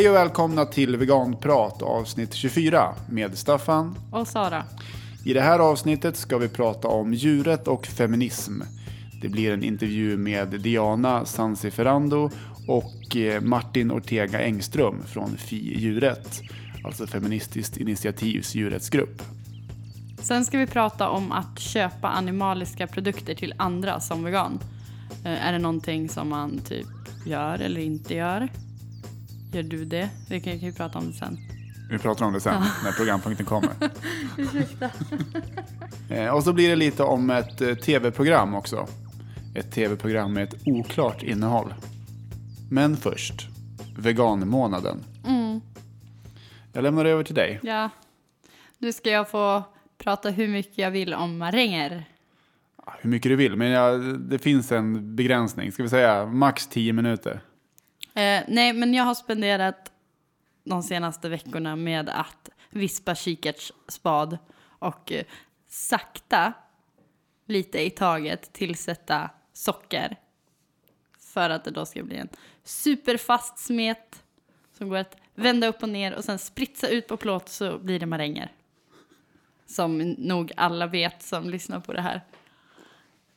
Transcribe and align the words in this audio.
Hej 0.00 0.08
och 0.08 0.14
välkomna 0.14 0.66
till 0.66 0.96
Veganprat 0.96 1.82
avsnitt 1.82 2.34
24 2.34 2.94
med 3.10 3.38
Staffan. 3.38 3.98
Och 4.12 4.28
Sara. 4.28 4.64
I 5.24 5.32
det 5.32 5.40
här 5.40 5.58
avsnittet 5.58 6.16
ska 6.16 6.38
vi 6.38 6.48
prata 6.48 6.88
om 6.88 7.14
djuret 7.14 7.68
och 7.68 7.86
feminism. 7.86 8.60
Det 9.22 9.28
blir 9.28 9.52
en 9.52 9.64
intervju 9.64 10.16
med 10.16 10.48
Diana 10.48 11.24
Sansiferando 11.24 12.30
och 12.68 13.16
eh, 13.16 13.40
Martin 13.40 13.92
Ortega 13.92 14.40
Engström 14.40 15.02
från 15.06 15.36
Fi 15.36 15.78
Djuret, 15.78 16.40
alltså 16.84 17.06
Feministiskt 17.06 17.76
initiativs 17.76 18.54
djurrättsgrupp. 18.54 19.22
Sen 20.18 20.44
ska 20.44 20.58
vi 20.58 20.66
prata 20.66 21.08
om 21.08 21.32
att 21.32 21.58
köpa 21.58 22.08
animaliska 22.08 22.86
produkter 22.86 23.34
till 23.34 23.54
andra 23.56 24.00
som 24.00 24.24
vegan. 24.24 24.58
Eh, 25.24 25.46
är 25.46 25.52
det 25.52 25.58
någonting 25.58 26.08
som 26.08 26.28
man 26.28 26.58
typ 26.58 26.86
gör 27.26 27.58
eller 27.58 27.80
inte 27.80 28.14
gör? 28.14 28.48
Gör 29.52 29.62
du 29.62 29.84
det? 29.84 30.10
Vi 30.28 30.40
kan, 30.40 30.58
ju 30.58 30.72
prata 30.72 30.98
om 30.98 31.06
det 31.06 31.12
sen. 31.12 31.38
Vi 31.90 31.98
pratar 31.98 32.26
om 32.26 32.32
det 32.32 32.40
sen, 32.40 32.62
när 32.84 32.92
programpunkten 32.92 33.46
kommer. 33.46 33.70
Ursäkta. 34.38 34.90
Eh, 36.10 36.28
och 36.34 36.44
så 36.44 36.52
blir 36.52 36.68
det 36.68 36.76
lite 36.76 37.02
om 37.02 37.30
ett 37.30 37.60
eh, 37.60 37.74
tv-program 37.74 38.54
också. 38.54 38.86
Ett 39.54 39.72
tv-program 39.72 40.32
med 40.32 40.42
ett 40.42 40.54
oklart 40.64 41.22
innehåll. 41.22 41.74
Men 42.70 42.96
först, 42.96 43.48
veganmånaden. 43.98 45.04
Mm, 45.26 45.60
Jag 46.72 46.82
lämnar 46.82 47.04
över 47.04 47.24
till 47.24 47.34
dig. 47.34 47.60
ja. 47.62 47.90
Nu 48.78 48.92
ska 48.92 49.10
jag 49.10 49.30
få 49.30 49.62
prata 49.98 50.30
hur 50.30 50.48
mycket 50.48 50.78
jag 50.78 50.90
vill 50.90 51.14
om 51.14 51.38
maränger. 51.38 52.04
Hur 53.00 53.10
mycket 53.10 53.30
du 53.30 53.36
vill, 53.36 53.56
men 53.56 53.68
jag, 53.68 54.18
det 54.20 54.38
finns 54.38 54.72
en 54.72 55.16
begränsning. 55.16 55.72
Ska 55.72 55.82
vi 55.82 55.88
säga 55.88 56.26
max 56.26 56.66
10 56.66 56.92
minuter? 56.92 57.40
Eh, 58.14 58.42
nej, 58.48 58.72
men 58.72 58.94
jag 58.94 59.04
har 59.04 59.14
spenderat 59.14 59.92
de 60.64 60.82
senaste 60.82 61.28
veckorna 61.28 61.76
med 61.76 62.08
att 62.08 62.50
vispa 62.70 63.14
kikärtsspad 63.14 64.38
och 64.62 65.12
eh, 65.12 65.24
sakta, 65.68 66.52
lite 67.46 67.80
i 67.86 67.90
taget, 67.90 68.52
tillsätta 68.52 69.30
socker. 69.52 70.16
För 71.18 71.50
att 71.50 71.64
det 71.64 71.70
då 71.70 71.86
ska 71.86 72.02
bli 72.02 72.16
en 72.16 72.28
superfast 72.64 73.58
smet 73.58 74.22
som 74.78 74.88
går 74.88 74.96
att 74.96 75.16
vända 75.34 75.66
upp 75.66 75.82
och 75.82 75.88
ner 75.88 76.14
och 76.14 76.24
sen 76.24 76.38
spritsa 76.38 76.88
ut 76.88 77.08
på 77.08 77.16
plåt 77.16 77.48
så 77.48 77.78
blir 77.78 78.00
det 78.00 78.06
maränger. 78.06 78.52
Som 79.66 79.98
nog 79.98 80.52
alla 80.56 80.86
vet 80.86 81.22
som 81.22 81.50
lyssnar 81.50 81.80
på 81.80 81.92
det 81.92 82.00
här. 82.00 82.20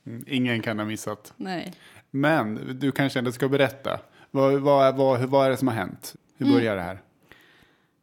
Mm, 0.06 0.24
Ingen 0.28 0.62
kan 0.62 0.80
ha 0.80 0.86
missat. 0.86 1.34
Nej. 1.38 1.74
Men 2.12 2.80
du 2.80 2.92
kanske 2.92 3.20
ändå 3.20 3.32
ska 3.32 3.50
berätta. 3.50 4.00
Vad, 4.36 4.54
vad, 4.62 4.96
vad, 4.96 5.22
vad 5.30 5.46
är 5.46 5.50
det 5.50 5.58
som 5.58 5.68
har 5.68 5.76
hänt? 5.76 6.16
Hur 6.38 6.46
Mm. 6.46 6.58
börjar 6.58 6.76
det 6.76 6.82
här? 6.82 7.02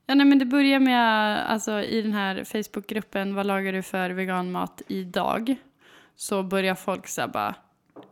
Ja, 0.06 0.14
nej, 0.14 0.27
men 0.27 0.39
det 0.39 0.45
börjar 0.45 0.81
med, 0.81 1.36
alltså 1.50 1.83
i 1.83 2.03
den 2.03 2.12
här 2.12 2.45
Facebookgruppen 2.45 3.34
Vad 3.34 3.47
lagar 3.47 3.73
du 3.73 3.83
för 3.83 4.11
veganmat 4.11 4.83
idag? 4.89 5.56
Så 6.17 6.42
börjar 6.42 6.75
folk 6.75 7.08
så 7.08 7.20
här 7.20 7.28
bara 7.28 7.55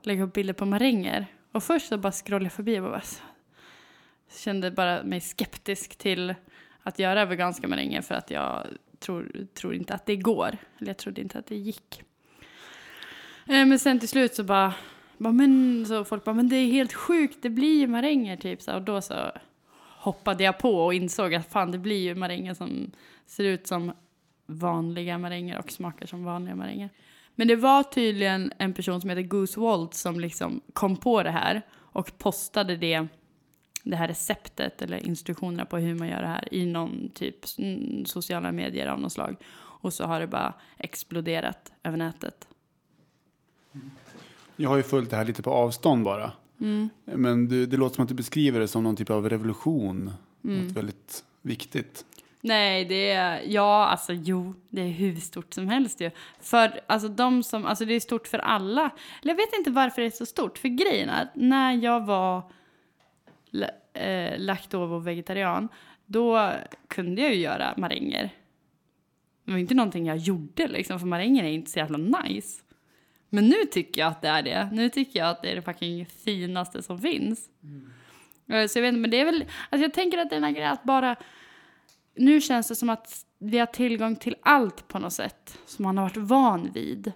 lägga 0.03 0.23
upp 0.25 0.33
bilder 0.33 0.55
på 0.55 0.65
maränger. 0.67 1.27
Och 1.53 1.63
först 1.63 1.89
så 1.89 1.99
bara 1.99 2.13
scrollade 2.13 2.45
jag 2.45 2.53
förbi 2.53 2.79
och 2.81 2.83
bara 2.85 3.01
så, 3.01 3.23
kände 4.45 4.71
bara 4.71 5.03
mig 5.03 5.21
skeptisk 5.21 5.97
till 5.99 6.35
att 6.83 6.99
göra 6.99 7.25
veganska 7.25 7.69
maränger 7.69 8.03
för 8.03 8.15
att 8.15 8.31
jag 8.31 8.67
tror, 8.99 9.47
tror 9.55 9.75
inte 9.75 9.95
att 9.95 10.07
det 10.07 10.17
går. 10.17 10.57
Eller 10.79 10.89
jag 10.89 10.97
trodde 10.97 11.21
inte 11.21 11.39
att 11.39 11.47
det 11.47 11.57
gick. 11.57 12.03
Eh, 13.47 13.67
Men 13.67 13.79
sen 13.79 13.99
till 14.01 14.09
slut 14.09 14.35
så 14.35 14.45
bara, 14.45 14.75
bara 15.19 15.33
men, 15.33 15.85
så 15.87 16.05
folk 16.05 16.25
bara, 16.25 16.35
men 16.35 16.49
det 16.49 16.57
är 16.57 16.67
helt 16.67 16.93
sjukt, 16.93 17.39
det 17.43 17.51
blir 17.51 17.79
ju 17.79 17.87
maränger 17.87 18.37
typ. 18.37 18.63
Så, 18.63 18.75
och 18.75 18.83
då 18.83 19.01
så 19.01 19.15
hoppade 19.99 20.45
jag 20.45 20.59
på 20.59 20.85
och 20.85 20.95
insåg 20.95 21.35
att 21.35 21.53
fan 21.53 21.73
det 21.73 21.79
blir 21.79 21.99
ju 21.99 22.15
maränger 22.15 22.55
som 22.55 22.91
ser 23.27 23.45
ut 23.45 23.67
som 23.67 23.93
vanliga 24.47 25.19
maränger 25.19 25.59
och 25.59 25.71
smakar 25.71 26.07
som 26.07 26.25
vanliga 26.25 26.55
maränger. 26.55 26.91
Men 27.35 27.49
det 27.49 27.57
var 27.57 27.83
tydligen 27.83 28.53
en 28.59 28.75
person 28.75 29.01
som 29.01 29.11
heter 29.11 29.23
Goose 29.23 29.61
Walt 29.61 29.95
som 29.95 30.21
liksom 30.21 30.61
kom 30.73 30.97
på 30.97 31.23
det 31.23 31.31
här 31.31 31.63
och 31.77 32.19
postade 32.19 32.77
det, 32.77 33.07
det 33.83 33.97
här 33.97 34.09
receptet 34.09 34.83
eller 34.83 35.07
instruktionerna 35.07 35.65
på 35.65 35.77
hur 35.77 35.95
man 35.95 36.09
gör 36.09 36.21
det 36.21 36.29
här 36.29 36.55
i 36.55 36.67
någon 36.67 37.11
typ 37.15 37.37
sociala 38.07 38.53
medier 38.53 38.87
av 38.87 39.01
något 39.01 39.13
slag. 39.13 39.37
Och 39.81 39.93
så 39.93 40.05
har 40.05 40.21
det 40.21 40.27
bara 40.27 40.55
exploderat 40.79 41.73
över 41.83 41.97
nätet. 41.97 42.49
Mm. 43.75 43.91
Jag 44.61 44.69
har 44.69 44.77
ju 44.77 44.83
följt 44.83 45.11
det 45.11 45.17
här 45.17 45.25
lite 45.25 45.43
på 45.43 45.51
avstånd 45.51 46.05
bara. 46.05 46.33
Mm. 46.61 46.89
Men 47.05 47.49
du, 47.49 47.67
det 47.67 47.77
låter 47.77 47.95
som 47.95 48.03
att 48.03 48.09
du 48.09 48.15
beskriver 48.15 48.61
det 48.61 48.69
som 48.69 48.85
någon 48.85 48.97
typ 48.97 49.11
av 49.11 49.29
revolution. 49.29 50.13
Mm. 50.45 50.65
Något 50.65 50.77
väldigt 50.77 51.25
viktigt. 51.43 52.05
Nej, 52.41 52.85
det 52.85 53.11
är, 53.11 53.43
ja, 53.47 53.87
alltså 53.87 54.13
jo, 54.13 54.55
det 54.71 54.81
är 54.81 54.89
hur 54.89 55.17
stort 55.17 55.55
som 55.55 55.69
helst 55.69 56.01
ju. 56.01 56.11
För 56.41 56.81
alltså 56.87 57.09
de 57.09 57.43
som, 57.43 57.67
alltså 57.67 57.85
det 57.85 57.95
är 57.95 58.01
stort 58.01 58.29
för 58.29 58.39
alla. 58.39 58.91
Eller 59.23 59.33
jag 59.33 59.37
vet 59.37 59.59
inte 59.59 59.71
varför 59.71 60.03
det 60.03 60.09
är 60.09 60.11
så 60.11 60.27
stort. 60.27 60.59
För 60.59 60.69
grejen 60.69 61.09
är 61.09 61.23
att 61.23 61.35
när 61.35 61.73
jag 61.73 62.07
var 62.07 62.43
eh, 63.93 64.39
laktovo-vegetarian, 64.39 65.69
då 66.07 66.53
kunde 66.89 67.23
jag 67.23 67.35
ju 67.35 67.41
göra 67.41 67.75
maränger. 67.77 68.31
Det 69.45 69.53
var 69.53 69.59
inte 69.59 69.75
någonting 69.75 70.07
jag 70.07 70.17
gjorde 70.17 70.69
liksom, 70.69 71.01
för 71.01 71.07
maränger 71.07 71.45
är 71.45 71.49
inte 71.49 71.71
så 71.71 71.79
jävla 71.79 71.99
nice. 71.99 72.63
Men 73.31 73.49
nu 73.49 73.65
tycker 73.73 74.01
jag 74.01 74.09
att 74.09 74.23
det 74.23 74.29
är 74.29 74.43
det. 74.43 74.69
Nu 74.73 74.89
tycker 74.89 75.19
jag 75.19 75.29
att 75.29 75.43
det 75.43 75.51
är 75.51 75.57
det 75.57 75.63
fucking 75.63 76.07
finaste 76.07 76.83
som 76.83 76.99
finns. 76.99 77.49
Mm. 77.63 78.69
Så 78.69 78.79
jag 78.79 78.83
vet 78.83 78.89
inte, 78.89 79.01
men 79.01 79.11
det 79.11 79.21
är 79.21 79.25
väl, 79.25 79.45
alltså 79.71 79.85
jag 79.85 79.95
tänker 79.95 80.19
att 80.19 80.31
den 80.31 80.45
här 80.45 80.51
grejen 80.51 80.73
att 80.73 80.85
bara 80.85 81.17
nu 82.15 82.41
känns 82.41 82.69
det 82.69 82.75
som 82.75 82.91
att 82.91 83.27
vi 83.39 83.59
har 83.59 83.67
tillgång 83.67 84.17
till 84.17 84.37
allt 84.43 84.89
på 84.89 84.99
något 84.99 85.13
sätt 85.13 85.59
som 85.67 85.83
man 85.83 85.99
har 85.99 86.05
varit 86.05 86.17
van 86.17 86.71
vid. 86.73 87.13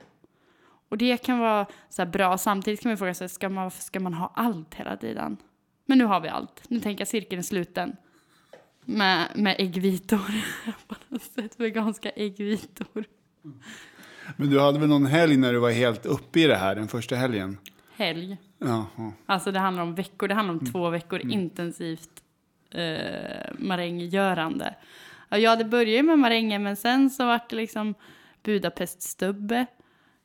Och 0.88 0.98
det 0.98 1.16
kan 1.16 1.38
vara 1.38 1.66
så 1.88 2.02
här 2.02 2.10
bra. 2.10 2.38
Samtidigt 2.38 2.80
kan 2.80 2.90
man 2.90 2.98
fråga 2.98 3.14
sig, 3.14 3.28
ska 3.28 3.48
man, 3.48 3.64
varför 3.64 3.82
ska 3.82 4.00
man 4.00 4.14
ha 4.14 4.32
allt 4.34 4.74
hela 4.74 4.96
tiden? 4.96 5.36
Men 5.86 5.98
nu 5.98 6.04
har 6.04 6.20
vi 6.20 6.28
allt. 6.28 6.62
Nu 6.68 6.80
tänker 6.80 7.00
jag 7.00 7.08
cirkeln 7.08 7.38
är 7.38 7.42
sluten. 7.42 7.96
Med, 8.84 9.28
med 9.34 9.56
äggvitor. 9.58 10.30
på 10.86 10.94
något 11.08 11.22
sätt, 11.22 11.60
veganska 11.60 12.10
äggvitor. 12.10 13.04
Men 14.36 14.50
du 14.50 14.60
hade 14.60 14.78
väl 14.78 14.88
någon 14.88 15.06
helg 15.06 15.36
när 15.36 15.52
du 15.52 15.58
var 15.58 15.70
helt 15.70 16.06
uppe 16.06 16.40
i 16.40 16.46
det 16.46 16.56
här, 16.56 16.74
den 16.74 16.88
första 16.88 17.16
helgen? 17.16 17.58
Helg. 17.96 18.36
Ja, 18.58 18.86
ja. 18.96 19.12
Alltså 19.26 19.52
det 19.52 19.58
handlar 19.58 19.82
om 19.82 19.94
veckor. 19.94 20.28
Det 20.28 20.34
handlar 20.34 20.54
om 20.54 20.66
två 20.66 20.90
veckor 20.90 21.20
intensivt 21.20 22.22
eh, 22.70 23.52
maränggörande. 23.58 24.74
Ja, 25.28 25.56
det 25.56 25.64
började 25.64 26.02
med 26.02 26.18
maränger, 26.18 26.58
men 26.58 26.76
sen 26.76 27.10
så 27.10 27.26
vart 27.26 27.50
det 27.50 27.56
liksom 27.56 27.94
Budapeststubbe, 28.42 29.66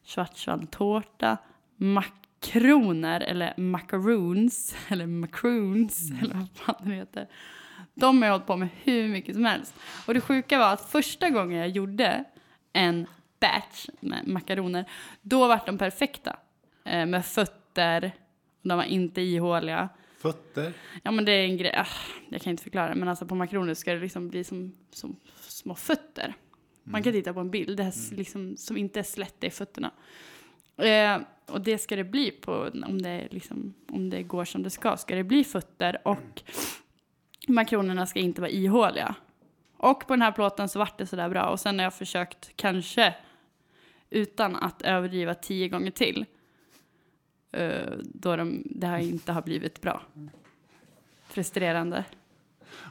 schwarzwaldtårta, 0.05 1.37
makroner 1.75 3.21
eller 3.21 3.53
macaroons 3.57 4.75
eller 4.87 5.07
macroons 5.07 6.11
eller 6.21 6.35
vad 6.35 6.49
fan 6.53 6.89
det 6.89 6.95
heter. 6.95 7.27
De 7.93 8.21
har 8.21 8.25
jag 8.27 8.33
hållit 8.33 8.47
på 8.47 8.57
med 8.57 8.69
hur 8.83 9.07
mycket 9.07 9.35
som 9.35 9.45
helst. 9.45 9.75
Och 10.05 10.13
det 10.13 10.21
sjuka 10.21 10.59
var 10.59 10.73
att 10.73 10.89
första 10.89 11.29
gången 11.29 11.59
jag 11.59 11.69
gjorde 11.69 12.23
en 12.73 13.07
batch 13.39 13.89
med 13.99 14.27
makaroner, 14.27 14.85
då 15.21 15.47
var 15.47 15.59
de 15.65 15.77
perfekta. 15.77 16.35
Eh, 16.85 17.05
med 17.05 17.25
fötter, 17.25 18.11
och 18.61 18.67
de 18.67 18.77
var 18.77 18.83
inte 18.85 19.21
ihåliga. 19.21 19.89
Fötter? 20.17 20.73
Ja 21.03 21.11
men 21.11 21.25
det 21.25 21.31
är 21.31 21.43
en 21.45 21.57
grej, 21.57 21.73
ah, 21.77 21.87
jag 22.29 22.41
kan 22.41 22.51
inte 22.51 22.63
förklara 22.63 22.95
men 22.95 23.07
alltså 23.07 23.25
på 23.25 23.35
makroner 23.35 23.73
ska 23.73 23.93
det 23.93 23.99
liksom 23.99 24.29
bli 24.29 24.43
som, 24.43 24.73
som 24.91 25.15
små 25.39 25.75
fötter. 25.75 26.33
Man 26.83 27.03
kan 27.03 27.13
titta 27.13 27.33
på 27.33 27.39
en 27.39 27.51
bild 27.51 27.77
det 27.77 27.83
här, 27.83 27.89
s- 27.89 28.11
liksom, 28.11 28.57
som 28.57 28.77
inte 28.77 28.99
är 28.99 29.03
slätta 29.03 29.47
i 29.47 29.49
fötterna. 29.49 29.91
Eh, 30.77 31.17
och 31.45 31.61
det 31.61 31.77
ska 31.77 31.95
det 31.95 32.03
bli 32.03 32.31
på, 32.31 32.69
om 32.87 33.01
det, 33.01 33.27
liksom, 33.31 33.73
om 33.89 34.09
det 34.09 34.23
går 34.23 34.45
som 34.45 34.63
det 34.63 34.69
ska, 34.69 34.97
ska 34.97 35.15
det 35.15 35.23
bli 35.23 35.43
fötter 35.43 35.97
och 36.07 36.41
makronerna 37.47 38.05
ska 38.05 38.19
inte 38.19 38.41
vara 38.41 38.51
ihåliga. 38.51 39.15
Och 39.77 40.07
på 40.07 40.13
den 40.13 40.21
här 40.21 40.31
plåten 40.31 40.69
så 40.69 40.79
vart 40.79 40.97
det 40.97 41.05
sådär 41.05 41.29
bra 41.29 41.43
och 41.49 41.59
sen 41.59 41.79
har 41.79 41.83
jag 41.83 41.93
försökt 41.93 42.51
kanske 42.55 43.15
utan 44.09 44.55
att 44.55 44.81
överdriva 44.81 45.33
tio 45.33 45.67
gånger 45.69 45.91
till 45.91 46.25
eh, 47.51 47.69
då 48.03 48.35
de, 48.35 48.63
det 48.65 48.87
här 48.87 48.99
inte 48.99 49.31
har 49.31 49.41
blivit 49.41 49.81
bra. 49.81 50.01
Frustrerande. 51.27 52.03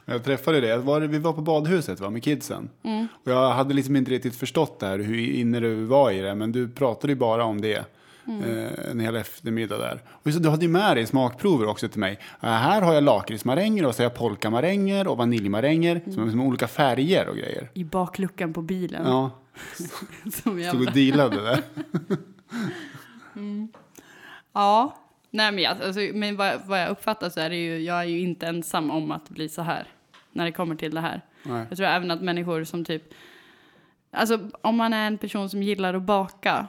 Jag 0.05 0.23
träffade 0.23 0.61
det. 0.61 0.77
Var, 0.77 1.01
vi 1.01 1.17
var 1.19 1.33
på 1.33 1.41
badhuset 1.41 1.99
va, 1.99 2.09
med 2.09 2.23
kidsen. 2.23 2.69
Mm. 2.83 3.07
Och 3.23 3.31
jag 3.31 3.51
hade 3.51 3.73
liksom 3.73 3.95
inte 3.95 4.11
riktigt 4.11 4.35
förstått 4.35 4.79
det 4.79 4.85
här, 4.85 4.99
hur 4.99 5.29
inne 5.29 5.59
du 5.59 5.75
var 5.75 6.11
i 6.11 6.21
det. 6.21 6.35
Men 6.35 6.51
du 6.51 6.69
pratade 6.69 7.13
ju 7.13 7.19
bara 7.19 7.43
om 7.43 7.61
det 7.61 7.85
Mm. 8.27 8.57
eh, 8.57 8.71
en 8.91 8.99
hel 8.99 9.15
eftermiddag 9.15 9.77
där. 9.77 10.01
Och 10.09 10.33
så, 10.33 10.39
du 10.39 10.49
hade 10.49 10.65
ju 10.65 10.71
med 10.71 10.97
dig 10.97 11.05
smakprover 11.05 11.67
också 11.67 11.87
till 11.87 11.99
mig. 11.99 12.19
Eh, 12.41 12.49
här 12.49 12.81
har 12.81 12.93
jag 12.93 13.03
lakritsmaränger 13.03 13.85
och 13.85 13.95
så 13.95 14.01
har 14.01 14.05
jag 14.05 14.15
polkamaränger 14.15 15.07
och 15.07 15.17
vaniljmaränger. 15.17 15.95
Mm. 15.95 16.13
Som 16.13 16.31
som 16.31 16.41
olika 16.41 16.67
färger 16.67 17.27
och 17.27 17.35
grejer. 17.35 17.69
I 17.73 17.83
bakluckan 17.83 18.53
på 18.53 18.61
bilen. 18.61 19.01
Ja, 19.05 19.31
Som 19.75 20.31
stod 20.31 20.59
jävla... 20.59 20.79
och 20.79 20.93
dealade 20.93 21.41
där. 21.41 21.63
Ja. 24.53 24.97
Nej 25.29 25.51
men, 25.51 25.63
jag, 25.63 25.81
alltså, 25.81 25.99
men 26.13 26.35
vad, 26.35 26.61
vad 26.65 26.81
jag 26.81 26.89
uppfattar 26.89 27.29
så 27.29 27.39
är 27.39 27.49
det 27.49 27.55
ju, 27.55 27.79
jag 27.79 27.99
är 27.99 28.03
ju 28.03 28.19
inte 28.19 28.47
ensam 28.47 28.91
om 28.91 29.11
att 29.11 29.29
bli 29.29 29.49
så 29.49 29.61
här. 29.61 29.87
när 30.31 30.45
det 30.45 30.51
kommer 30.51 30.75
till 30.75 30.95
det 30.95 31.01
här. 31.01 31.21
Nej. 31.43 31.65
Jag 31.69 31.77
tror 31.77 31.87
även 31.87 32.11
att 32.11 32.21
människor 32.21 32.63
som 32.63 32.85
typ, 32.85 33.03
alltså 34.11 34.39
om 34.61 34.75
man 34.75 34.93
är 34.93 35.07
en 35.07 35.17
person 35.17 35.49
som 35.49 35.63
gillar 35.63 35.93
att 35.93 36.01
baka 36.01 36.67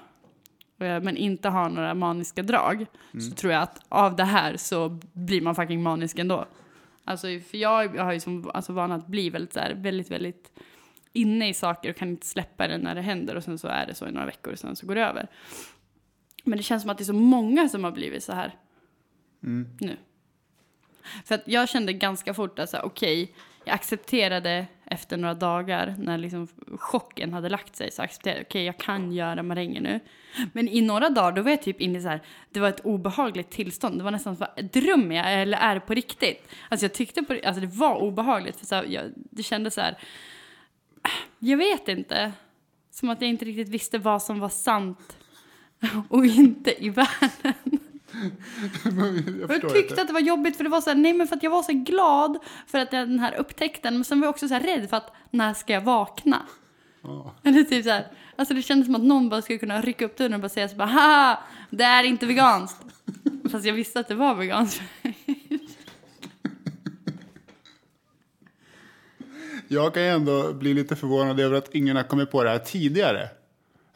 eh, 0.79 1.01
men 1.01 1.17
inte 1.17 1.49
har 1.49 1.71
några 1.71 1.95
maniska 1.95 2.43
drag 2.43 2.87
så 3.13 3.31
tror 3.37 3.53
jag 3.53 3.63
att 3.63 3.81
av 3.89 4.17
det 4.17 4.25
här 4.25 4.57
så 4.57 5.01
blir 5.13 5.41
man 5.41 5.55
fucking 5.55 5.83
manisk 5.83 6.19
ändå. 6.19 6.47
Alltså 7.05 7.27
för 7.27 7.57
jag 7.57 7.97
har 7.97 8.13
ju 8.13 8.21
som 8.21 8.51
alltså 8.55 8.73
vana 8.73 8.95
att 8.95 9.07
bli 9.07 9.31
väldigt 9.31 9.53
så 9.53 9.61
här, 9.61 9.75
väldigt, 9.75 10.11
väldigt 10.11 10.53
inne 11.19 11.49
i 11.49 11.55
saker 11.55 11.91
och 11.91 11.97
kan 11.97 12.09
inte 12.09 12.27
släppa 12.27 12.69
det 12.69 12.79
när 12.79 12.95
det 12.95 13.01
händer 13.01 13.37
och 13.37 13.45
sen 13.45 13.59
så 13.59 13.69
är 13.69 13.87
det 13.87 13.95
så 13.95 14.09
i 14.09 14.13
några 14.13 14.27
veckor 14.27 14.53
och 14.53 14.59
sen 14.59 14.77
så 14.77 14.87
går 14.87 14.95
det 14.95 15.05
över. 15.05 15.29
Men 16.45 16.59
det 16.59 16.63
känns 16.63 16.83
som 16.83 16.91
att 16.91 16.99
det 16.99 17.03
är 17.03 17.07
så 17.07 17.13
många 17.13 17.69
som 17.69 17.85
har 17.85 17.91
blivit 17.91 18.23
så 18.23 18.33
här 18.33 18.55
nu. 19.81 19.97
För 21.25 21.35
att 21.35 21.43
jag 21.45 21.69
kände 21.69 21.93
ganska 21.93 22.35
fort 22.35 22.59
att 22.59 22.75
okej, 22.75 23.35
jag 23.65 23.75
accepterade 23.75 24.67
efter 24.85 25.17
några 25.17 25.35
dagar 25.35 25.95
när 25.99 26.19
liksom 26.19 26.49
chocken 26.79 27.33
hade 27.33 27.49
lagt 27.49 27.77
sig 27.77 27.91
så 27.91 28.03
accepterade 28.03 28.39
jag, 28.39 28.47
okej, 28.47 28.65
jag 28.65 28.79
kan 28.79 29.13
göra 29.13 29.43
maränger 29.43 29.81
nu. 29.81 30.01
Men 30.53 30.69
i 30.69 30.81
några 30.81 31.09
dagar 31.09 31.33
då 31.33 31.43
var 31.43 31.51
jag 31.51 31.63
typ 31.63 31.81
inne 31.81 31.99
i 31.99 32.03
så 32.03 32.09
här, 32.09 32.23
det 32.51 32.61
var 32.61 32.69
ett 32.69 32.81
obehagligt 32.81 33.51
tillstånd. 33.51 33.99
Det 33.99 34.05
var 34.05 34.11
nästan 34.11 34.37
så 34.37 34.47
drömmer 34.73 35.17
jag 35.17 35.43
eller 35.43 35.59
är 35.59 35.75
det 35.75 35.81
på 35.81 35.95
riktigt? 35.95 36.49
Alltså 36.69 36.85
jag 36.85 36.93
tyckte 36.93 37.23
på 37.23 37.37
alltså 37.45 37.61
det 37.61 37.67
var 37.67 37.97
obehagligt 37.97 38.57
för 38.57 38.67
så 38.67 38.75
här, 38.75 38.85
jag, 38.85 39.05
det 39.15 39.43
kändes 39.43 39.75
så 39.75 39.81
här, 39.81 39.99
jag 41.39 41.57
vet 41.57 41.89
inte. 41.89 42.33
Som 42.91 43.11
att 43.11 43.21
jag 43.21 43.31
inte 43.31 43.45
riktigt 43.45 43.69
visste 43.69 43.99
vad 43.99 44.23
som 44.23 44.41
var 44.41 44.49
sant 44.49 45.17
och 46.09 46.27
inte 46.27 46.85
i 46.85 46.91
världen. 46.91 47.55
jag 49.49 49.51
jag 49.51 49.75
tyckte 49.75 50.03
att 50.03 50.07
det 50.07 50.13
var 50.13 50.21
jobbigt 50.21 50.57
för 50.57 50.65
det 50.65 50.71
var 50.71 50.81
så 50.81 50.91
här, 50.91 50.97
nej 50.97 51.13
men 51.13 51.29
för 51.29 51.37
att 51.37 51.43
jag 51.43 51.51
var 51.51 51.63
så 51.63 51.73
glad 51.73 52.39
för 52.67 52.79
att 52.79 52.93
jag, 52.93 53.09
den 53.09 53.19
här 53.19 53.35
upptäckten, 53.35 53.95
men 53.95 54.05
sen 54.05 54.21
var 54.21 54.27
jag 54.27 54.31
också 54.31 54.49
så 54.49 54.55
här 54.55 54.61
rädd 54.61 54.91
för 54.91 54.97
att 54.97 55.13
när 55.31 55.55
ska 55.55 55.73
jag 55.73 55.81
vakna? 55.81 56.43
Ja. 57.03 57.35
Eller 57.45 57.63
typ 57.63 57.85
så 57.85 57.91
här, 57.91 58.07
alltså 58.37 58.55
det 58.55 58.63
kändes 58.63 58.87
som 58.87 58.95
att 58.95 59.03
någon 59.03 59.29
bara 59.29 59.43
skulle 59.43 59.59
kunna 59.59 59.81
rycka 59.81 60.05
upp 60.05 60.17
dörren 60.17 60.35
och 60.35 60.41
bara 60.41 60.49
säga 60.49 60.69
så 60.69 60.77
bara, 60.77 60.89
haha, 60.89 61.39
det 61.71 61.85
är 61.85 62.05
inte 62.05 62.27
veganskt. 62.27 62.85
Fast 63.51 63.65
jag 63.65 63.75
visste 63.75 64.01
att 64.01 64.09
det 64.09 64.15
var 64.15 64.35
veganskt. 64.35 64.83
Jag 69.69 69.95
kan 69.95 70.03
ju 70.03 70.09
ändå 70.09 70.53
bli 70.53 70.75
lite 70.75 70.97
förvånad 70.97 71.41
över 71.41 71.59
att 71.59 71.75
ingen 71.75 71.97
har 71.97 72.03
kommit 72.03 72.31
på 72.31 72.45
det 72.45 72.51
här 72.51 72.59
tidigare. 72.59 73.29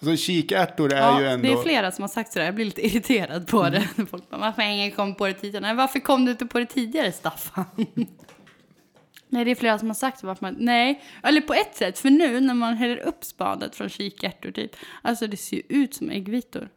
Alltså 0.00 0.16
kikärtor 0.16 0.92
är 0.92 0.96
Ja, 0.98 1.20
ju 1.20 1.26
ändå... 1.26 1.48
det 1.48 1.52
är 1.54 1.62
flera 1.62 1.90
som 1.92 2.02
har 2.02 2.08
sagt 2.08 2.32
sådär, 2.32 2.46
jag 2.46 2.54
blir 2.54 2.64
lite 2.64 2.86
irriterad 2.86 3.46
på 3.46 3.62
det. 3.68 3.88
Folk 4.10 4.30
bara, 4.30 4.40
varför 4.40 4.62
har 4.62 4.68
ingen 4.70 4.90
kommit 4.90 5.18
på 5.18 5.26
det 5.26 5.34
tidigare? 5.34 5.60
Nej, 5.66 5.74
varför 5.74 6.00
kom 6.00 6.24
du 6.24 6.30
inte 6.30 6.46
på 6.46 6.58
det 6.58 6.66
tidigare, 6.66 7.12
Staffan? 7.12 7.64
Nej, 9.28 9.44
det 9.44 9.50
är 9.50 9.54
flera 9.54 9.78
som 9.78 9.88
har 9.88 9.94
sagt 9.94 10.22
varför 10.22 10.44
man, 10.46 10.56
nej, 10.58 11.02
eller 11.22 11.40
på 11.40 11.54
ett 11.54 11.76
sätt, 11.76 11.98
för 11.98 12.10
nu 12.10 12.40
när 12.40 12.54
man 12.54 12.74
häller 12.74 12.96
upp 12.96 13.24
spadet 13.24 13.74
från 13.76 13.88
kikärtor 13.88 14.50
typ, 14.50 14.76
alltså 15.02 15.26
det 15.26 15.36
ser 15.36 15.56
ju 15.56 15.62
ut 15.68 15.94
som 15.94 16.10
äggvitor. 16.10 16.68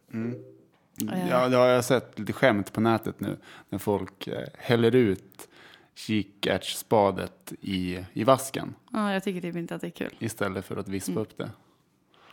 Ja, 1.30 1.47
det 1.47 1.57
har 1.57 1.68
jag 1.68 1.86
sett 1.86 2.19
lite 2.19 2.33
skämt 2.33 2.74
på 2.74 2.81
nätet 2.81 3.19
nu. 3.19 3.38
När 3.69 3.80
folk 3.80 4.27
eh, 4.27 4.44
häller 4.57 4.95
ut 4.95 5.47
kikärtsspadet 5.95 7.53
i, 7.62 8.00
i 8.13 8.24
vasken 8.24 8.75
Ja, 8.94 9.13
jag 9.13 9.24
tycker 9.24 9.42
typ 9.42 9.56
inte 9.56 9.75
att 9.75 9.81
det 9.81 9.88
är 9.88 9.92
kul. 9.92 10.15
istället 10.19 10.65
för 10.65 10.77
att 10.77 10.88
vispa 10.88 11.12
Mm. 11.12 11.21
upp 11.21 11.38
det. 11.38 11.51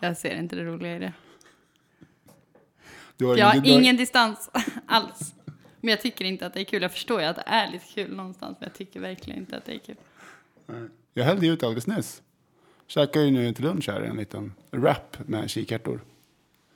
Jag 0.01 0.17
ser 0.17 0.39
inte 0.39 0.57
det 0.57 0.65
roliga 0.65 0.97
i 0.97 0.99
det. 0.99 1.13
Har, 3.27 3.37
Jag 3.37 3.47
har 3.47 3.67
ingen 3.67 3.97
distans 3.97 4.51
alls. 4.87 5.35
Men 5.81 5.91
jag 5.91 6.01
tycker 6.01 6.25
inte 6.25 6.47
att 6.47 6.55
det 6.55 6.61
är 6.61 6.65
kul. 6.65 6.83
Jag 6.83 6.93
förstår 6.93 7.21
ju 7.21 7.27
att 7.27 7.37
det 7.37 7.43
är 7.47 7.73
lite 7.73 7.85
kul 7.95 8.17
någonstans, 8.17 8.57
men 8.61 8.67
jag 8.69 8.75
tycker 8.79 9.01
verkligen 9.01 9.39
inte 9.41 9.57
att 9.57 9.65
det 9.65 9.75
är 9.75 9.79
kul. 9.79 9.97
Jag 11.15 11.25
hällde 11.25 11.47
ut 11.47 11.63
alldeles 11.63 11.87
nyss. 11.87 12.23
Käkade 12.87 13.25
ju 13.25 13.31
nu 13.31 13.53
till 13.55 13.65
lunch 13.65 13.89
här 13.89 14.01
en 14.01 14.17
liten 14.17 14.53
wrap 14.71 15.17
med 15.29 15.51
kikärtor. 15.51 16.01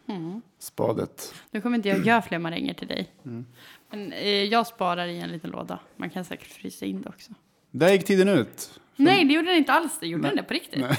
Mm. 0.08 0.42
Spadet. 0.58 1.34
Nu 1.50 1.60
kommer 1.60 1.76
inte 1.76 1.88
jag 1.88 2.06
göra 2.06 2.22
fler 2.22 2.38
maränger 2.38 2.74
till 2.74 2.88
dig. 2.88 3.12
Mm. 3.24 3.46
Men 3.90 4.12
eh, 4.12 4.44
jag 4.44 4.66
sparar 4.66 5.06
i 5.06 5.18
en 5.18 5.32
liten 5.32 5.50
låda. 5.50 5.78
Man 5.96 6.10
kan 6.10 6.24
säkert 6.24 6.48
frysa 6.48 6.86
in 6.86 7.02
det 7.02 7.08
också. 7.08 7.32
Där 7.70 7.92
gick 7.92 8.04
tiden 8.04 8.28
ut. 8.28 8.80
Nej, 8.96 9.24
det 9.24 9.34
gjorde 9.34 9.48
den 9.48 9.56
inte 9.56 9.72
alls. 9.72 9.98
Det 10.00 10.06
gjorde 10.06 10.28
den 10.28 10.36
det 10.36 10.42
på 10.42 10.54
riktigt. 10.54 10.80
Nej, 10.80 10.96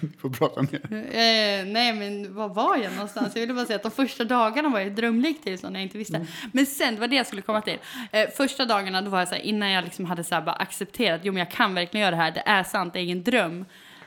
du 0.00 0.08
får 0.18 0.30
prata 0.30 0.62
mer. 0.62 0.80
Eh, 0.92 1.66
nej, 1.66 1.92
men 1.92 2.34
var 2.34 2.48
var 2.48 2.76
jag 2.76 2.92
någonstans? 2.92 3.34
Jag 3.34 3.40
ville 3.40 3.54
bara 3.54 3.66
säga 3.66 3.76
att 3.76 3.82
de 3.82 3.90
första 3.90 4.24
dagarna 4.24 4.68
var 4.68 4.78
jag 4.78 4.88
ett 4.88 4.96
drömlikt 4.96 5.44
tillstånd 5.44 5.72
när 5.72 5.80
jag 5.80 5.86
inte 5.86 5.98
visste. 5.98 6.26
Men 6.52 6.66
sen, 6.66 6.94
det 6.94 7.00
var 7.00 7.08
det 7.08 7.16
jag 7.16 7.26
skulle 7.26 7.42
komma 7.42 7.60
till. 7.60 7.78
Eh, 8.12 8.28
första 8.36 8.64
dagarna, 8.64 9.02
då 9.02 9.10
var 9.10 9.18
jag 9.18 9.28
så 9.28 9.34
här, 9.34 9.42
innan 9.42 9.70
jag 9.70 9.84
liksom 9.84 10.04
hade 10.04 10.24
så 10.24 10.34
här 10.34 10.42
bara 10.42 10.54
accepterat, 10.54 11.20
jo 11.24 11.32
men 11.32 11.38
jag 11.38 11.50
kan 11.50 11.74
verkligen 11.74 12.02
göra 12.02 12.16
det 12.16 12.22
här, 12.22 12.30
det 12.30 12.42
är 12.46 12.62
sant, 12.62 12.92
det 12.92 12.98
är 12.98 13.02
ingen 13.02 13.22
dröm. 13.22 13.64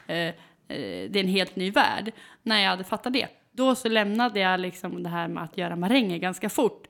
Eh, 0.07 0.17
eh, 0.17 0.33
det 0.67 1.15
är 1.15 1.19
en 1.19 1.27
helt 1.27 1.55
ny 1.55 1.71
värld. 1.71 2.11
När 2.43 2.61
jag 2.61 2.69
hade 2.69 2.83
fattat 2.83 3.13
det. 3.13 3.27
Då 3.57 3.75
så 3.75 3.89
lämnade 3.89 4.39
jag 4.39 4.59
liksom 4.59 5.03
det 5.03 5.09
här 5.09 5.27
med 5.27 5.43
att 5.43 5.57
göra 5.57 5.75
maränger 5.75 6.17
ganska 6.17 6.49
fort. 6.49 6.87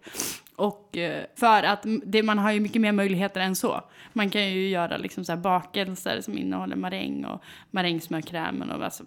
Och 0.55 0.97
eh, 0.97 1.25
för 1.35 1.63
att 1.63 1.85
det, 2.05 2.23
man 2.23 2.39
har 2.39 2.51
ju 2.51 2.59
mycket 2.59 2.81
mer 2.81 2.91
möjligheter 2.91 3.41
än 3.41 3.55
så. 3.55 3.81
Man 4.13 4.29
kan 4.29 4.51
ju 4.51 4.69
göra 4.69 4.97
liksom 4.97 5.25
så 5.25 5.35
bakelser 5.37 6.21
som 6.21 6.37
innehåller 6.37 6.75
maräng 6.75 7.25
och 7.25 7.43
marängsmörkrämen 7.71 8.71
och 8.71 8.83
alltså, 8.83 9.03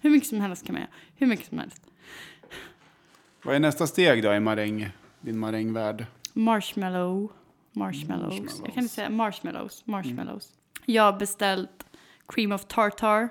hur 0.00 0.10
mycket 0.10 0.28
som 0.28 0.40
helst 0.40 0.66
kan 0.66 0.72
man 0.72 0.82
göra. 0.82 0.90
Hur 1.16 1.26
mycket 1.26 1.46
som 1.46 1.58
helst. 1.58 1.82
Vad 3.42 3.54
är 3.54 3.60
nästa 3.60 3.86
steg 3.86 4.22
då 4.22 4.34
i 4.34 4.40
maräng, 4.40 4.90
din 5.20 5.38
marängvärld? 5.38 6.06
Marshmallow. 6.32 7.32
Marshmallows. 7.72 8.60
Jag 8.64 8.74
kan 8.74 8.82
inte 8.82 8.94
säga 8.94 9.10
marshmallows. 9.10 9.86
Marshmallows. 9.86 10.48
Jag 10.84 11.02
har 11.02 11.18
beställt 11.18 11.86
cream 12.28 12.52
of 12.52 12.64
tartar. 12.64 13.28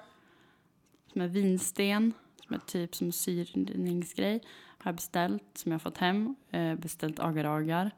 Som 1.13 1.21
är 1.21 1.27
vinsten. 1.27 2.13
Som 2.45 2.55
är 2.55 2.59
typ 2.59 2.95
som 2.95 3.11
syrningsgrej. 3.11 4.41
Har 4.77 4.89
jag 4.89 4.95
beställt. 4.95 5.43
Som 5.53 5.71
jag 5.71 5.73
har 5.73 5.79
fått 5.79 5.97
hem. 5.97 6.35
Eh, 6.51 6.75
beställt 6.75 7.19
agar-agar. 7.19 7.91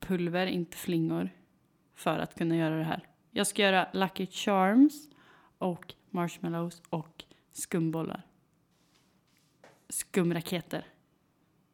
Pulver, 0.00 0.46
inte 0.46 0.76
flingor. 0.76 1.30
För 1.94 2.18
att 2.18 2.34
kunna 2.34 2.56
göra 2.56 2.76
det 2.76 2.84
här. 2.84 3.06
Jag 3.30 3.46
ska 3.46 3.62
göra 3.62 3.88
Lucky 3.92 4.26
Charms. 4.26 5.08
Och 5.58 5.94
marshmallows 6.10 6.82
och 6.88 7.24
skumbollar. 7.52 8.26
Skumraketer. 9.88 10.86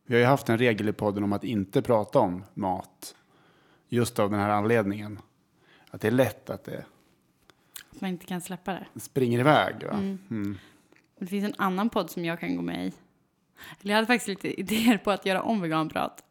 Vi 0.06 0.14
har 0.14 0.20
ju 0.20 0.26
haft 0.26 0.48
en 0.48 0.58
regel 0.58 0.88
i 0.88 0.92
podden 0.92 1.24
om 1.24 1.32
att 1.32 1.44
inte 1.44 1.82
prata 1.82 2.18
om 2.18 2.44
mat. 2.54 3.16
Just 3.88 4.18
av 4.18 4.30
den 4.30 4.40
här 4.40 4.50
anledningen. 4.50 5.18
Att 5.90 6.00
det 6.00 6.08
är 6.08 6.12
lätt 6.12 6.50
att 6.50 6.64
det 6.64 6.84
Att 7.90 8.00
man 8.00 8.10
inte 8.10 8.26
kan 8.26 8.40
släppa 8.40 8.72
det. 8.72 9.00
springer 9.00 9.38
iväg. 9.40 9.74
Va? 9.84 9.92
Mm. 9.92 10.18
Mm. 10.30 10.58
Det 11.20 11.26
finns 11.26 11.44
en 11.44 11.54
annan 11.58 11.90
podd 11.90 12.10
som 12.10 12.24
jag 12.24 12.40
kan 12.40 12.56
gå 12.56 12.62
med 12.62 12.86
i. 12.86 12.92
Eller 13.80 13.90
jag 13.92 13.94
hade 13.94 14.06
faktiskt 14.06 14.28
lite 14.28 14.48
idéer 14.60 14.98
på 14.98 15.10
att 15.10 15.26
göra 15.26 15.42
om 15.42 15.60
veganprat. 15.60 16.24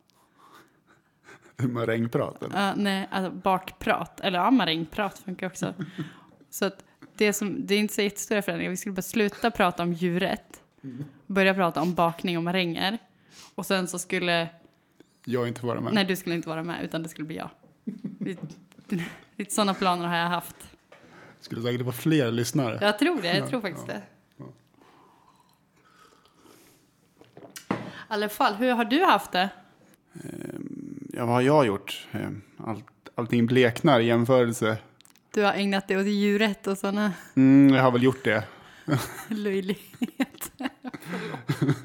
Marängprat. 1.58 2.44
eller? 2.44 2.72
Uh, 2.72 2.78
nej, 2.78 3.08
alltså 3.12 3.32
bakprat. 3.32 4.20
Eller 4.20 4.40
ja, 4.40 4.52
marängprat 4.52 5.20
funkar 5.20 5.48
också. 5.48 5.74
så 6.50 6.66
att 6.66 6.84
det, 7.16 7.34
som, 7.34 7.68
det 7.68 7.76
är 7.76 7.80
inte 7.80 7.94
så 7.94 8.02
jättestora 8.02 8.42
förändringar. 8.42 8.70
Vi 8.70 8.78
skulle 8.78 8.94
bara 8.96 9.02
sluta 9.02 9.52
prata 9.52 9.84
om 9.84 9.94
djurrätt. 9.94 10.62
Börja 11.26 11.54
prata 11.54 11.82
om 11.82 11.94
bakning 11.94 12.38
och 12.38 12.44
maränger. 12.44 12.98
Och 13.56 13.66
sen 13.66 13.88
så 13.88 14.00
skulle, 14.00 14.50
Jag 15.26 15.48
inte 15.48 15.66
vara 15.66 15.82
med. 15.82 15.94
nej 15.94 16.06
du 16.06 16.16
skulle 16.16 16.36
inte 16.36 16.50
vara 16.50 16.64
med 16.64 16.84
utan 16.84 17.04
det 17.04 17.10
skulle 17.10 17.28
bli 17.28 17.38
jag. 17.38 17.50
Lite, 19.36 19.54
sådana 19.54 19.74
planer 19.74 20.08
har 20.08 20.18
jag 20.18 20.28
haft. 20.28 20.56
Skulle 21.40 21.62
säkert 21.62 21.82
vara 21.82 21.96
fler 21.96 22.32
lyssnare. 22.32 22.78
Jag 22.82 23.00
tror 23.00 23.22
det, 23.22 23.38
jag 23.38 23.50
tror 23.50 23.62
faktiskt 23.62 23.88
det. 23.88 24.02
Alla 28.10 28.30
fall, 28.30 28.54
hur 28.54 28.72
har 28.72 28.86
du 28.86 29.04
haft 29.04 29.32
det? 29.32 29.50
Ja, 31.14 31.26
vad 31.26 31.36
har 31.36 31.42
jag 31.42 31.66
gjort? 31.66 32.08
Eh, 32.12 32.30
Allt, 32.58 32.86
allting 33.16 33.46
bleknar 33.46 34.00
i 34.00 34.06
jämförelse. 34.06 34.78
Du 35.34 35.44
har 35.44 35.54
ägnat 35.54 35.88
dig 35.88 35.98
åt 35.98 36.06
djurrätt 36.06 36.68
och 36.68 36.78
sådana 36.78 37.14
Mm, 37.36 37.76
jag 37.76 37.84
har 37.84 37.92
väl 37.92 38.04
gjort 38.04 38.24
det. 38.24 38.44
löjligheter. 39.28 40.70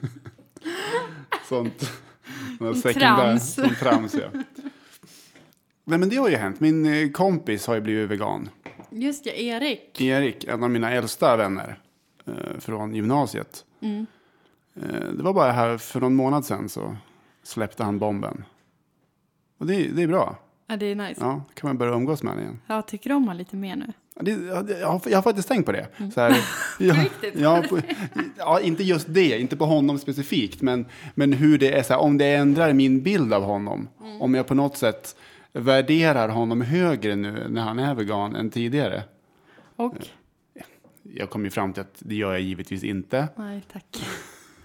Sånt. 1.49 1.93
Något 2.61 2.83
Trams. 2.83 3.55
Som 3.55 3.75
trams, 3.75 4.15
ja. 4.15 4.29
Nej, 5.85 5.99
men 5.99 6.09
det 6.09 6.17
har 6.17 6.29
ju 6.29 6.37
hänt. 6.37 6.61
Min 6.61 6.87
eh, 6.87 7.11
kompis 7.11 7.67
har 7.67 7.75
ju 7.75 7.81
blivit 7.81 8.11
vegan. 8.11 8.49
Just 8.91 9.27
ja, 9.27 9.33
Erik. 9.33 10.01
Erik, 10.01 10.45
en 10.45 10.63
av 10.65 10.71
mina 10.71 10.91
äldsta 10.93 11.37
vänner 11.37 11.79
eh, 12.27 12.59
från 12.61 12.95
gymnasiet. 12.95 13.65
Mm. 13.81 14.07
Eh, 14.77 15.09
det 15.17 15.23
var 15.23 15.33
bara 15.33 15.53
här 15.53 15.79
för 15.79 16.01
någon 16.01 16.15
månad 16.15 16.45
sedan 16.45 16.69
så 16.69 16.97
släppte 17.43 17.85
han 17.85 17.99
bomben. 17.99 18.45
Och 19.59 19.67
det, 19.67 19.89
det 19.89 20.03
är 20.03 20.07
bra. 20.09 20.37
Ja, 20.67 20.77
det 20.77 20.87
är 20.87 20.95
nice. 20.95 21.21
Ja, 21.21 21.43
kan 21.55 21.69
man 21.69 21.79
börja 21.79 21.93
umgås 21.93 22.23
med 22.23 22.33
honom 22.33 22.45
igen. 22.45 22.61
Jag 22.67 22.87
tycker 22.87 23.13
om 23.13 23.23
honom 23.23 23.37
lite 23.37 23.57
mer 23.57 23.77
nu. 23.77 23.93
Ja, 24.15 24.23
Det, 24.23 24.31
ja, 24.31 24.65
jag, 24.81 24.89
har, 24.89 25.01
jag 25.07 25.19
har 25.19 25.23
faktiskt 25.23 25.49
tänkt 25.49 25.67
på 25.67 25.73
det. 25.73 25.89
Så 26.15 26.21
här, 26.21 26.37
ja, 26.79 26.95
riktigt? 26.95 27.35
Ja, 27.41 27.65
på, 27.69 27.81
ja, 28.39 28.61
inte 28.61 28.83
just 28.83 29.07
det, 29.09 29.41
inte 29.41 29.57
på 29.57 29.65
honom 29.67 29.99
specifikt, 29.99 30.63
men, 30.63 30.87
men 31.15 31.33
hur 31.33 31.59
det 31.59 31.79
är, 31.79 31.83
så 31.83 31.93
här, 31.93 32.01
om 32.01 32.19
det 32.19 32.35
ändrar 32.35 32.73
min 32.73 33.03
bild 33.03 33.33
av 33.33 33.43
honom. 33.43 33.89
Om 34.21 34.35
jag 34.35 34.47
på 34.47 34.55
något 34.55 34.77
sätt 34.77 35.17
värderar 35.53 36.29
honom 36.29 36.61
högre 36.61 37.17
nu 37.17 37.47
när 37.49 37.63
han 37.63 37.79
är 37.79 37.95
vegan 37.95 38.37
än 38.37 38.51
tidigare. 38.51 39.03
Och? 39.77 39.97
Jag 41.03 41.31
kom 41.31 41.45
ju 41.45 41.51
fram 41.51 41.73
till 41.73 41.81
att 41.81 41.97
det 41.99 42.15
gör 42.15 42.33
jag 42.33 42.41
givetvis 42.41 42.85
inte. 42.85 43.29
Nej, 43.37 43.63
tack. 43.73 44.07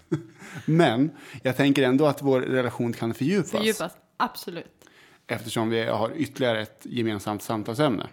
Men 0.65 1.11
jag 1.43 1.57
tänker 1.57 1.83
ändå 1.83 2.05
att 2.05 2.21
vår 2.21 2.41
relation 2.41 2.93
kan 2.93 3.13
fördjupas. 3.13 3.51
Fördjupas, 3.51 3.93
absolut. 4.17 4.65
Eftersom 5.27 5.69
vi 5.69 5.85
har 5.85 6.11
ytterligare 6.15 6.61
ett 6.61 6.81
gemensamt 6.83 7.41
samtalsämne. 7.41 8.07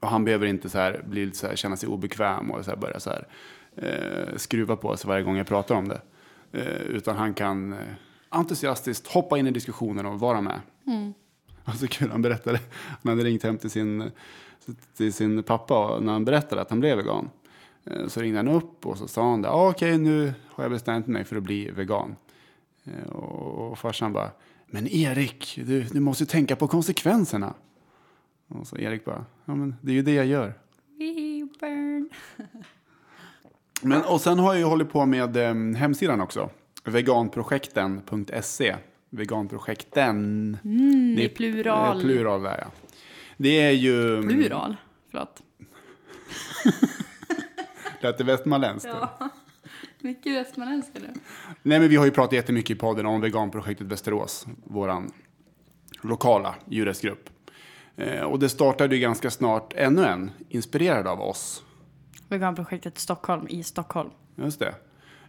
Och 0.00 0.08
han 0.08 0.24
behöver 0.24 0.46
inte 0.46 0.68
så 0.68 0.78
här, 0.78 1.02
bli 1.06 1.32
så 1.32 1.46
här, 1.46 1.56
känna 1.56 1.76
sig 1.76 1.88
obekväm 1.88 2.50
och 2.50 2.64
så 2.64 2.70
här, 2.70 2.78
börja 2.78 3.00
så 3.00 3.10
här, 3.10 3.28
eh, 3.76 4.36
skruva 4.36 4.76
på 4.76 4.96
sig 4.96 5.08
varje 5.08 5.22
gång 5.22 5.36
jag 5.36 5.46
pratar 5.46 5.74
om 5.74 5.88
det. 5.88 6.00
Eh, 6.52 6.80
utan 6.82 7.16
han 7.16 7.34
kan 7.34 7.72
eh, 7.72 7.78
entusiastiskt 8.28 9.06
hoppa 9.06 9.38
in 9.38 9.46
i 9.46 9.50
diskussionen 9.50 10.06
och 10.06 10.20
vara 10.20 10.40
med. 10.40 10.60
Mm. 10.86 11.14
Och 11.64 11.74
så 11.80 11.88
kul, 11.88 12.10
han 12.10 12.22
berättade, 12.22 12.60
han 13.02 13.12
hade 13.12 13.24
ringt 13.24 13.42
hem 13.42 13.58
till 13.58 13.70
sin, 13.70 14.10
till 14.96 15.12
sin 15.12 15.42
pappa 15.42 16.00
när 16.00 16.12
han 16.12 16.24
berättade 16.24 16.62
att 16.62 16.70
han 16.70 16.80
blev 16.80 16.96
vegan. 16.96 17.30
Eh, 17.90 18.06
Så 18.08 18.20
ringde 18.20 18.38
han 18.38 18.48
upp 18.48 18.86
och 18.86 18.98
så 18.98 19.08
sa 19.08 19.30
han 19.30 19.42
det, 19.42 19.50
ah, 19.50 19.70
okej 19.70 19.98
nu 19.98 20.32
har 20.48 20.64
jag 20.64 20.70
bestämt 20.70 21.06
mig 21.06 21.24
för 21.24 21.36
att 21.36 21.42
bli 21.42 21.70
vegan. 21.70 22.16
Eh, 22.84 23.08
Och, 23.12 23.78
farsan 23.78 24.12
bara, 24.12 24.30
men 24.66 24.88
Erik, 24.88 25.58
du, 25.66 25.82
du 25.82 26.00
måste 26.00 26.22
ju 26.24 26.26
tänka 26.28 26.56
på 26.56 26.68
konsekvenserna. 26.68 27.54
Och 28.48 28.66
så 28.66 28.78
Erik 28.78 29.04
bara, 29.04 29.24
ja 29.44 29.54
men 29.54 29.74
det 29.80 29.90
är 29.92 29.94
ju 29.94 30.02
det 30.02 30.12
jag 30.14 30.26
gör. 30.26 30.54
We 30.98 31.48
burn. 31.60 32.08
Men, 33.82 34.02
och 34.04 34.20
sen 34.20 34.38
har 34.38 34.52
jag 34.52 34.58
ju 34.58 34.64
hållit 34.64 34.90
på 34.92 35.06
med 35.06 35.36
eh, 35.36 35.54
hemsidan 35.78 36.20
också. 36.20 36.50
Veganprojekten.se. 36.84 38.76
Veganprojekten. 39.10 40.56
Mm, 40.64 41.16
Det 41.16 41.24
är 41.24 41.28
plural. 41.28 42.00
Plural 42.00 42.42
där 42.42 42.58
ja. 42.64 42.70
Det 43.36 43.60
är 43.60 43.70
ju... 43.70 44.22
Plural? 44.22 44.76
Förlåt. 45.10 45.42
Lät 48.00 48.18
det 48.18 48.24
västmanländskt? 48.24 48.90
Ja. 49.00 49.28
Mycket 50.00 50.34
västmanländska 50.34 50.98
nu. 50.98 51.20
Nej 51.62 51.80
men 51.80 51.88
vi 51.88 51.96
har 51.96 52.04
ju 52.04 52.10
pratat 52.10 52.32
jättemycket 52.32 52.70
i 52.76 52.78
podden 52.78 53.06
om 53.06 53.20
veganprojektet 53.20 53.86
Västerås. 53.86 54.46
Våran 54.64 55.12
lokala 56.02 56.54
djurrättsgrupp. 56.68 57.30
Eh, 57.96 58.20
och 58.22 58.38
det 58.38 58.48
startade 58.48 58.94
ju 58.96 59.00
ganska 59.00 59.30
snart 59.30 59.72
ännu 59.76 60.04
en, 60.04 60.30
inspirerad 60.48 61.06
av 61.06 61.20
oss. 61.20 61.62
Veganprojektet 62.28 62.98
Stockholm 62.98 63.46
i 63.48 63.62
Stockholm. 63.62 64.10
Just 64.36 64.58
det. 64.60 64.74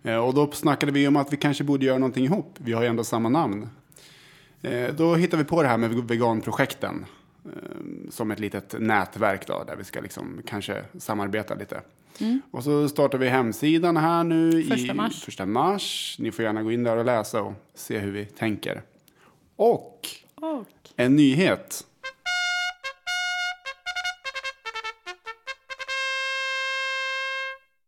Eh, 0.03 0.17
Och 0.17 0.33
då 0.33 0.51
snackade 0.51 0.91
vi 0.91 1.07
om 1.07 1.15
att 1.15 1.33
vi 1.33 1.37
kanske 1.37 1.63
borde 1.63 1.85
göra 1.85 1.97
någonting 1.97 2.25
ihop. 2.25 2.55
Vi 2.57 2.73
har 2.73 2.81
ju 2.81 2.87
ändå 2.87 3.03
samma 3.03 3.29
namn. 3.29 3.69
Eh, 4.61 4.93
Då 4.95 5.15
hittade 5.15 5.43
vi 5.43 5.49
på 5.49 5.61
det 5.63 5.67
här 5.69 5.77
med 5.77 5.89
veganprojekten. 5.93 7.05
Som 8.09 8.31
ett 8.31 8.39
litet 8.39 8.75
nätverk 8.79 9.47
då, 9.47 9.63
där 9.67 9.75
vi 9.75 9.83
ska 9.83 10.01
liksom 10.01 10.41
kanske 10.45 10.83
samarbeta 10.97 11.55
lite. 11.55 11.81
Och 12.51 12.63
så 12.63 12.89
startar 12.89 13.17
vi 13.17 13.29
hemsidan 13.29 13.97
här 13.97 14.23
nu 14.23 14.63
Första 14.63 14.91
i 14.91 14.93
mars. 14.93 15.23
första 15.23 15.45
mars. 15.45 16.15
Ni 16.19 16.31
får 16.31 16.45
gärna 16.45 16.63
gå 16.63 16.71
in 16.71 16.83
där 16.83 16.97
och 16.97 17.05
läsa 17.05 17.41
och 17.41 17.53
se 17.73 17.97
hur 17.99 18.11
vi 18.11 18.25
tänker. 18.25 18.81
Och 19.55 20.07
Och 20.35 20.67
en 20.95 21.15
nyhet. 21.15 21.85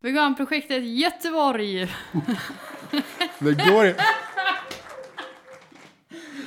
Veganprojektet 0.01 0.83
Göteborg. 0.83 1.87
Det 3.39 3.53
går, 3.69 3.95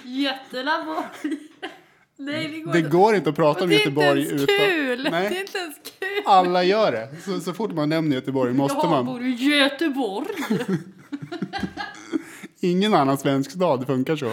Götelaborg. 0.05 1.05
Nej, 2.17 2.49
det 2.49 2.61
går 2.61 2.73
det 2.73 2.79
inte. 2.79 2.91
går 2.91 3.15
inte 3.15 3.31
att 3.31 3.37
prata 3.37 3.65
om 3.65 3.71
det 3.71 3.75
är 3.77 3.79
Göteborg 3.79 4.21
inte 4.21 4.31
ens 4.35 4.43
utan... 4.43 4.57
kul. 4.57 5.09
Nej. 5.11 5.29
Det 5.29 5.37
är 5.37 5.41
inte 5.41 5.59
ens 5.59 5.77
kul. 5.85 5.94
Alla 6.27 6.65
gör 6.65 6.93
det. 6.93 7.09
Så, 7.25 7.41
så 7.41 7.55
fort 7.55 7.73
man 7.73 7.89
nämner 7.89 8.17
Göteborg 8.17 8.53
måste 8.53 8.79
jag 8.83 8.91
man. 8.91 9.07
bor 9.07 9.23
i 9.23 9.31
Göteborg. 9.31 10.29
Ingen 12.61 12.95
annan 12.95 13.19
svensk 13.19 13.51
stad 13.51 13.87
funkar 13.87 14.17
så. 14.17 14.33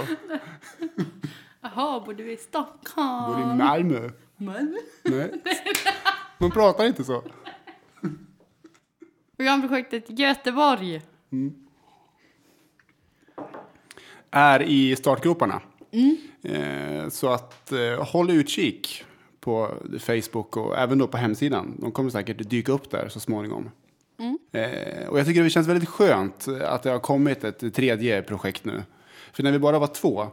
Jaha, 1.61 1.99
bor 1.99 2.13
du 2.13 2.23
i 2.23 2.25
Bor 2.25 2.33
i 2.33 2.37
Stockholm? 2.37 3.57
Malmö. 3.57 4.09
Men. 4.37 4.77
Nej. 5.03 5.31
Man 6.37 6.51
pratar 6.51 6.85
inte 6.85 7.03
så. 7.03 7.23
Veganprojektet 9.37 10.19
Göteborg. 10.19 11.01
Är 14.31 14.61
i 14.61 14.95
startgroparna. 14.95 15.61
Eh, 16.43 17.09
så 17.09 17.29
att 17.29 17.71
eh, 17.71 18.05
håll 18.05 18.31
utkik 18.31 19.05
på 19.41 19.73
Facebook 19.99 20.57
och 20.57 20.77
även 20.77 20.97
då 20.97 21.07
på 21.07 21.17
hemsidan. 21.17 21.77
De 21.79 21.91
kommer 21.91 22.09
säkert 22.09 22.49
dyka 22.49 22.71
upp 22.71 22.91
där 22.91 23.09
så 23.09 23.19
småningom. 23.19 23.71
Eh, 24.51 25.07
och 25.09 25.19
jag 25.19 25.25
tycker 25.25 25.43
det 25.43 25.49
känns 25.49 25.67
väldigt 25.67 25.89
skönt 25.89 26.47
att 26.61 26.83
det 26.83 26.89
har 26.89 26.99
kommit 26.99 27.43
ett 27.43 27.73
tredje 27.75 28.21
projekt 28.21 28.65
nu. 28.65 28.83
För 29.33 29.43
när 29.43 29.51
vi 29.51 29.59
bara 29.59 29.79
var 29.79 29.87
två, 29.87 30.27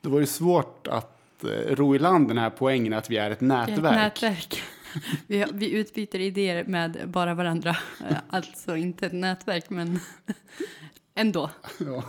då 0.00 0.10
var 0.10 0.20
det 0.20 0.26
svårt 0.26 0.86
att 0.86 1.44
eh, 1.44 1.48
ro 1.76 1.94
i 1.94 1.98
land 1.98 2.28
den 2.28 2.38
här 2.38 2.50
poängen 2.50 2.92
att 2.92 3.10
vi 3.10 3.16
är 3.16 3.30
ett 3.30 3.40
nätverk. 3.40 3.78
Ett 3.78 3.82
nätverk. 3.82 4.62
Vi, 5.26 5.44
vi 5.52 5.70
utbyter 5.70 6.18
idéer 6.18 6.64
med 6.64 6.98
bara 7.06 7.34
varandra. 7.34 7.76
Eh, 8.10 8.16
Alltså 8.28 8.76
inte 8.76 9.06
ett 9.06 9.12
nätverk, 9.12 9.70
men 9.70 10.00
ändå. 11.14 11.50
Ja. 11.86 12.04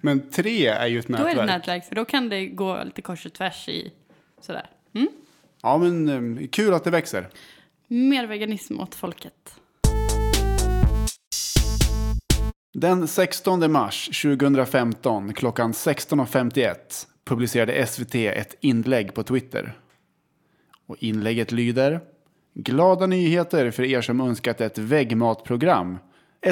Men 0.00 0.30
tre 0.30 0.66
är 0.66 0.86
ju 0.86 0.98
ett 0.98 1.06
Då 1.06 1.12
nätverk. 1.12 1.32
är 1.32 1.36
det 1.36 1.42
ett 1.42 1.46
nätverk, 1.48 1.84
för 1.84 1.94
då 1.94 2.04
kan 2.04 2.28
det 2.28 2.46
gå 2.46 2.84
lite 2.84 3.02
kors 3.02 3.26
och 3.26 3.32
tvärs 3.32 3.68
i 3.68 3.92
sådär. 4.40 4.70
Mm? 4.92 5.08
Ja, 5.62 5.78
men 5.78 6.08
eh, 6.38 6.46
kul 6.46 6.74
att 6.74 6.84
det 6.84 6.90
växer. 6.90 7.28
Mer 7.88 8.26
veganism 8.26 8.80
åt 8.80 8.94
folket. 8.94 9.54
Den 12.74 13.08
16 13.08 13.72
mars 13.72 14.22
2015 14.22 15.34
klockan 15.34 15.72
16.51 15.72 16.76
publicerade 17.24 17.86
SVT 17.86 18.14
ett 18.14 18.54
inlägg 18.60 19.14
på 19.14 19.22
Twitter. 19.22 19.78
Och 20.86 20.96
inlägget 20.98 21.52
lyder 21.52 22.00
Glada 22.54 23.06
nyheter 23.06 23.70
för 23.70 23.82
er 23.82 24.00
som 24.00 24.20
önskat 24.20 24.60
ett 24.60 24.78
väggmatprogram. 24.78 25.98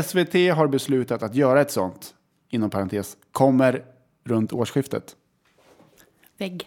SVT 0.05 0.35
har 0.55 0.67
beslutat 0.67 1.23
att 1.23 1.35
göra 1.35 1.61
ett 1.61 1.71
sånt. 1.71 2.15
Inom 2.49 2.71
parentes, 2.71 3.17
kommer 3.33 3.85
runt 4.25 4.53
årsskiftet. 4.53 5.17
Vägg. 6.39 6.67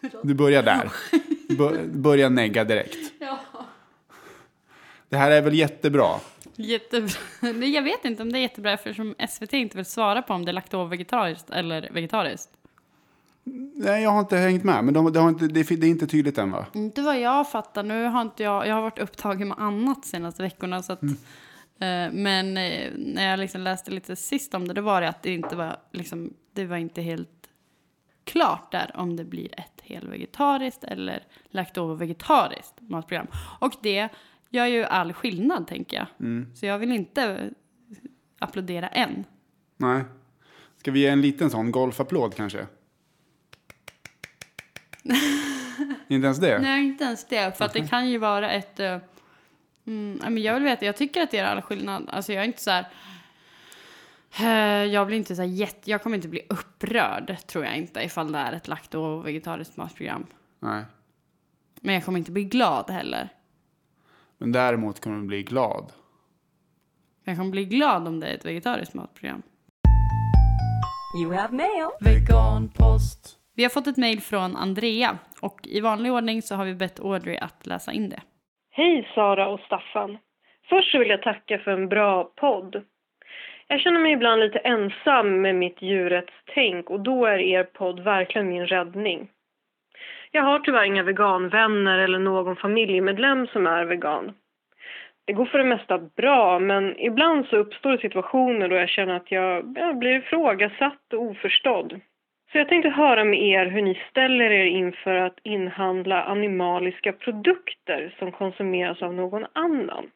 Du 0.22 0.34
börjar 0.34 0.62
där. 0.62 0.92
Bör- 1.58 1.86
Börja 1.86 2.28
negga 2.28 2.64
direkt. 2.64 2.96
Ja. 3.18 3.38
Det 5.08 5.16
här 5.16 5.30
är 5.30 5.42
väl 5.42 5.54
jättebra? 5.54 6.08
Jättebra. 6.56 7.12
Jag 7.64 7.82
vet 7.82 8.04
inte 8.04 8.22
om 8.22 8.32
det 8.32 8.38
är 8.38 8.40
jättebra 8.40 8.72
eftersom 8.72 9.14
SVT 9.28 9.52
inte 9.52 9.76
vill 9.76 9.84
svara 9.86 10.22
på 10.22 10.34
om 10.34 10.44
det 10.44 10.50
är 10.50 10.52
lakto-vegetariskt 10.52 11.50
eller 11.50 11.88
vegetariskt. 11.92 12.50
Nej, 13.74 14.02
jag 14.02 14.10
har 14.10 14.20
inte 14.20 14.36
hängt 14.36 14.64
med, 14.64 14.84
men 14.84 14.94
de, 14.94 15.12
de 15.12 15.18
har 15.18 15.28
inte, 15.28 15.46
det, 15.46 15.62
det 15.62 15.86
är 15.86 15.90
inte 15.90 16.06
tydligt 16.06 16.38
än 16.38 16.50
va? 16.50 16.66
Inte 16.72 17.02
vad 17.02 17.20
jag 17.20 17.50
fattar. 17.50 17.82
Nu 17.82 18.04
har 18.04 18.22
inte 18.22 18.42
jag, 18.42 18.66
jag 18.66 18.74
har 18.74 18.82
varit 18.82 18.98
upptagen 18.98 19.48
med 19.48 19.58
annat 19.60 20.04
senaste 20.04 20.42
veckorna. 20.42 20.82
Så 20.82 20.92
att, 20.92 21.02
eh, 21.02 22.12
men 22.12 22.56
eh, 22.56 22.90
när 22.96 23.30
jag 23.30 23.38
liksom 23.40 23.60
läste 23.60 23.90
lite 23.90 24.16
sist 24.16 24.54
om 24.54 24.68
det, 24.68 24.74
då 24.74 24.82
var 24.82 25.00
det 25.00 25.08
att 25.08 25.22
det 25.22 25.34
inte 25.34 25.56
var, 25.56 25.76
liksom, 25.92 26.34
det 26.54 26.64
var 26.66 26.76
inte 26.76 27.02
helt 27.02 27.39
klart 28.32 28.72
där 28.72 28.90
om 28.94 29.16
det 29.16 29.24
blir 29.24 29.60
ett 29.60 29.80
helvegetariskt 29.82 30.84
eller 30.84 31.22
lakto-vegetariskt 31.50 32.74
matprogram. 32.80 33.26
Och 33.58 33.72
det 33.82 34.08
gör 34.50 34.66
ju 34.66 34.84
all 34.84 35.12
skillnad, 35.12 35.66
tänker 35.66 35.96
jag. 35.96 36.06
Så 36.56 36.66
jag 36.66 36.78
vill 36.78 36.92
inte 36.92 37.50
applådera 38.38 38.88
än. 38.88 39.24
Nej. 39.76 40.04
Ska 40.76 40.90
vi 40.90 41.00
ge 41.00 41.08
en 41.08 41.20
liten 41.20 41.50
sån 41.50 41.70
golfapplåd 41.70 42.34
kanske? 42.34 42.66
inte 46.08 46.24
ens 46.26 46.38
det? 46.38 46.58
Nej, 46.58 46.84
inte 46.86 47.04
ens 47.04 47.24
det. 47.28 47.58
För 47.58 47.64
att 47.64 47.72
det 47.72 47.88
kan 47.88 48.08
ju 48.08 48.18
vara 48.18 48.50
ett... 48.50 48.80
eh, 48.80 48.98
Mm, 49.86 50.38
jag 50.38 50.54
vill 50.54 50.62
veta, 50.62 50.84
jag 50.86 50.96
tycker 50.96 51.22
att 51.22 51.30
det 51.30 51.36
gör 51.36 51.44
all 51.44 51.62
skillnad. 51.62 52.08
Alltså 52.12 52.32
jag 52.32 52.42
är 52.42 52.46
inte 52.46 52.62
så 52.62 52.70
här... 52.70 52.88
eh, 54.40 54.84
Jag 54.84 55.06
blir 55.06 55.16
inte 55.16 55.36
så 55.36 55.44
jätte... 55.44 55.90
Jag 55.90 56.02
kommer 56.02 56.16
inte 56.16 56.28
bli 56.28 56.46
upprörd, 56.50 57.36
tror 57.46 57.64
jag 57.64 57.76
inte, 57.76 58.00
ifall 58.00 58.32
det 58.32 58.38
är 58.38 58.52
ett 58.52 58.68
lakto 58.68 59.00
och 59.00 59.26
vegetariskt 59.26 59.76
matprogram. 59.76 60.26
Nej. 60.58 60.84
Men 61.80 61.94
jag 61.94 62.04
kommer 62.04 62.18
inte 62.18 62.32
bli 62.32 62.44
glad 62.44 62.90
heller. 62.90 63.28
Men 64.38 64.52
däremot 64.52 65.00
kommer 65.00 65.16
du 65.16 65.26
bli 65.26 65.42
glad. 65.42 65.92
Jag 67.24 67.36
kommer 67.36 67.50
bli 67.50 67.64
glad 67.64 68.08
om 68.08 68.20
det 68.20 68.26
är 68.26 68.34
ett 68.34 68.44
vegetariskt 68.44 68.94
matprogram. 68.94 69.42
You 71.22 71.34
have 71.34 71.56
mail. 71.56 71.88
Veganpost. 72.00 73.36
Vi 73.54 73.62
har 73.62 73.70
fått 73.70 73.86
ett 73.86 73.96
mejl 73.96 74.20
från 74.20 74.56
Andrea 74.56 75.18
och 75.40 75.60
i 75.64 75.80
vanlig 75.80 76.12
ordning 76.12 76.42
så 76.42 76.54
har 76.54 76.64
vi 76.64 76.74
bett 76.74 77.00
Audrey 77.00 77.36
att 77.36 77.66
läsa 77.66 77.92
in 77.92 78.08
det. 78.08 78.20
Hej 78.70 79.08
Sara 79.14 79.48
och 79.48 79.60
Staffan. 79.60 80.18
Först 80.68 80.94
vill 80.94 81.08
jag 81.08 81.22
tacka 81.22 81.58
för 81.58 81.70
en 81.70 81.88
bra 81.88 82.24
podd. 82.24 82.76
Jag 83.72 83.80
känner 83.80 84.00
mig 84.00 84.12
ibland 84.12 84.40
lite 84.40 84.58
ensam 84.58 85.40
med 85.40 85.54
mitt 85.54 85.82
djurrättstänk 85.82 86.90
och 86.90 87.00
då 87.00 87.26
är 87.26 87.38
er 87.38 87.64
podd 87.64 88.00
verkligen 88.00 88.48
min 88.48 88.66
räddning. 88.66 89.28
Jag 90.30 90.42
har 90.42 90.58
tyvärr 90.58 90.84
inga 90.84 91.02
veganvänner 91.02 91.98
eller 91.98 92.18
någon 92.18 92.56
familjemedlem 92.56 93.46
som 93.46 93.66
är 93.66 93.84
vegan. 93.84 94.32
Det 95.24 95.32
går 95.32 95.44
för 95.44 95.58
det 95.58 95.64
mesta 95.64 95.98
bra, 95.98 96.58
men 96.58 96.98
ibland 96.98 97.46
så 97.46 97.56
uppstår 97.56 97.96
situationer 97.96 98.68
då 98.68 98.76
jag 98.76 98.88
känner 98.88 99.16
att 99.16 99.30
jag, 99.30 99.76
jag 99.78 99.98
blir 99.98 100.16
ifrågasatt 100.16 101.12
och 101.12 101.22
oförstådd. 101.22 102.00
Så 102.52 102.58
jag 102.58 102.68
tänkte 102.68 102.88
höra 102.88 103.24
med 103.24 103.42
er 103.42 103.66
hur 103.66 103.82
ni 103.82 104.02
ställer 104.10 104.50
er 104.50 104.64
inför 104.64 105.14
att 105.14 105.38
inhandla 105.42 106.22
animaliska 106.24 107.12
produkter 107.12 108.14
som 108.18 108.32
konsumeras 108.32 109.02
av 109.02 109.14
någon 109.14 109.46
annan. 109.52 110.10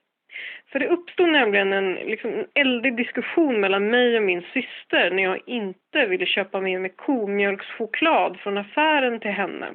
För 0.73 0.79
det 0.79 0.89
uppstod 0.89 1.29
nämligen 1.29 1.73
en, 1.73 1.95
liksom, 1.95 2.33
en 2.33 2.47
eldig 2.55 2.97
diskussion 2.97 3.61
mellan 3.61 3.91
mig 3.91 4.17
och 4.17 4.23
min 4.23 4.43
syster 4.43 5.11
när 5.11 5.23
jag 5.23 5.41
inte 5.47 6.07
ville 6.07 6.27
köpa 6.27 6.61
med 6.61 6.81
mig 6.81 6.93
komjölkschoklad 6.97 8.41
från 8.41 8.59
affären 8.59 9.21
till 9.21 9.31
henne. 9.31 9.75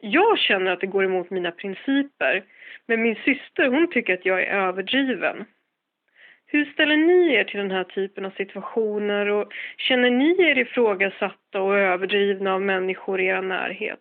Jag 0.00 0.38
känner 0.38 0.70
att 0.70 0.80
det 0.80 0.86
går 0.86 1.04
emot 1.04 1.30
mina 1.30 1.50
principer, 1.50 2.44
men 2.86 3.02
min 3.02 3.16
syster 3.24 3.68
hon 3.68 3.90
tycker 3.90 4.14
att 4.14 4.26
jag 4.26 4.42
är 4.42 4.46
överdriven. 4.46 5.44
Hur 6.46 6.64
ställer 6.64 6.96
ni 6.96 7.34
er 7.34 7.44
till 7.44 7.60
den 7.60 7.70
här 7.70 7.84
typen 7.84 8.24
av 8.24 8.30
situationer 8.30 9.26
och 9.26 9.52
känner 9.76 10.10
ni 10.10 10.42
er 10.42 10.58
ifrågasatta 10.58 11.60
och 11.60 11.78
överdrivna 11.78 12.54
av 12.54 12.62
människor 12.62 13.20
i 13.20 13.26
er 13.26 13.42
närhet? 13.42 14.00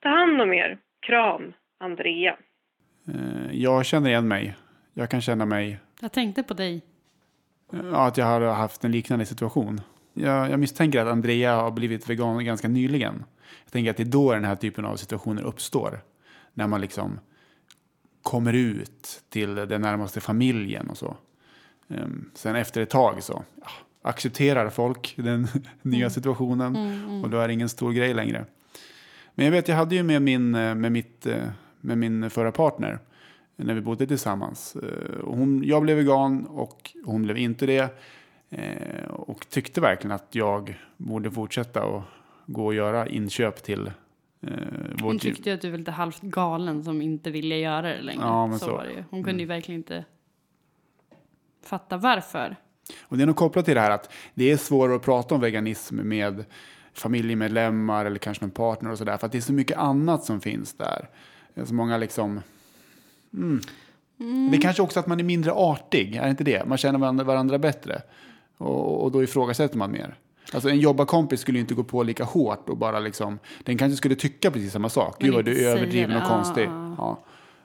Ta 0.00 0.08
hand 0.08 0.42
om 0.42 0.52
er. 0.52 0.78
Kram, 1.00 1.52
Andrea. 1.80 2.36
Mm. 3.08 3.41
Jag 3.52 3.86
känner 3.86 4.10
igen 4.10 4.28
mig. 4.28 4.56
Jag 4.94 5.10
kan 5.10 5.20
känna 5.20 5.46
mig 5.46 5.78
Jag 6.00 6.12
tänkte 6.12 6.42
på 6.42 6.54
dig. 6.54 6.82
Ja, 7.70 8.06
att 8.06 8.16
jag 8.16 8.26
har 8.26 8.40
haft 8.40 8.84
en 8.84 8.92
liknande 8.92 9.26
situation. 9.26 9.80
Jag, 10.14 10.50
jag 10.50 10.60
misstänker 10.60 11.00
att 11.00 11.08
Andrea 11.08 11.54
har 11.54 11.70
blivit 11.70 12.10
vegan 12.10 12.44
ganska 12.44 12.68
nyligen. 12.68 13.24
Jag 13.64 13.72
tänker 13.72 13.90
att 13.90 13.96
det 13.96 14.02
är 14.02 14.04
då 14.04 14.32
den 14.32 14.44
här 14.44 14.56
typen 14.56 14.84
av 14.84 14.96
situationer 14.96 15.42
uppstår. 15.42 16.00
När 16.54 16.66
man 16.66 16.80
liksom 16.80 17.18
kommer 18.22 18.52
ut 18.52 19.22
till 19.28 19.54
den 19.54 19.80
närmaste 19.80 20.20
familjen 20.20 20.90
och 20.90 20.96
så. 20.98 21.16
Ehm, 21.88 22.30
sen 22.34 22.56
efter 22.56 22.80
ett 22.80 22.90
tag 22.90 23.22
så 23.22 23.42
ja, 23.60 23.68
accepterar 24.02 24.70
folk 24.70 25.14
den 25.16 25.48
nya 25.82 26.10
situationen 26.10 26.76
och 27.24 27.30
då 27.30 27.38
är 27.38 27.48
det 27.48 27.54
ingen 27.54 27.68
stor 27.68 27.92
grej 27.92 28.14
längre. 28.14 28.46
Men 29.34 29.44
jag 29.44 29.52
vet, 29.52 29.68
jag 29.68 29.76
hade 29.76 29.94
ju 29.94 30.02
med 30.02 30.22
min, 30.22 30.54
eh, 30.54 30.74
med 30.74 30.92
mitt, 30.92 31.26
eh, 31.26 31.42
med 31.80 31.98
min 31.98 32.30
förra 32.30 32.52
partner 32.52 32.98
när 33.56 33.74
vi 33.74 33.80
bodde 33.80 34.06
tillsammans. 34.06 34.76
Eh, 34.76 35.20
Och 35.20 35.36
hon, 35.36 35.62
jag 35.64 35.82
blev 35.82 35.96
vegan 35.96 36.46
och 36.46 36.90
hon 37.04 37.22
blev 37.22 37.38
inte 37.38 37.66
det. 37.66 38.00
Eh, 38.50 39.04
Och 39.10 39.48
tyckte 39.48 39.80
verkligen 39.80 40.12
att 40.14 40.34
jag 40.34 40.78
borde 40.96 41.30
fortsätta 41.30 41.84
och 41.84 42.02
gå 42.46 42.66
och 42.66 42.74
göra 42.74 43.06
inköp 43.06 43.62
till 43.62 43.86
eh, 44.40 44.52
Hon 45.02 45.18
tyckte 45.18 45.48
ju 45.48 45.54
att 45.54 45.60
du 45.60 45.70
var 45.70 45.78
lite 45.78 45.90
halvt 45.90 46.20
galen 46.22 46.84
som 46.84 47.02
inte 47.02 47.30
ville 47.30 47.56
göra 47.56 47.82
det 47.82 48.02
längre. 48.02 48.22
Ja, 48.22 48.50
så, 48.52 48.58
så. 48.58 48.64
Mm. 48.64 48.76
var 48.76 48.84
det 48.84 48.92
ju. 48.92 49.04
Hon 49.10 49.24
kunde 49.24 49.42
ju 49.42 49.46
verkligen 49.46 49.80
inte 49.80 50.04
fatta 51.64 51.96
varför. 51.96 52.56
Och 53.02 53.16
det 53.16 53.22
är 53.22 53.26
nog 53.26 53.36
kopplat 53.36 53.64
till 53.64 53.74
det 53.74 53.80
här 53.80 53.90
att 53.90 54.12
det 54.34 54.50
är 54.50 54.56
svårare 54.56 54.96
att 54.96 55.02
prata 55.02 55.34
om 55.34 55.40
veganism 55.40 55.96
med 55.96 56.44
familjemedlemmar 56.92 58.04
eller 58.04 58.18
kanske 58.18 58.44
någon 58.44 58.50
partner 58.50 58.90
och 58.90 58.98
sådär. 58.98 59.16
För 59.16 59.26
att 59.26 59.32
det 59.32 59.38
är 59.38 59.42
så 59.42 59.52
mycket 59.52 59.78
annat 59.78 60.24
som 60.24 60.40
finns 60.40 60.74
där. 60.74 61.08
Det 61.54 61.60
är 61.60 61.64
så 61.64 61.74
många 61.74 61.96
liksom... 61.98 62.40
Mm. 63.34 63.60
Det 64.50 64.56
är 64.56 64.60
kanske 64.60 64.82
också 64.82 65.00
att 65.00 65.06
man 65.06 65.20
är 65.20 65.24
mindre 65.24 65.52
artig, 65.52 66.16
är 66.16 66.24
det 66.24 66.30
inte 66.30 66.44
det? 66.44 66.64
Man 66.64 66.78
känner 66.78 66.98
varandra, 66.98 67.24
varandra 67.24 67.58
bättre. 67.58 68.02
Och, 68.58 69.02
och 69.04 69.12
då 69.12 69.22
ifrågasätter 69.22 69.78
man 69.78 69.90
mer. 69.90 70.14
Alltså 70.52 70.68
en 70.68 70.78
jobbarkompis 70.78 71.40
skulle 71.40 71.58
ju 71.58 71.60
inte 71.60 71.74
gå 71.74 71.84
på 71.84 72.02
lika 72.02 72.24
hårt 72.24 72.68
och 72.68 72.76
bara 72.76 73.00
liksom... 73.00 73.38
Den 73.64 73.78
kanske 73.78 73.96
skulle 73.96 74.14
tycka 74.14 74.50
precis 74.50 74.72
samma 74.72 74.88
sak. 74.88 75.16
Gud 75.20 75.34
vad 75.34 75.44
du 75.44 75.64
är 75.64 75.76
överdriven 75.76 76.16
och 76.16 76.28
konstig. 76.28 76.68
ja. 76.98 77.24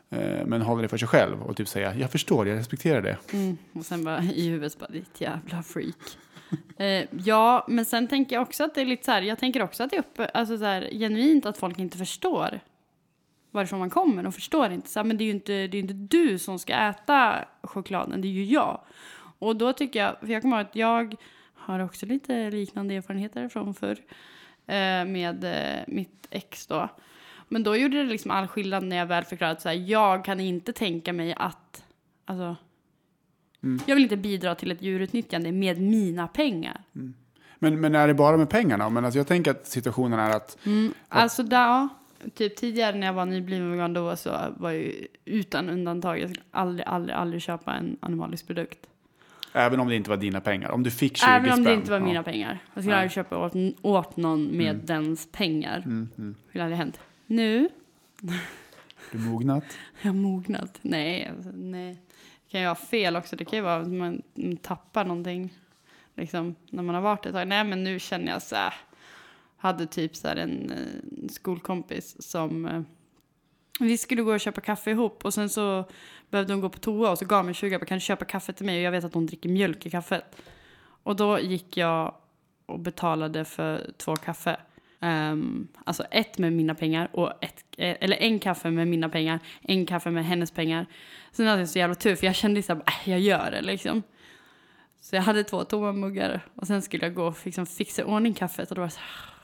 Eh, 0.09 0.45
Men 0.45 0.61
håller 0.61 0.81
det 0.83 0.89
för 0.89 0.97
sig 0.97 1.07
själv 1.07 1.41
och 1.41 1.57
typ 1.57 1.67
säga 1.67 1.95
jag 1.95 2.11
förstår, 2.11 2.47
jag 2.47 2.57
respekterar 2.57 3.01
det. 3.01 3.17
Mm. 3.33 3.57
Och 3.73 3.85
sen 3.85 4.03
bara 4.03 4.23
i 4.35 4.49
huvudet 4.49 4.79
bara 4.79 4.89
ditt 4.89 5.21
jävla 5.21 5.63
freak. 5.63 5.95
eh, 6.77 7.05
ja, 7.25 7.65
men 7.67 7.85
sen 7.85 8.07
tänker 8.07 8.35
jag 8.35 8.43
också 8.43 8.63
att 8.63 8.75
det 8.75 8.81
är 8.81 8.85
lite 8.85 9.05
så 9.05 9.11
här, 9.11 9.21
jag 9.21 9.39
tänker 9.39 9.61
också 9.61 9.83
att 9.83 9.89
det 9.89 9.95
är 9.95 9.99
uppe, 9.99 10.25
alltså 10.25 10.57
så 10.57 10.65
här, 10.65 10.89
genuint 10.91 11.45
att 11.45 11.57
folk 11.57 11.79
inte 11.79 11.97
förstår 11.97 12.59
varifrån 13.57 13.79
man 13.79 13.89
kommer. 13.89 14.23
De 14.23 14.31
förstår 14.31 14.71
inte. 14.71 14.89
Så 14.89 14.99
här, 14.99 15.03
men 15.03 15.17
det 15.17 15.23
är 15.23 15.25
ju 15.25 15.31
inte, 15.31 15.67
det 15.67 15.77
är 15.77 15.81
inte 15.81 15.93
du 15.93 16.39
som 16.39 16.59
ska 16.59 16.73
äta 16.73 17.45
chokladen, 17.63 18.21
det 18.21 18.27
är 18.27 18.31
ju 18.31 18.45
jag. 18.45 18.81
Och 19.39 19.55
då 19.55 19.73
tycker 19.73 19.99
jag, 19.99 20.19
för 20.19 20.27
jag 20.27 20.41
kommer 20.41 20.57
ihåg 20.57 20.65
att 20.67 20.75
jag 20.75 21.15
har 21.53 21.79
också 21.79 22.05
lite 22.05 22.51
liknande 22.51 22.95
erfarenheter 22.95 23.49
från 23.49 23.73
förr 23.73 23.97
eh, 24.67 25.05
med 25.05 25.43
eh, 25.43 25.83
mitt 25.87 26.27
ex 26.29 26.67
då. 26.67 26.89
Men 27.47 27.63
då 27.63 27.75
gjorde 27.75 27.97
det 27.97 28.09
liksom 28.09 28.31
all 28.31 28.47
skillnad 28.47 28.83
när 28.83 28.97
jag 28.97 29.05
väl 29.05 29.23
förklarade 29.23 29.53
att 29.55 29.61
så 29.61 29.69
här, 29.69 29.75
jag 29.75 30.25
kan 30.25 30.39
inte 30.39 30.73
tänka 30.73 31.13
mig 31.13 31.33
att, 31.37 31.83
alltså, 32.25 32.55
jag 33.85 33.95
vill 33.95 34.03
inte 34.03 34.17
bidra 34.17 34.55
till 34.55 34.71
ett 34.71 34.81
djurutnyttjande 34.81 35.51
med 35.51 35.81
mina 35.81 36.27
pengar. 36.27 36.83
Men, 37.59 37.81
men 37.81 37.95
är 37.95 38.07
det 38.07 38.13
bara 38.13 38.37
med 38.37 38.49
pengarna? 38.49 38.89
Men 38.89 39.05
alltså 39.05 39.19
jag 39.19 39.27
tänker 39.27 39.51
att 39.51 39.67
situationen 39.67 40.19
är 40.19 40.29
att 40.29 40.57
Alltså 41.09 41.43
där, 41.43 41.67
ja, 41.67 41.89
typ 42.33 42.55
tidigare 42.55 42.95
när 42.95 43.07
jag 43.07 43.13
var 43.13 43.25
nybliven 43.25 43.71
vegan 43.71 43.93
då 43.93 44.15
så 44.15 44.29
var 44.57 44.71
jag 44.71 44.81
ju 44.81 45.07
utan 45.25 45.69
undantag, 45.69 46.19
jag 46.19 46.29
skulle 46.29 46.43
aldrig, 46.51 46.87
aldrig, 46.87 47.15
aldrig 47.15 47.41
köpa 47.41 47.73
en 47.73 47.97
animalisk 47.99 48.47
produkt. 48.47 48.79
även 49.53 49.79
om 49.79 49.87
det 49.87 49.95
inte 49.95 50.09
var 50.09 50.17
dina 50.17 50.41
pengar, 50.41 50.71
om 50.71 50.83
du 50.83 50.91
fick 50.91 51.17
20 51.17 51.25
Även 51.25 51.51
om 51.51 51.57
det 51.57 51.63
spänn, 51.63 51.79
inte 51.79 51.91
var 51.91 51.99
ja. 51.99 52.05
mina 52.05 52.23
pengar. 52.23 52.59
Jag 52.73 52.83
skulle 52.83 52.95
aldrig 52.95 53.11
köpa 53.11 53.37
åt, 53.37 53.53
åt 53.81 54.17
någon 54.17 54.57
med 54.57 54.75
dens 54.75 55.31
pengar. 55.31 55.77
Mm, 55.85 56.35
Det 56.51 56.59
aldrig 56.59 56.77
hänt. 56.77 56.99
Nu 57.25 57.69
Du 59.11 59.17
mognat. 59.17 59.63
Jag 60.01 60.09
har 60.09 60.15
mognat. 60.15 60.79
Nej, 60.81 61.31
alltså, 61.35 61.51
nej. 61.55 61.93
Det 62.45 62.51
kan 62.51 62.59
ju 62.61 62.65
vara 62.65 62.75
fel 62.75 63.15
också. 63.15 63.35
Det 63.35 63.45
kan 63.45 63.57
ju 63.59 63.63
vara 63.63 63.81
att 63.81 63.87
man 63.87 64.21
man 64.35 64.57
tappar 64.57 65.05
någonting 65.05 65.53
liksom, 66.15 66.55
när 66.69 66.83
man 66.83 66.95
har 66.95 67.01
varit 67.01 67.25
ett 67.25 67.33
tag. 67.33 67.47
Nej, 67.47 67.63
men 67.63 67.83
nu 67.83 67.99
känner 67.99 68.31
jag 68.31 68.41
så 68.41 68.55
här. 68.55 68.73
Hade 69.57 69.85
typ 69.85 70.15
så 70.15 70.27
här 70.27 70.35
en 70.35 70.71
eh, 70.71 71.29
skolkompis 71.29 72.15
som... 72.19 72.65
Eh, 72.65 72.81
vi 73.79 73.97
skulle 73.97 74.21
gå 74.21 74.33
och 74.33 74.39
köpa 74.39 74.61
kaffe 74.61 74.91
ihop 74.91 75.25
och 75.25 75.33
sen 75.33 75.49
så 75.49 75.85
behövde 76.29 76.53
hon 76.53 76.61
gå 76.61 76.69
på 76.69 76.79
toa 76.79 77.11
och 77.11 77.17
så 77.17 77.25
gav 77.25 77.39
hon 77.39 77.45
mig 77.45 77.55
20 77.55 77.79
kan 77.79 77.97
du 77.97 78.01
köpa 78.01 78.25
kaffe 78.25 78.53
till 78.53 78.65
mig? 78.65 78.77
Och 78.77 78.83
jag 78.83 78.91
vet 78.91 79.03
att 79.03 79.13
hon 79.13 79.25
dricker 79.25 79.49
mjölk 79.49 79.85
i 79.85 79.89
kaffet. 79.89 80.41
Och 81.03 81.15
då 81.15 81.39
gick 81.39 81.77
jag 81.77 82.15
och 82.65 82.79
betalade 82.79 83.45
för 83.45 83.91
två 83.97 84.15
kaffe. 84.15 84.57
Um, 84.99 85.67
alltså 85.83 86.03
ett 86.03 86.37
med 86.37 86.53
mina 86.53 86.75
pengar, 86.75 87.09
och 87.13 87.43
ett, 87.43 87.65
eh, 87.77 87.97
eller 87.99 88.17
en 88.17 88.39
kaffe 88.39 88.71
med 88.71 88.87
mina 88.87 89.09
pengar, 89.09 89.39
en 89.61 89.85
kaffe 89.85 90.11
med 90.11 90.25
hennes 90.25 90.51
pengar. 90.51 90.85
Sen 91.31 91.47
hade 91.47 91.61
jag 91.61 91.69
så 91.69 91.79
jävla 91.79 91.95
tur 91.95 92.15
för 92.15 92.25
jag 92.25 92.35
kände 92.35 92.55
liksom, 92.55 92.77
äh, 92.77 93.09
jag 93.09 93.19
gör 93.19 93.51
det 93.51 93.61
liksom. 93.61 94.03
Så 95.01 95.15
jag 95.15 95.23
hade 95.23 95.43
två 95.43 95.63
tomma 95.63 95.91
muggar 95.91 96.41
och 96.55 96.67
sen 96.67 96.81
skulle 96.81 97.05
jag 97.05 97.13
gå 97.13 97.27
och 97.27 97.37
liksom 97.43 97.65
fixa 97.65 98.01
i 98.01 98.05
ordning 98.05 98.33
kaffet 98.33 98.69
och 98.69 98.75
då 98.75 98.81
var 98.81 98.87
det 98.87 98.93
så 98.93 98.99
här, 98.99 99.36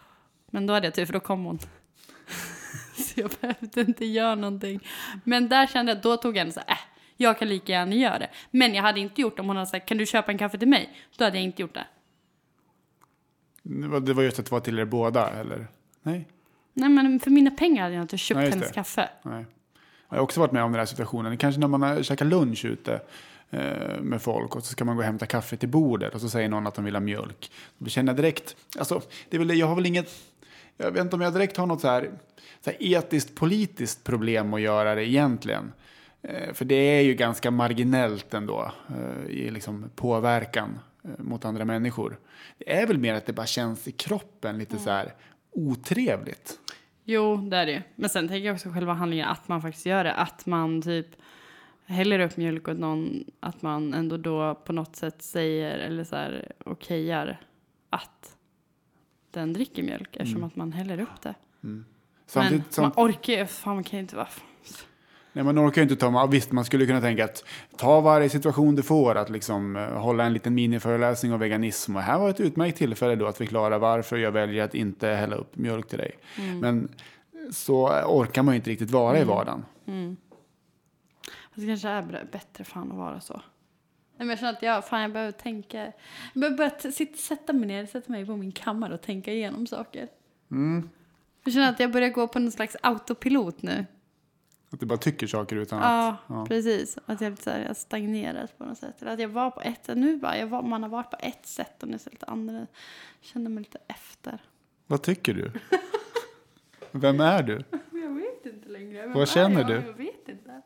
men 0.54 0.66
då 0.68 0.74
hade 0.74 0.88
jag 0.88 0.94
tur 0.94 1.06
för 1.06 1.14
då 1.14 1.20
kom 1.20 1.44
hon. 1.46 1.60
så 2.96 3.20
jag 3.20 3.32
behövde 3.42 3.82
inte 3.82 4.06
göra 4.06 4.36
någonting. 4.36 4.80
Men 5.24 5.50
där 5.50 5.68
kände 5.68 5.92
jag, 5.92 6.02
då 6.02 6.18
tog 6.18 6.38
jag 6.38 6.42
ändå 6.42 6.54
så 6.54 6.60
här, 6.68 6.72
äh, 6.72 6.78
jag 7.18 7.40
kan 7.40 7.48
lika 7.48 7.72
gärna 7.72 7.96
göra 7.96 8.20
det. 8.20 8.30
Men 8.52 8.74
jag 8.74 8.84
hade 8.84 9.00
inte 9.00 9.22
gjort 9.22 9.36
det 9.36 9.42
om 9.42 9.48
hon 9.48 9.58
hade 9.58 9.70
sagt, 9.70 9.86
kan 9.86 9.98
du 9.98 10.06
köpa 10.06 10.32
en 10.32 10.38
kaffe 10.38 10.58
till 10.58 10.68
mig? 10.68 10.98
Då 11.18 11.24
hade 11.24 11.38
jag 11.38 11.44
inte 11.44 11.62
gjort 11.62 11.74
det. 11.74 11.86
Det 13.64 14.14
var- 14.14 14.24
just 14.24 14.40
att 14.40 14.46
det 14.46 14.52
var 14.52 14.60
till 14.60 14.80
er 14.80 14.86
båda, 14.86 15.30
eller? 15.30 15.68
Nej. 16.02 16.28
Nej 16.74 16.90
men 16.90 17.20
för 17.20 17.32
mina 17.32 17.52
pengar 17.52 17.84
hade 17.84 17.96
jag 17.96 18.02
inte 18.02 18.18
köpt 18.18 18.38
Nej, 18.38 18.50
hennes 18.50 18.68
det. 18.68 18.74
kaffe. 18.74 19.10
Nej. 19.24 19.46
Jag 20.10 20.18
har 20.18 20.24
också 20.24 20.40
varit 20.40 20.52
med 20.52 20.64
om 20.64 20.72
den 20.72 20.80
här 20.80 20.86
situationen. 20.86 21.38
Kanske 21.38 21.60
när 21.62 21.68
man 21.68 21.82
har 21.82 22.04
käkat 22.04 22.28
lunch 22.28 22.66
ute 22.66 23.02
eh, 23.50 24.02
med 24.02 24.22
folk 24.22 24.56
och 24.56 24.64
så 24.64 24.72
ska 24.72 24.86
man 24.86 24.96
gå 24.96 25.00
och 25.02 25.06
hämta 25.06 25.26
kaffe 25.26 25.58
till 25.58 25.70
bordet 25.70 26.16
och 26.16 26.22
så 26.22 26.30
säger 26.30 26.50
någon 26.50 26.68
att 26.68 26.76
de 26.76 26.86
vill 26.86 26.96
ha 26.96 27.00
mjölk. 27.00 27.52
Då 27.78 27.90
känner 27.90 28.10
jag 28.14 28.18
direkt, 28.18 28.56
alltså, 28.80 29.02
det 29.30 29.38
är 29.38 29.40
väl, 29.40 29.58
jag 29.58 29.68
har 29.68 29.76
väl 29.76 29.86
inget, 29.86 30.33
jag 30.78 30.92
vet 30.92 31.02
inte 31.02 31.16
om 31.16 31.22
jag 31.22 31.34
direkt 31.34 31.58
har 31.58 31.66
något 31.66 31.82
så 31.82 31.88
här, 31.88 32.12
så 32.62 32.70
här 32.70 32.78
etiskt 32.80 33.36
politiskt 33.36 34.04
problem 34.04 34.54
att 34.54 34.62
göra 34.62 34.96
det 34.96 35.10
egentligen. 35.10 35.72
Eh, 36.22 36.54
för 36.54 36.66
det 36.66 36.76
är 36.76 37.02
ju 37.02 37.14
ganska 37.14 37.52
marginellt 37.52 38.34
ändå 38.34 38.72
eh, 38.90 39.32
i 39.32 39.52
liksom 39.52 39.90
påverkan 39.96 40.80
eh, 41.04 41.10
mot 41.24 41.46
andra 41.46 41.66
människor. 41.66 42.20
Det 42.58 42.74
är 42.74 42.88
väl 42.88 42.98
mer 42.98 43.14
att 43.14 43.26
det 43.26 43.34
bara 43.34 43.46
känns 43.46 43.88
i 43.88 43.92
kroppen 43.92 44.58
lite 44.58 44.78
så 44.78 44.90
här 44.90 45.14
otrevligt. 45.52 46.60
Jo, 47.04 47.38
det 47.38 47.58
är 47.58 47.66
det 47.66 47.72
ju. 47.72 47.82
Men 47.96 48.10
sen 48.10 48.28
tänker 48.28 48.48
jag 48.48 48.54
också 48.54 48.70
själva 48.70 48.94
handlingen 48.94 49.28
att 49.28 49.48
man 49.48 49.62
faktiskt 49.62 49.86
gör 49.86 50.04
det. 50.04 50.14
Att 50.14 50.46
man 50.46 50.82
typ 50.82 51.08
häller 51.86 52.20
upp 52.20 52.38
mjölk 52.38 52.68
åt 52.68 52.78
någon. 52.78 53.24
Att 53.40 53.62
man 53.62 53.94
ändå 53.94 54.18
då 54.18 54.56
på 54.56 54.74
något 54.74 54.96
sätt 54.96 55.22
säger 55.22 55.80
eller 55.80 56.04
så 56.04 56.16
här 56.16 56.52
okejar 56.66 57.42
att 57.90 58.38
den 59.34 59.54
dricker 59.54 59.84
mjölk 59.84 60.16
eftersom 60.16 60.44
att 60.44 60.56
man 60.56 60.72
häller 60.72 61.02
upp 61.02 61.22
det. 61.22 61.36
Men 61.62 61.86
Samtidigt, 62.26 62.64
man 62.64 62.72
samt, 62.72 62.98
orkar 62.98 63.34
ju, 63.34 63.46
fan 63.46 63.76
man 63.76 63.84
kan 63.84 63.98
ju 63.98 64.02
inte 64.02 64.16
vara... 64.16 64.28
Nej, 65.34 65.44
man 65.44 65.60
orkar 65.60 65.82
ju 65.82 65.84
inte 65.84 65.96
ta, 65.96 66.28
visst 66.28 66.52
man 66.52 66.66
skulle 66.66 66.86
kunna 66.86 67.02
tänka 67.02 67.26
att 67.26 67.44
ta 67.78 68.02
varje 68.02 68.30
situation 68.30 68.76
du 68.76 68.84
får, 68.84 69.16
att 69.16 69.30
liksom 69.30 69.76
eh, 69.76 69.82
hålla 69.84 70.24
en 70.24 70.34
liten 70.34 70.54
miniföreläsning 70.54 71.34
om 71.34 71.40
veganism. 71.40 71.96
Och 71.96 72.02
här 72.02 72.20
var 72.20 72.30
ett 72.30 72.40
utmärkt 72.40 72.78
tillfälle 72.78 73.16
då 73.16 73.28
att 73.28 73.38
förklara 73.38 73.78
varför 73.78 74.18
jag 74.18 74.32
väljer 74.32 74.64
att 74.64 74.76
inte 74.76 75.08
hälla 75.08 75.36
upp 75.36 75.56
mjölk 75.56 75.88
till 75.88 75.98
dig. 75.98 76.12
Men 76.62 76.90
så 77.52 78.04
orkar 78.06 78.44
man 78.44 78.54
ju 78.54 78.56
inte 78.56 78.70
riktigt 78.70 78.92
vara 78.92 79.20
i 79.20 79.24
vardagen. 79.24 79.66
Fast 81.26 81.62
det 81.62 81.68
kanske 81.68 81.90
är 81.90 82.28
bättre 82.32 82.64
fan 82.64 82.92
att 82.92 82.98
vara 82.98 83.20
så. 83.20 83.42
Nej, 84.18 84.28
men 84.28 84.30
jag 84.30 84.40
känner 84.40 84.54
att 84.54 84.62
jag, 84.62 84.88
fan, 84.88 85.02
jag 85.02 85.12
behöver 85.14 85.32
tänka. 85.32 85.84
Jag 86.34 86.56
behöver 86.56 86.70
t- 86.70 86.92
sitta, 86.92 87.18
sätta 87.18 87.54
mig 87.54 87.68
ner, 87.68 87.86
sätta 87.86 88.12
mig 88.12 88.26
på 88.26 88.36
min 88.38 88.52
kammare 88.52 88.94
och 88.94 89.02
tänka 89.02 89.34
igenom 89.34 89.68
saker. 89.68 90.08
Jag 91.44 91.54
känner 91.54 91.70
att 91.70 91.80
jag 91.80 91.92
börjar 91.92 92.10
gå 92.10 92.28
på 92.28 92.40
någon 92.40 92.52
slags 92.52 92.78
autopilot 92.82 93.62
nu. 93.62 93.86
Att 94.70 94.80
du 94.80 94.86
bara 94.86 94.98
tycker 94.98 95.28
saker 95.28 95.56
utan 95.56 95.80
att... 95.80 95.86
Ja, 95.86 96.18
ja. 96.36 96.46
precis. 96.46 96.98
Att 97.06 97.22
jag, 97.22 97.30
lite 97.32 97.44
så 97.44 97.50
här, 97.50 97.60
jag 97.60 97.68
har 97.68 97.74
stagnerat 97.74 98.58
på 98.58 98.66
något 98.66 98.78
sätt. 98.78 99.02
Eller 99.02 99.12
att 99.14 99.20
jag 99.20 99.30
var 99.30 99.52
på 99.52 99.62
ett. 99.62 99.88
Nu 99.96 100.18
bara, 100.18 100.38
jag 100.38 100.48
var, 100.48 100.62
man 100.62 100.84
har 100.84 100.90
varit 100.90 101.12
på 101.12 101.18
ett 101.20 101.46
sätt 101.46 101.84
och 101.84 101.90
nu 101.90 101.98
det 101.98 102.12
lite 102.12 102.26
andra. 102.26 102.54
Jag 102.60 102.68
känner 103.22 103.50
mig 103.50 103.64
lite 103.64 103.78
efter. 103.88 104.40
Vad 104.88 105.02
tycker 105.02 105.34
du? 105.34 105.52
Vem 106.92 107.20
är 107.20 107.44
du? 107.44 107.64
Jag 107.92 108.10
vet 108.10 108.46
inte 108.46 108.70
längre. 108.70 109.02
Vem 109.02 109.14
Vad 109.14 109.30
känner 109.30 109.60
jag? 109.62 109.68
du? 109.70 109.74
Jag 109.88 109.94
vet 109.94 110.30
inte. 110.30 110.62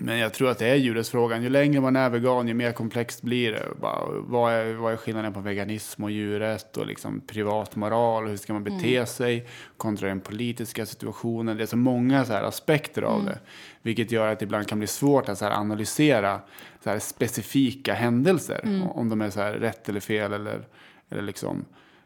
Men 0.00 0.18
jag 0.18 0.34
tror 0.34 0.50
att 0.50 0.58
det 0.58 0.66
är 0.66 0.74
djurrättsfrågan. 0.74 1.42
Ju 1.42 1.48
längre 1.48 1.80
man 1.80 1.96
är 1.96 2.10
vegan, 2.10 2.48
ju 2.48 2.54
mer 2.54 2.72
komplext 2.72 3.22
blir 3.22 3.52
det. 3.52 3.68
Bara, 3.80 4.04
vad, 4.20 4.52
är, 4.52 4.74
vad 4.74 4.92
är 4.92 4.96
skillnaden 4.96 5.32
på 5.32 5.40
veganism 5.40 6.04
och 6.04 6.10
djurrätt 6.10 6.76
och 6.76 6.86
liksom 6.86 7.20
privat 7.20 7.76
moral? 7.76 8.26
Hur 8.28 8.36
ska 8.36 8.52
man 8.52 8.64
bete 8.64 9.06
sig 9.06 9.48
kontra 9.76 10.08
den 10.08 10.20
politiska 10.20 10.86
situationen? 10.86 11.56
Det 11.56 11.62
är 11.62 11.66
så 11.66 11.76
många 11.76 12.24
så 12.24 12.32
här 12.32 12.42
aspekter 12.42 13.02
av 13.02 13.24
det. 13.24 13.38
Vilket 13.82 14.12
gör 14.12 14.32
att 14.32 14.38
det 14.38 14.44
ibland 14.44 14.68
kan 14.68 14.78
bli 14.78 14.86
svårt 14.86 15.28
att 15.28 15.38
så 15.38 15.44
här 15.44 15.52
analysera 15.52 16.40
så 16.84 16.90
här 16.90 16.98
specifika 16.98 17.94
händelser. 17.94 18.60
Om 18.94 19.08
de 19.08 19.20
är 19.20 19.30
så 19.30 19.40
här 19.40 19.52
rätt 19.52 19.88
eller 19.88 20.00
fel 20.00 20.32
eller, 20.32 20.66
eller 21.10 21.22
liksom 21.22 21.64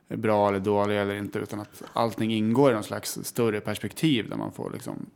bra 0.09 0.48
eller 0.48 0.61
dåliga 0.61 1.02
eller 1.02 1.14
inte. 1.14 1.38
Utan 1.38 1.61
att 1.61 1.83
allting 1.92 2.33
ingår 2.33 2.70
i 2.70 2.74
någon 2.74 2.85
slags 2.85 3.18
större 3.22 3.61
perspektiv 3.61 4.28
där 4.28 4.37
man 4.37 4.52
får 4.52 4.70
liksom 4.70 5.07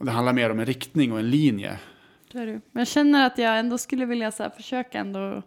och 0.00 0.06
det 0.06 0.12
handlar 0.12 0.32
mer 0.32 0.50
om 0.50 0.58
en 0.58 0.66
riktning 0.66 1.12
och 1.12 1.18
en 1.18 1.30
linje. 1.30 1.78
Det 2.32 2.38
är 2.38 2.46
du. 2.46 2.52
Men 2.52 2.80
jag 2.80 2.88
känner 2.88 3.26
att 3.26 3.38
jag 3.38 3.58
ändå 3.58 3.78
skulle 3.78 4.06
vilja 4.06 4.30
så 4.30 4.42
här, 4.42 4.50
försöka 4.50 4.98
ändå 4.98 5.42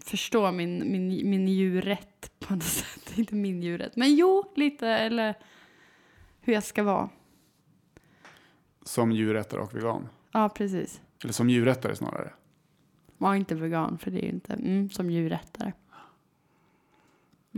förstå 0.00 0.52
min, 0.52 0.78
min, 0.92 1.30
min 1.30 1.48
djurrätt 1.48 2.30
på 2.38 2.54
något 2.54 2.62
sätt. 2.62 3.18
Inte 3.18 3.34
min 3.34 3.62
djurrätt, 3.62 3.96
men 3.96 4.14
jo, 4.16 4.44
lite. 4.56 4.88
Eller 4.88 5.34
hur 6.40 6.52
jag 6.52 6.64
ska 6.64 6.82
vara. 6.82 7.08
Som 8.82 9.12
djurrättare 9.12 9.60
och 9.60 9.74
vegan. 9.76 10.08
Ja, 10.32 10.48
precis. 10.48 11.00
Eller 11.22 11.32
som 11.32 11.50
djurrättare 11.50 11.96
snarare. 11.96 12.32
Var 13.18 13.34
inte 13.34 13.54
vegan, 13.54 13.98
för 13.98 14.10
det 14.10 14.18
är 14.18 14.22
ju 14.22 14.28
inte 14.28 14.52
mm, 14.52 14.90
som 14.90 15.10
djurrättare. 15.10 15.72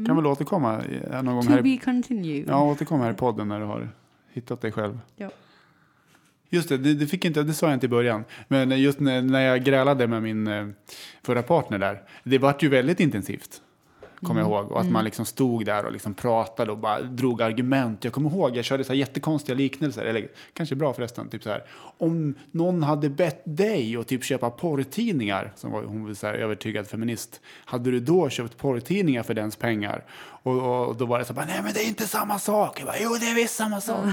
Kan 0.07 0.17
väl 0.17 0.27
återkomma 0.27 0.85
i- 0.85 1.01
någon 1.23 1.27
gång 1.35 1.43
To 1.43 1.51
här 1.51 1.67
i, 1.67 1.77
be 1.77 1.85
continued. 1.85 2.45
ja, 2.49 2.64
återkomma 2.71 3.05
här 3.05 3.11
i 3.12 3.17
podden 3.17 3.49
när 3.49 3.61
du 3.61 3.67
har 3.67 3.88
hittat 4.33 4.61
dig 4.61 4.73
själv. 4.73 4.99
Ja. 5.17 5.31
Just 6.55 6.69
det, 6.69 6.77
det, 6.77 6.95
det, 6.95 7.07
fick 7.07 7.25
inte, 7.25 7.43
det 7.43 7.55
sa 7.55 7.67
jag 7.67 7.75
inte 7.75 7.87
i 7.87 7.88
början. 7.88 8.25
Men 8.49 8.81
just 8.81 9.01
när, 9.01 9.23
när 9.23 9.40
jag 9.40 9.64
grälade 9.64 10.07
med 10.07 10.23
min 10.23 10.47
eh, 10.47 10.67
förra 11.23 11.43
partner 11.43 11.79
där. 11.79 12.03
Det 12.25 12.38
vart 12.38 12.62
ju 12.62 12.69
väldigt 12.69 13.01
intensivt. 13.01 13.61
Kommer 14.24 14.40
jag 14.40 14.50
ihåg. 14.50 14.72
Och 14.72 14.80
att 14.80 14.90
man 14.90 15.04
liksom 15.04 15.26
stod 15.26 15.64
där 15.64 15.84
och 15.84 15.92
liksom 15.92 16.14
pratade 16.14 16.72
och 16.72 16.78
bara 16.78 17.02
drog 17.02 17.42
argument. 17.42 18.04
Jag 18.04 18.12
kommer 18.12 18.30
ihåg, 18.30 18.56
jag 18.56 18.64
körde 18.64 18.84
så 18.84 18.92
här 18.92 18.98
jättekonstiga 18.98 19.56
liknelser. 19.56 20.04
Eller 20.04 20.28
kanske 20.52 20.74
bra 20.74 20.92
förresten. 20.92 21.28
Typ 21.28 21.42
så 21.42 21.50
här. 21.50 21.64
Om 21.98 22.34
någon 22.50 22.82
hade 22.82 23.08
bett 23.08 23.42
dig 23.44 23.96
att 23.96 24.08
typ 24.08 24.24
köpa 24.24 24.50
porrtidningar. 24.50 25.52
Som 25.56 25.72
var, 25.72 25.82
hon 25.82 26.06
var 26.06 26.14
så 26.14 26.26
här 26.26 26.34
övertygad 26.34 26.87
feminist. 26.87 27.40
Hade 27.64 27.90
du 27.90 28.00
då 28.00 28.28
köpt 28.28 28.56
porrtidningar 28.56 29.22
för 29.22 29.34
dens 29.34 29.56
pengar? 29.56 30.04
Och, 30.42 30.87
och 30.88 30.96
då 30.96 31.06
var 31.06 31.18
det 31.18 31.24
så 31.24 31.34
här, 31.34 31.46
nej 31.46 31.60
men 31.64 31.72
det 31.72 31.80
är 31.80 31.88
inte 31.88 32.06
samma 32.06 32.38
sak. 32.38 32.80
Jag 32.80 32.87
bara, 32.87 32.96
jo 33.00 33.16
det 33.20 33.26
är 33.26 33.34
visst 33.34 33.54
samma 33.54 33.80
sak. 33.80 34.04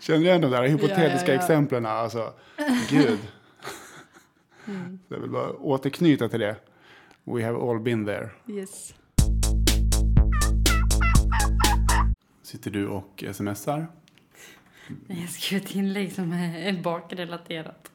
Känner 0.00 0.18
du 0.18 0.24
igen 0.26 0.40
de 0.40 0.50
där 0.50 0.62
hypotetiska 0.68 1.02
Ja, 1.02 1.16
ja, 1.26 1.32
ja. 1.32 1.40
exemplen? 1.40 1.86
Alltså, 1.86 2.32
gud. 2.88 3.18
Jag 5.08 5.18
vill 5.18 5.30
bara 5.30 5.50
återknyta 5.50 6.28
till 6.28 6.40
det. 6.40 6.56
We 7.24 7.44
have 7.44 7.58
all 7.58 7.80
been 7.80 8.06
there. 8.06 8.30
Yes. 8.48 8.94
Sitter 12.42 12.70
du 12.70 12.88
och 12.88 13.24
smsar? 13.32 13.86
Jag 15.06 15.28
skrev 15.28 15.62
ett 15.62 15.74
inlägg 15.74 16.12
som 16.12 16.32
är 16.32 16.82
bakrelaterat. 16.82 17.92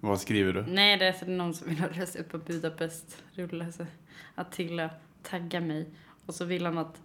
Vad 0.00 0.20
skriver 0.20 0.52
du? 0.52 0.62
Nej, 0.62 0.96
det 0.96 1.06
är 1.06 1.12
så 1.12 1.26
någon 1.26 1.54
som 1.54 1.68
vill 1.68 1.78
ha 1.78 1.88
resa 1.88 2.18
upp 2.18 2.28
på 2.28 2.38
Budapest 2.38 3.22
rulle. 3.32 3.72
Så 3.72 3.86
Attila 4.34 4.90
taggar 5.22 5.60
mig. 5.60 5.86
Och 6.26 6.34
så 6.34 6.44
vill 6.44 6.66
han 6.66 6.78
att, 6.78 7.00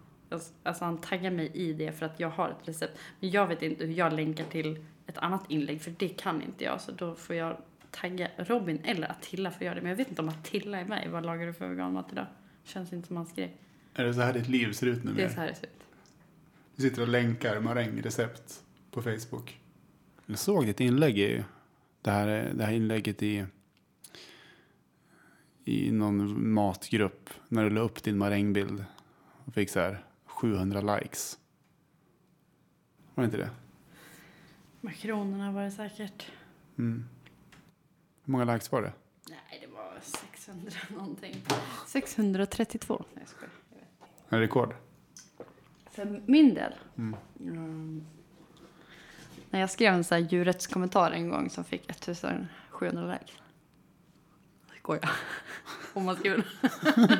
alltså 0.64 0.86
han 0.86 0.98
taggar 0.98 1.32
mig 1.32 1.52
i 1.54 1.74
det 1.74 1.92
för 1.92 2.06
att 2.06 2.20
jag 2.20 2.30
har 2.30 2.50
ett 2.50 2.68
recept. 2.68 3.00
Men 3.20 3.32
jag 3.32 3.48
vet 3.48 3.62
inte 3.62 3.86
hur 3.86 3.94
jag 3.94 4.14
länkar 4.14 4.46
till 4.46 4.86
ett 5.08 5.18
annat 5.18 5.44
inlägg 5.50 5.82
för 5.82 5.94
det 5.98 6.10
kan 6.10 6.42
inte 6.42 6.64
jag. 6.64 6.82
Så 6.82 6.92
då 6.92 7.16
får 7.16 7.36
jag 7.36 7.58
tagga 7.92 8.30
Robin 8.38 8.82
eller 8.84 9.12
Attila 9.12 9.52
för 9.52 9.58
att 9.58 9.66
göra 9.66 9.76
det. 9.76 9.82
Men 9.82 9.90
jag 9.90 9.98
vet 9.98 10.10
inte 10.10 10.22
om 10.22 10.30
Attila 10.30 10.80
är 10.80 10.86
med 10.86 11.06
i 11.06 11.10
Vad 11.10 11.26
lagar 11.26 11.48
du 11.48 11.54
för 11.54 11.68
veganmat 11.68 12.12
idag? 12.12 12.26
Känns 12.64 12.94
inte 12.94 13.08
som 13.08 13.18
hans 13.18 13.34
grej. 13.34 13.58
Är 13.94 14.04
det 14.04 14.14
så 14.14 14.22
här 14.22 14.34
ditt 14.34 14.48
liv 14.48 14.72
ser 14.72 14.88
ut 14.88 15.04
nu? 15.04 15.14
Det 15.14 15.24
är 15.24 15.30
så 15.30 15.40
här 15.40 15.48
det 15.48 15.56
ser 15.56 15.68
ut. 15.68 15.84
Du 16.76 16.82
sitter 16.82 17.02
och 17.02 17.08
länkar 17.08 17.60
marängrecept 17.60 18.64
på 18.92 19.02
Facebook. 19.02 19.60
Jag 20.26 20.40
såg 20.40 20.66
ditt 20.66 20.80
inlägg 20.80 21.20
i 21.20 21.44
det 22.02 22.12
här, 22.12 22.52
det 22.56 22.64
här 22.64 22.72
inlägget 22.72 23.24
i 23.24 23.46
i 25.68 25.92
någon 25.92 26.50
matgrupp 26.54 27.30
när 27.48 27.64
du 27.64 27.70
la 27.70 27.82
upp 27.82 28.04
din 28.04 28.18
marängbild 28.18 28.86
och 29.46 29.54
fick 29.54 29.70
så 29.70 29.80
här 29.80 30.04
700 30.26 30.82
likes. 30.82 31.40
Var 33.16 33.24
det 33.24 33.26
inte 33.26 33.38
det? 33.38 33.50
Makronerna 34.82 35.52
var 35.52 35.64
det 35.64 35.72
säkert. 35.72 36.32
Mm. 36.78 37.06
Hur 38.28 38.32
många 38.32 38.54
likes 38.54 38.72
var 38.72 38.82
det? 38.82 38.94
Nej, 39.30 39.60
det 39.62 39.68
var 39.68 40.00
600 40.02 40.72
någonting. 40.90 41.44
632. 41.88 43.06
Nej, 43.14 43.24
jag 43.24 43.30
skojar. 43.30 43.52
Jag 43.70 43.78
vet. 43.78 43.88
En 44.30 44.40
rekord? 44.40 44.76
För 45.92 46.22
min 46.26 46.54
del. 46.54 46.74
Mm. 46.98 48.06
När 49.50 49.60
jag 49.60 49.70
skrev 49.70 49.94
en 49.94 50.04
sån 50.04 50.18
här 50.18 50.30
djurrättskommentar 50.32 51.12
en 51.12 51.30
gång 51.30 51.50
som 51.50 51.64
fick 51.64 51.92
1700 51.92 52.48
likes. 53.14 53.36
Skojar. 54.80 55.10
Om 55.94 56.06
man 56.06 56.16
skriver. 56.16 56.46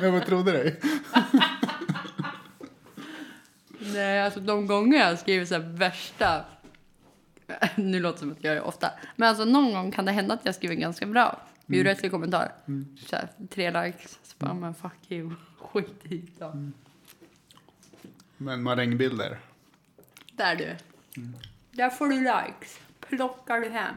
Vem 0.00 0.20
trodde 0.20 0.52
dig? 0.52 0.80
Nej, 3.78 4.22
alltså 4.22 4.40
de 4.40 4.66
gånger 4.66 4.98
jag 4.98 5.18
skriver 5.18 5.46
så 5.46 5.54
här 5.54 5.72
värsta... 5.76 6.44
Nu 7.76 8.00
låter 8.00 8.14
det 8.16 8.20
som 8.20 8.32
att 8.32 8.44
jag 8.44 8.48
gör 8.54 8.54
det 8.54 8.68
ofta. 8.68 8.90
Men 9.16 9.28
alltså 9.28 9.44
någon 9.44 9.72
gång 9.72 9.90
kan 9.92 10.04
det 10.04 10.12
hända 10.12 10.34
att 10.34 10.40
jag 10.46 10.54
skriver 10.54 10.74
ganska 10.74 11.06
bra 11.06 11.40
djurrättslig 11.66 12.10
kommentar. 12.10 12.52
Så 13.06 13.16
här, 13.16 13.28
tre 13.50 13.70
likes. 13.84 14.18
Så 14.22 14.34
bara, 14.38 14.54
men 14.54 14.74
fuck 14.74 14.92
you. 15.08 15.30
Skit 15.58 15.94
i 16.04 16.16
det. 16.38 16.70
Men 18.36 18.62
marängbilder? 18.62 19.38
Där 20.32 20.56
du. 20.56 20.76
Där 21.70 21.90
får 21.90 22.06
du 22.08 22.16
likes. 22.20 22.78
Plockar 23.08 23.60
du 23.60 23.68
hem. 23.68 23.94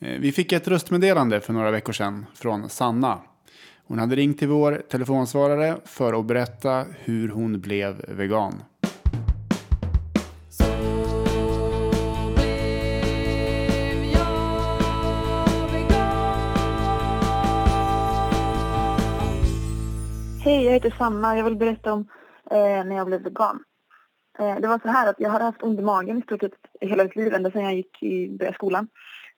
Eh, 0.00 0.20
Vi 0.20 0.32
fick 0.32 0.52
ett 0.52 0.68
röstmeddelande 0.68 1.40
för 1.40 1.52
några 1.52 1.70
veckor 1.70 1.92
sedan 1.92 2.26
från 2.34 2.68
Sanna. 2.68 3.20
Hon 3.84 3.98
hade 3.98 4.16
ringt 4.16 4.38
till 4.38 4.48
vår 4.48 4.82
telefonsvarare 4.90 5.76
för 5.84 6.20
att 6.20 6.26
berätta 6.26 6.84
hur 6.98 7.28
hon 7.28 7.60
blev 7.60 8.04
vegan. 8.08 8.62
Hej, 20.46 20.64
jag 20.64 20.72
heter 20.72 20.94
Sanna. 20.98 21.36
Jag 21.36 21.44
vill 21.44 21.56
berätta 21.56 21.92
om 21.92 22.08
eh, 22.50 22.84
när 22.84 22.96
jag 22.96 23.06
blev 23.06 23.22
vegan. 23.22 23.64
Eh, 24.38 24.56
det 24.60 24.68
var 24.68 24.78
så 24.78 24.88
här 24.88 25.10
att 25.10 25.20
jag 25.20 25.30
hade 25.30 25.44
haft 25.44 25.62
ont 25.62 25.80
i 25.80 25.82
magen 25.82 26.18
i 26.18 26.22
stort 26.22 26.40
sett 26.40 26.52
hela 26.80 27.04
mitt 27.04 27.16
liv, 27.16 27.34
ända 27.34 27.50
sedan 27.50 27.64
jag 27.64 27.74
gick 27.74 28.02
i 28.02 28.28
började 28.28 28.54
skolan. 28.54 28.88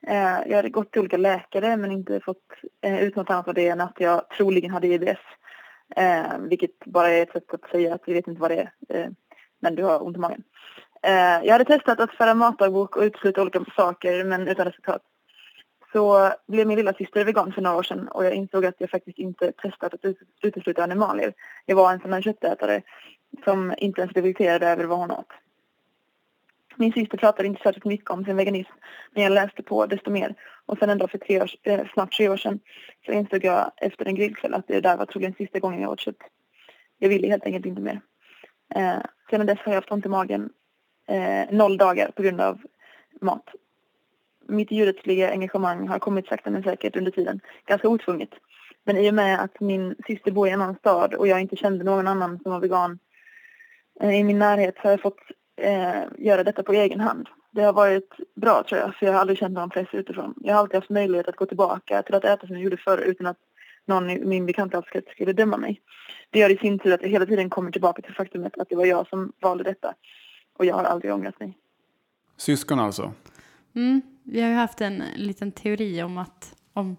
Eh, 0.06 0.38
jag 0.46 0.56
hade 0.56 0.68
gått 0.68 0.92
till 0.92 1.00
olika 1.00 1.16
läkare 1.16 1.76
men 1.76 1.92
inte 1.92 2.20
fått 2.20 2.44
eh, 2.82 3.02
ut 3.02 3.16
något 3.16 3.30
annat 3.30 3.48
av 3.48 3.54
det 3.54 3.68
än 3.68 3.80
att 3.80 3.94
jag 3.98 4.28
troligen 4.28 4.70
hade 4.70 4.86
IBS. 4.86 5.18
Eh, 5.96 6.38
vilket 6.38 6.84
bara 6.84 7.10
är 7.10 7.22
ett 7.22 7.32
sätt 7.32 7.54
att 7.54 7.70
säga 7.70 7.94
att 7.94 8.02
vi 8.06 8.14
vet 8.14 8.28
inte 8.28 8.40
vad 8.40 8.50
det 8.50 8.70
är, 8.88 8.98
eh, 8.98 9.10
men 9.60 9.74
du 9.74 9.82
har 9.82 10.06
ont 10.06 10.16
i 10.16 10.20
magen. 10.20 10.42
Eh, 11.02 11.46
jag 11.46 11.52
hade 11.52 11.64
testat 11.64 12.00
att 12.00 12.14
föra 12.14 12.34
matdagbok 12.34 12.96
och 12.96 13.02
utesluta 13.02 13.42
olika 13.42 13.64
saker 13.76 14.24
men 14.24 14.48
utan 14.48 14.66
resultat 14.66 15.02
så 15.92 16.32
blev 16.46 16.66
min 16.66 16.76
lilla 16.76 16.92
syster 16.92 17.24
vegan 17.24 17.52
för 17.52 17.62
några 17.62 17.76
år 17.76 17.82
sedan 17.82 18.08
och 18.08 18.24
jag 18.24 18.34
insåg 18.34 18.66
att 18.66 18.74
jag 18.78 18.90
faktiskt 18.90 19.18
inte 19.18 19.52
testat 19.52 19.94
att 19.94 20.04
utesluta 20.42 20.82
animalier. 20.82 21.32
Jag 21.66 21.76
var 21.76 21.92
en 21.92 22.00
sån 22.00 22.12
här 22.12 22.22
köttätare 22.22 22.82
som 23.44 23.74
inte 23.78 24.00
ens 24.00 24.12
reflekterade 24.12 24.68
över 24.68 24.84
vad 24.84 24.98
hon 24.98 25.10
åt. 25.10 25.32
Min 26.76 26.92
syster 26.92 27.18
pratade 27.18 27.48
inte 27.48 27.62
särskilt 27.62 27.84
mycket 27.84 28.10
om 28.10 28.24
sin 28.24 28.36
veganism 28.36 28.72
men 29.10 29.22
jag 29.22 29.32
läste 29.32 29.62
på 29.62 29.86
desto 29.86 30.10
mer. 30.10 30.34
Och 30.66 30.78
sen 30.78 30.90
en 30.90 30.98
dag 30.98 31.10
för 31.10 31.18
tre 31.18 31.42
år, 31.42 31.50
eh, 31.62 31.86
snart 31.92 32.12
tre 32.12 32.28
år 32.28 32.36
sedan 32.36 32.60
så 33.06 33.12
insåg 33.12 33.44
jag 33.44 33.70
efter 33.76 34.04
en 34.04 34.14
grillkväll 34.14 34.54
att 34.54 34.68
det 34.68 34.80
där 34.80 34.96
var 34.96 35.06
troligen 35.06 35.34
sista 35.34 35.58
gången 35.58 35.80
jag 35.80 35.90
åt 35.90 36.00
kött. 36.00 36.22
Jag 36.98 37.08
ville 37.08 37.28
helt 37.28 37.44
enkelt 37.44 37.66
inte 37.66 37.80
mer. 37.80 38.00
Eh, 38.74 38.98
sedan 39.30 39.46
dess 39.46 39.58
har 39.58 39.72
jag 39.72 39.80
haft 39.80 39.92
ont 39.92 40.06
i 40.06 40.08
magen 40.08 40.50
eh, 41.06 41.44
noll 41.50 41.76
dagar 41.76 42.10
på 42.16 42.22
grund 42.22 42.40
av 42.40 42.60
mat. 43.20 43.50
Mitt 44.48 44.70
djurrättsliga 44.70 45.30
engagemang 45.30 45.88
har 45.88 45.98
kommit 45.98 46.26
sakta 46.26 46.50
men 46.50 46.62
säkert 46.62 46.96
under 46.96 47.10
tiden, 47.10 47.40
ganska 47.66 47.88
otvunget. 47.88 48.30
Men 48.84 48.96
i 48.96 49.10
och 49.10 49.14
med 49.14 49.40
att 49.40 49.60
min 49.60 49.94
syster 50.06 50.30
bor 50.30 50.48
i 50.48 50.50
en 50.50 50.62
annan 50.62 50.74
stad 50.74 51.14
och 51.14 51.28
jag 51.28 51.40
inte 51.40 51.56
kände 51.56 51.84
någon 51.84 52.06
annan 52.06 52.38
som 52.42 52.52
var 52.52 52.60
vegan 52.60 52.98
eh, 54.00 54.20
i 54.20 54.24
min 54.24 54.38
närhet 54.38 54.74
så 54.76 54.82
har 54.82 54.90
jag 54.90 55.00
fått 55.00 55.20
eh, 55.56 56.02
göra 56.18 56.44
detta 56.44 56.62
på 56.62 56.72
egen 56.72 57.00
hand. 57.00 57.28
Det 57.50 57.62
har 57.62 57.72
varit 57.72 58.10
bra 58.34 58.64
tror 58.68 58.80
jag, 58.80 58.94
för 58.94 59.06
jag 59.06 59.12
har 59.12 59.20
aldrig 59.20 59.38
känt 59.38 59.54
någon 59.54 59.70
press 59.70 59.88
utifrån. 59.92 60.34
Jag 60.40 60.54
har 60.54 60.60
alltid 60.60 60.74
haft 60.74 60.90
möjlighet 60.90 61.28
att 61.28 61.36
gå 61.36 61.46
tillbaka 61.46 62.02
till 62.02 62.14
att 62.14 62.24
äta 62.24 62.46
som 62.46 62.56
jag 62.56 62.64
gjorde 62.64 62.76
förr 62.76 62.98
utan 62.98 63.26
att 63.26 63.38
någon 63.86 64.10
i 64.10 64.24
min 64.24 64.46
bekantskapskrets 64.46 65.10
skulle 65.10 65.32
döma 65.32 65.56
mig. 65.56 65.80
Det 66.30 66.38
gör 66.38 66.50
i 66.50 66.56
sin 66.56 66.78
tur 66.78 66.92
att 66.92 67.02
jag 67.02 67.08
hela 67.08 67.26
tiden 67.26 67.50
kommer 67.50 67.70
tillbaka 67.70 68.02
till 68.02 68.14
faktumet 68.14 68.58
att 68.58 68.68
det 68.68 68.76
var 68.76 68.86
jag 68.86 69.08
som 69.08 69.32
valde 69.40 69.64
detta. 69.64 69.94
Och 70.58 70.64
jag 70.64 70.74
har 70.74 70.84
aldrig 70.84 71.14
ångrat 71.14 71.40
mig. 71.40 71.58
Syskon 72.36 72.78
alltså. 72.78 73.12
Mm, 73.74 74.02
vi 74.30 74.40
har 74.40 74.48
ju 74.48 74.54
haft 74.54 74.80
en 74.80 75.02
liten 75.16 75.52
teori 75.52 76.02
om 76.02 76.18
att 76.18 76.54
om 76.72 76.96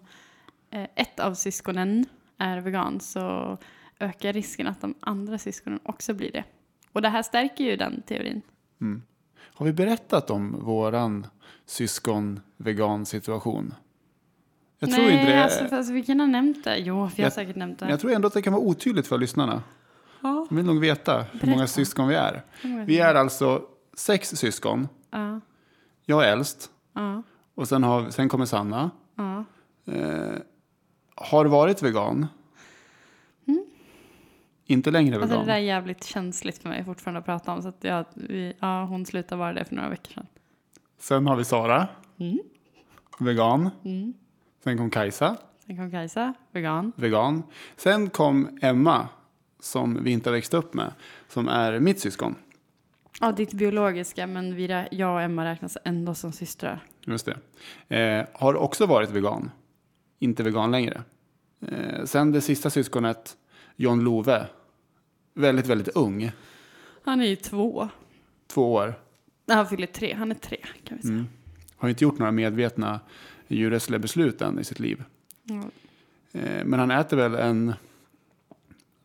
eh, 0.70 0.86
ett 0.94 1.20
av 1.20 1.34
syskonen 1.34 2.06
är 2.38 2.60
vegan 2.60 3.00
så 3.00 3.58
ökar 4.00 4.32
risken 4.32 4.66
att 4.66 4.80
de 4.80 4.94
andra 5.00 5.38
syskonen 5.38 5.80
också 5.82 6.14
blir 6.14 6.32
det. 6.32 6.44
Och 6.92 7.02
det 7.02 7.08
här 7.08 7.22
stärker 7.22 7.64
ju 7.64 7.76
den 7.76 8.02
teorin. 8.02 8.42
Har 9.54 9.66
vi 9.66 9.72
berättat 9.72 10.30
om 10.30 10.64
våran 10.64 11.26
syskon-vegan-situation? 11.66 13.74
Jag 14.78 14.90
tror 14.90 15.04
Nej, 15.04 15.12
inte 15.20 15.32
det. 15.32 15.44
alltså, 15.44 15.64
fast 15.68 15.90
vi 15.90 16.02
kan 16.02 16.20
ha 16.20 16.26
nämnt 16.26 16.64
det. 16.64 16.76
Jo, 16.78 16.94
vi 16.94 17.00
har 17.22 17.26
Jag- 17.26 17.32
säkert 17.32 17.56
nämnt 17.56 17.78
det. 17.78 17.84
Men 17.84 17.90
jag 17.90 18.00
tror 18.00 18.12
ändå 18.12 18.28
att 18.28 18.34
det 18.34 18.42
kan 18.42 18.52
vara 18.52 18.62
otydligt 18.62 19.06
för 19.06 19.18
lyssnarna. 19.18 19.62
Ja. 20.22 20.46
De 20.48 20.56
vill 20.56 20.64
nog 20.66 20.80
veta 20.80 21.22
hur 21.32 21.40
många 21.46 21.56
Berätta. 21.56 21.66
syskon 21.66 22.08
vi 22.08 22.14
är. 22.14 22.42
Vi 22.86 22.98
är 22.98 23.14
alltså 23.14 23.62
sex 23.94 24.28
syskon. 24.28 24.88
Ja, 25.10 25.40
Jag 26.04 26.24
är 26.24 26.32
äldst. 26.32 26.70
Ja, 26.92 27.22
Och 27.54 27.68
sen, 27.68 27.82
har, 27.82 28.10
sen 28.10 28.28
kommer 28.28 28.44
Sanna. 28.44 28.90
ja. 29.14 29.44
Eh, 29.92 30.34
har 31.14 31.44
varit 31.44 31.82
vegan. 31.82 32.26
Inte 34.66 34.90
längre 34.90 35.14
Alltså 35.16 35.28
det 35.28 35.34
vegan. 35.34 35.46
där 35.46 35.54
är 35.54 35.58
jävligt 35.58 36.04
känsligt 36.04 36.58
för 36.58 36.68
mig 36.68 36.84
fortfarande 36.84 37.18
att 37.18 37.24
prata 37.24 37.52
om. 37.52 37.62
Så 37.62 37.68
att 37.68 37.84
jag, 37.84 38.04
vi, 38.14 38.52
ja, 38.60 38.84
hon 38.84 39.06
slutade 39.06 39.38
vara 39.38 39.52
det 39.52 39.64
för 39.64 39.74
några 39.74 39.88
veckor 39.88 40.12
sedan. 40.12 40.26
Sen 40.98 41.26
har 41.26 41.36
vi 41.36 41.44
Sara. 41.44 41.88
Mm. 42.18 42.38
Vegan. 43.18 43.70
Sen 44.64 44.78
kom 44.78 44.90
Kajsa. 44.90 45.36
Sen 45.66 45.76
kom 45.76 45.90
Kajsa, 45.90 46.34
vegan. 46.52 46.92
Vegan. 46.96 47.42
Sen 47.76 48.10
kom 48.10 48.58
Emma. 48.62 49.08
Som 49.60 50.04
vi 50.04 50.10
inte 50.10 50.30
har 50.30 50.34
växt 50.34 50.54
upp 50.54 50.74
med. 50.74 50.92
Som 51.28 51.48
är 51.48 51.80
mitt 51.80 52.00
syskon. 52.00 52.34
Ja, 53.20 53.32
ditt 53.32 53.52
biologiska, 53.52 54.26
men 54.26 54.54
vi, 54.54 54.86
jag 54.90 55.14
och 55.14 55.22
Emma 55.22 55.44
räknas 55.44 55.78
ändå 55.84 56.14
som 56.14 56.32
systrar. 56.32 56.84
Just 57.04 57.28
det. 57.88 57.96
Eh, 57.96 58.26
har 58.32 58.54
också 58.54 58.86
varit 58.86 59.10
vegan. 59.10 59.50
Inte 60.18 60.42
vegan 60.42 60.70
längre. 60.70 61.02
Eh, 61.68 62.04
sen 62.04 62.32
det 62.32 62.40
sista 62.40 62.70
syskonet, 62.70 63.36
John 63.76 64.00
Love. 64.00 64.46
Väldigt, 65.34 65.66
väldigt 65.66 65.88
ung. 65.88 66.32
Han 67.02 67.20
är 67.20 67.26
ju 67.26 67.36
två. 67.36 67.88
Två 68.46 68.72
år. 68.72 68.94
Han 69.48 69.66
fyller 69.66 69.86
tre. 69.86 70.14
Han 70.14 70.30
är 70.30 70.34
tre, 70.34 70.58
kan 70.84 70.96
vi 70.96 71.02
säga. 71.02 71.14
Mm. 71.14 71.28
Har 71.76 71.88
inte 71.88 72.04
gjort 72.04 72.18
några 72.18 72.32
medvetna 72.32 73.00
djurrättsliga 73.48 73.98
beslut 73.98 74.42
än 74.42 74.58
i 74.58 74.64
sitt 74.64 74.80
liv. 74.80 75.04
Ja. 75.42 75.62
Eh, 76.32 76.64
men 76.64 76.80
han 76.80 76.90
äter 76.90 77.16
väl 77.16 77.34
en 77.34 77.74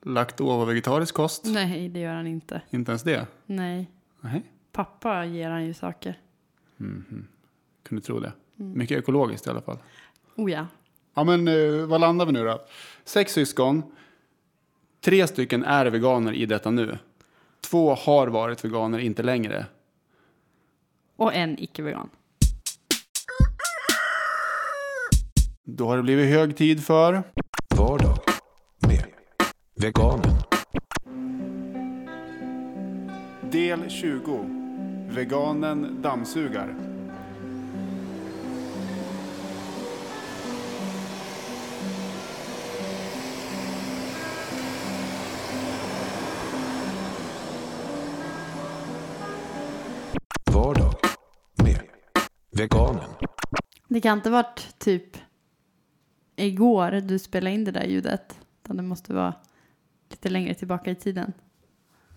lakto 0.02 0.48
och 0.48 0.70
vegetarisk 0.70 1.16
kost? 1.16 1.46
Nej, 1.46 1.90
det 1.90 2.00
gör 2.00 2.14
han 2.14 2.28
inte. 2.28 2.62
Inte 2.70 2.92
ens 2.92 3.04
det? 3.04 3.28
Nej. 3.46 3.92
Nej, 4.26 4.44
Pappa 4.72 5.26
ger 5.26 5.50
han 5.50 5.66
ju 5.66 5.74
saker. 5.74 6.20
kunde 7.84 8.02
tro 8.04 8.20
det. 8.20 8.34
Mycket 8.56 8.98
ekologiskt 8.98 9.48
i 9.48 9.50
alla 9.50 9.62
fall. 9.62 9.78
Oh 10.36 10.52
ja. 10.52 10.68
Ja, 11.14 11.24
men 11.24 11.48
eh, 11.48 11.86
vad 11.86 12.02
landar 12.02 12.26
vi 12.26 12.32
nu 12.32 12.44
då? 12.44 12.66
Sex 13.04 13.34
syskon. 13.34 13.84
Tre 15.02 15.28
stycken 15.28 15.64
är 15.64 15.86
veganer 15.86 16.34
i 16.34 16.46
detta 16.46 16.72
nu. 16.72 16.98
Två 17.62 17.96
har 17.96 18.28
varit 18.28 18.66
veganer, 18.66 19.00
inte 19.00 19.24
längre. 19.24 19.66
Och 21.16 21.34
en 21.34 21.60
icke-vegan. 21.60 22.10
Då 25.64 25.88
har 25.88 25.98
det 25.98 26.04
blivit 26.04 26.30
hög 26.30 26.58
tid 26.58 26.84
för... 26.84 27.24
Vardag 27.78 28.18
med 28.88 29.06
Veganen. 29.76 30.45
Del 33.56 33.90
20. 33.90 34.46
Veganen 35.10 36.02
dammsugar. 36.02 36.76
Vardag 50.54 50.94
med 51.64 51.80
Veganen. 52.52 53.10
Det 53.88 54.02
kan 54.02 54.18
inte 54.18 54.30
varit 54.30 54.80
typ 54.80 55.18
igår 56.36 56.92
du 56.92 57.20
spelade 57.20 57.56
in 57.56 57.64
det 57.64 57.72
där 57.72 57.86
ljudet. 57.86 58.40
Utan 58.64 58.78
det 58.78 58.84
måste 58.84 59.14
vara 59.14 59.34
lite 60.10 60.30
längre 60.30 60.54
tillbaka 60.54 60.92
i 60.92 60.96
tiden. 60.96 61.34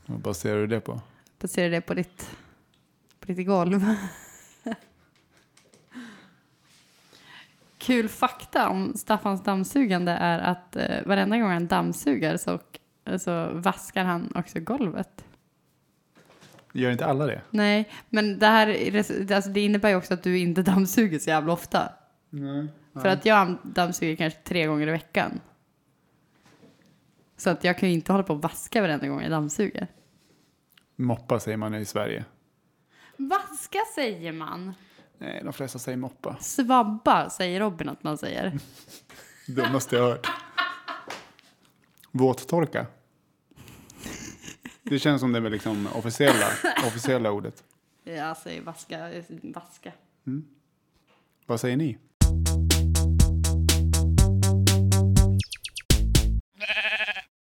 Vad 0.07 0.20
baserar 0.20 0.61
du 0.61 0.66
det 0.66 0.81
på? 0.81 1.01
Baserar 1.40 1.70
det 1.70 1.81
på 1.81 1.94
ditt, 1.94 2.37
på 3.20 3.33
ditt 3.33 3.46
golv. 3.46 3.85
Kul 7.79 8.09
fakta 8.09 8.68
om 8.68 8.92
Staffans 8.96 9.42
dammsugande 9.42 10.12
är 10.12 10.38
att 10.38 10.77
eh, 10.77 11.07
varenda 11.07 11.38
gång 11.38 11.51
han 11.51 11.66
dammsuger 11.66 12.37
så, 12.37 12.61
så 13.18 13.48
vaskar 13.53 14.05
han 14.05 14.33
också 14.35 14.61
golvet. 14.61 15.24
Gör 16.72 16.90
inte 16.90 17.07
alla 17.07 17.27
det? 17.27 17.40
Nej, 17.51 17.90
men 18.09 18.38
det 18.38 18.46
här 18.46 18.96
alltså 19.35 19.51
det 19.51 19.61
innebär 19.61 19.88
ju 19.88 19.96
också 19.96 20.14
att 20.14 20.22
du 20.22 20.38
inte 20.38 20.62
dammsuger 20.72 21.18
så 21.18 21.31
jävla 21.31 21.53
ofta. 21.53 21.92
Nej. 22.31 22.66
För 22.92 23.09
att 23.09 23.24
jag 23.24 23.57
dammsuger 23.62 24.16
kanske 24.16 24.40
tre 24.44 24.66
gånger 24.66 24.88
i 24.88 24.90
veckan. 24.90 25.40
Så 27.37 27.51
att 27.51 27.64
jag 27.64 27.79
kan 27.79 27.88
ju 27.88 27.94
inte 27.94 28.12
hålla 28.12 28.24
på 28.24 28.33
och 28.33 28.42
vaska 28.42 28.81
varenda 28.81 29.09
gång 29.09 29.22
jag 29.22 29.31
dammsuger. 29.31 29.87
Moppa 31.00 31.40
säger 31.40 31.56
man 31.56 31.74
i 31.74 31.84
Sverige. 31.84 32.24
Vaska 33.16 33.78
säger 33.94 34.32
man. 34.32 34.74
Nej, 35.18 35.40
de 35.44 35.52
flesta 35.52 35.78
säger 35.78 35.98
moppa. 35.98 36.37
Svabba 36.40 37.30
säger 37.30 37.61
Robin 37.61 37.88
att 37.88 38.02
man 38.02 38.18
säger. 38.18 38.58
Dummaste 39.46 39.96
jag 39.96 40.02
hört. 40.02 40.26
Våttorka. 42.11 42.87
Det 44.82 44.98
känns 44.98 45.20
som 45.20 45.32
det 45.32 45.38
är 45.38 45.50
liksom 45.50 45.88
officiella, 45.94 46.46
officiella 46.87 47.30
ordet. 47.30 47.64
Jag 48.04 48.37
säger 48.37 48.62
vaska. 48.62 49.11
vaska. 49.42 49.92
Vad 51.46 51.61
säger 51.61 51.76
ni? 51.76 51.98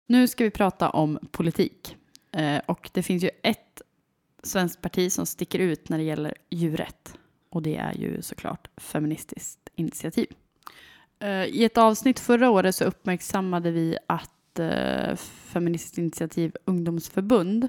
Nu 0.08 0.28
ska 0.28 0.44
vi 0.44 0.52
prata 0.52 0.90
om 0.90 1.20
politik. 1.32 1.97
Eh, 2.38 2.62
och 2.66 2.90
det 2.94 3.04
finns 3.04 3.24
ju 3.24 3.30
ett 3.44 3.82
svenskt 4.44 4.82
parti 4.82 5.12
som 5.12 5.26
sticker 5.26 5.60
ut 5.60 5.90
när 5.90 5.98
det 5.98 6.04
gäller 6.04 6.34
djurrätt. 6.50 7.18
Och 7.50 7.62
det 7.62 7.76
är 7.76 7.94
ju 7.94 8.22
såklart 8.22 8.68
Feministiskt 8.78 9.70
initiativ. 9.76 10.28
Eh, 11.20 11.44
I 11.46 11.64
ett 11.64 11.78
avsnitt 11.78 12.20
förra 12.20 12.50
året 12.50 12.76
så 12.76 12.84
uppmärksammade 12.84 13.72
vi 13.72 13.98
att 14.08 14.60
eh, 14.60 15.16
Feministiskt 15.16 15.98
initiativ 15.98 16.56
ungdomsförbund 16.66 17.68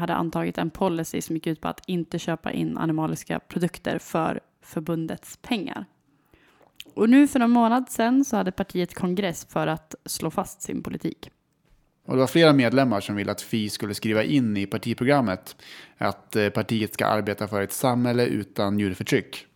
hade 0.00 0.14
antagit 0.14 0.58
en 0.58 0.70
policy 0.70 1.20
som 1.20 1.36
gick 1.36 1.46
ut 1.46 1.60
på 1.60 1.68
att 1.68 1.88
inte 1.88 2.18
köpa 2.18 2.52
in 2.52 2.78
animaliska 2.78 3.38
produkter 3.38 3.98
för 3.98 4.40
förbundets 4.62 5.36
pengar. 5.36 5.84
Och 6.94 7.10
nu 7.10 7.28
för 7.28 7.40
en 7.40 7.50
månad 7.50 7.90
sedan 7.90 8.24
så 8.24 8.36
hade 8.36 8.52
partiet 8.52 8.94
kongress 8.94 9.44
för 9.44 9.66
att 9.66 9.94
slå 10.04 10.30
fast 10.30 10.62
sin 10.62 10.82
politik. 10.82 11.30
Och 12.08 12.14
det 12.14 12.20
var 12.20 12.26
flera 12.26 12.52
medlemmar 12.52 13.00
som 13.00 13.16
ville 13.16 13.32
att 13.32 13.42
Fi 13.42 13.70
skulle 13.70 13.94
skriva 13.94 14.24
in 14.24 14.56
i 14.56 14.66
partiprogrammet 14.66 15.56
att 15.98 16.36
eh, 16.36 16.48
partiet 16.48 16.94
ska 16.94 17.06
arbeta 17.06 17.48
för 17.48 17.62
ett 17.62 17.72
samhälle 17.72 18.26
utan 18.26 18.78
djurförtryck. 18.78 19.46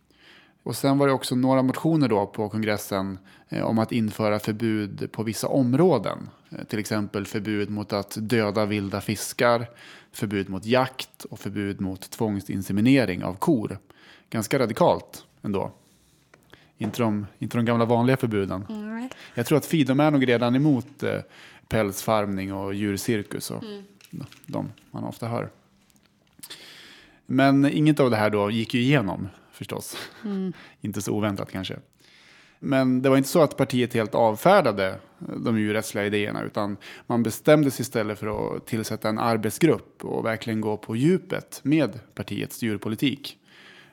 Och 0.63 0.75
sen 0.75 0.97
var 0.97 1.07
det 1.07 1.13
också 1.13 1.35
några 1.35 1.61
motioner 1.61 2.07
då 2.07 2.25
på 2.25 2.49
kongressen 2.49 3.17
eh, 3.49 3.63
om 3.63 3.79
att 3.79 3.91
införa 3.91 4.39
förbud 4.39 5.11
på 5.11 5.23
vissa 5.23 5.47
områden. 5.47 6.29
Eh, 6.49 6.63
till 6.63 6.79
exempel 6.79 7.25
förbud 7.25 7.69
mot 7.69 7.93
att 7.93 8.17
döda 8.19 8.65
vilda 8.65 9.01
fiskar, 9.01 9.69
förbud 10.11 10.49
mot 10.49 10.65
jakt 10.65 11.25
och 11.25 11.39
förbud 11.39 11.81
mot 11.81 12.09
tvångsinseminering 12.09 13.23
av 13.23 13.33
kor. 13.33 13.77
Ganska 14.29 14.59
radikalt 14.59 15.25
ändå. 15.41 15.71
Inte 16.77 17.01
de, 17.01 17.25
inte 17.39 17.57
de 17.57 17.65
gamla 17.65 17.85
vanliga 17.85 18.17
förbuden. 18.17 18.65
Mm. 18.69 19.09
Jag 19.33 19.45
tror 19.45 19.57
att 19.57 19.65
Fi, 19.65 19.81
är 19.81 20.11
nog 20.11 20.27
redan 20.27 20.55
emot 20.55 21.03
pälsfarmning 21.67 22.53
och 22.53 22.73
djurcirkus 22.73 23.51
och 23.51 23.63
de 24.45 24.71
man 24.91 25.03
ofta 25.03 25.27
hör. 25.27 25.49
Men 27.25 27.65
inget 27.65 27.99
av 27.99 28.09
det 28.09 28.17
här 28.17 28.29
då 28.29 28.51
gick 28.51 28.73
ju 28.73 28.81
igenom 28.81 29.27
förstås. 29.51 29.97
inte 30.81 31.01
så 31.01 31.11
oväntat 31.11 31.51
kanske. 31.51 31.79
Men 32.59 33.01
det 33.01 33.09
var 33.09 33.17
inte 33.17 33.29
så 33.29 33.41
att 33.41 33.57
partiet 33.57 33.93
helt 33.93 34.15
avfärdade 34.15 34.99
de 35.17 35.59
djurrättsliga 35.59 36.05
idéerna 36.05 36.43
utan 36.43 36.77
man 37.07 37.23
bestämde 37.23 37.71
sig 37.71 37.81
istället 37.81 38.19
för 38.19 38.55
att 38.55 38.65
tillsätta 38.65 39.09
en 39.09 39.19
arbetsgrupp 39.19 40.05
och 40.05 40.25
verkligen 40.25 40.61
gå 40.61 40.77
på 40.77 40.95
djupet 40.95 41.59
med 41.63 41.99
partiets 42.15 42.63
djurpolitik. 42.63 43.37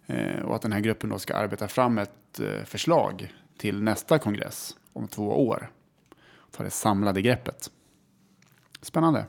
Eh, 0.06 0.40
och 0.44 0.56
att 0.56 0.62
den 0.62 0.72
här 0.72 0.80
gruppen 0.80 1.11
då 1.11 1.18
ska 1.18 1.35
arbeta 1.35 1.68
fram 1.68 1.98
ett 1.98 2.40
eh, 2.40 2.64
förslag 2.64 3.33
till 3.59 3.83
nästa 3.83 4.18
kongress 4.18 4.76
om 4.92 5.09
två 5.09 5.46
år. 5.46 5.70
Ta 6.50 6.62
det 6.62 6.70
samlade 6.70 7.22
greppet. 7.22 7.70
Spännande. 8.82 9.26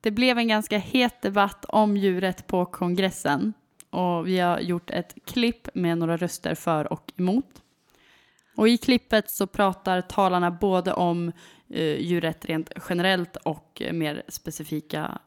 Det 0.00 0.10
blev 0.10 0.38
en 0.38 0.48
ganska 0.48 0.78
het 0.78 1.22
debatt 1.22 1.64
om 1.64 1.96
djuret 1.96 2.46
på 2.46 2.64
kongressen 2.64 3.52
och 3.90 4.26
vi 4.26 4.38
har 4.38 4.60
gjort 4.60 4.90
ett 4.90 5.14
klipp 5.24 5.68
med 5.74 5.98
några 5.98 6.16
röster 6.16 6.54
för 6.54 6.92
och 6.92 7.12
emot. 7.16 7.62
Och 8.56 8.68
i 8.68 8.78
klippet 8.78 9.30
så 9.30 9.46
pratar 9.46 10.00
talarna 10.00 10.50
både 10.50 10.92
om 10.92 11.32
eh, 11.70 12.00
djurrätt 12.00 12.44
rent 12.44 12.70
generellt 12.88 13.36
och 13.36 13.82
eh, 13.82 13.92
mer 13.92 14.22
specifika 14.28 15.18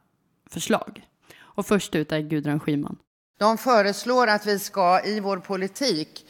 förslag. 0.49 1.07
Och 1.39 1.65
först 1.65 1.95
ut 1.95 2.11
är 2.11 2.19
Gudrun 2.19 2.59
Schyman. 2.59 2.97
De 3.39 3.57
föreslår 3.57 4.27
att 4.27 4.45
vi 4.45 4.59
ska 4.59 5.05
i 5.05 5.19
vår 5.19 5.37
politik 5.37 6.25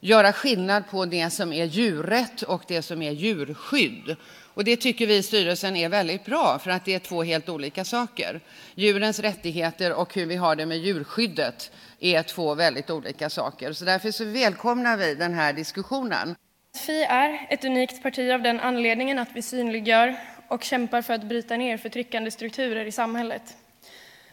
göra 0.00 0.32
skillnad 0.32 0.88
på 0.90 1.06
det 1.06 1.30
som 1.30 1.52
är 1.52 1.64
djurrätt 1.64 2.42
och 2.42 2.62
det 2.68 2.82
som 2.82 3.02
är 3.02 3.10
djurskydd. 3.10 4.16
Och 4.54 4.64
det 4.64 4.76
tycker 4.76 5.06
vi 5.06 5.16
i 5.16 5.22
styrelsen 5.22 5.76
är 5.76 5.88
väldigt 5.88 6.24
bra 6.24 6.58
för 6.58 6.70
att 6.70 6.84
det 6.84 6.94
är 6.94 6.98
två 6.98 7.22
helt 7.22 7.48
olika 7.48 7.84
saker. 7.84 8.40
Djurens 8.74 9.18
rättigheter 9.18 9.92
och 9.92 10.14
hur 10.14 10.26
vi 10.26 10.36
har 10.36 10.56
det 10.56 10.66
med 10.66 10.78
djurskyddet 10.78 11.70
är 12.00 12.22
två 12.22 12.54
väldigt 12.54 12.90
olika 12.90 13.30
saker. 13.30 13.72
Så 13.72 13.84
därför 13.84 14.10
så 14.10 14.24
välkomnar 14.24 14.96
vi 14.96 15.14
den 15.14 15.34
här 15.34 15.52
diskussionen. 15.52 16.34
Fi 16.86 17.02
är 17.02 17.46
ett 17.50 17.64
unikt 17.64 18.02
parti 18.02 18.30
av 18.30 18.42
den 18.42 18.60
anledningen 18.60 19.18
att 19.18 19.28
vi 19.34 19.42
synliggör 19.42 20.16
och 20.48 20.64
kämpar 20.64 21.02
för 21.02 21.14
att 21.14 21.24
bryta 21.24 21.56
ner 21.56 21.76
förtryckande 21.76 22.30
strukturer 22.30 22.84
i 22.84 22.92
samhället. 22.92 23.42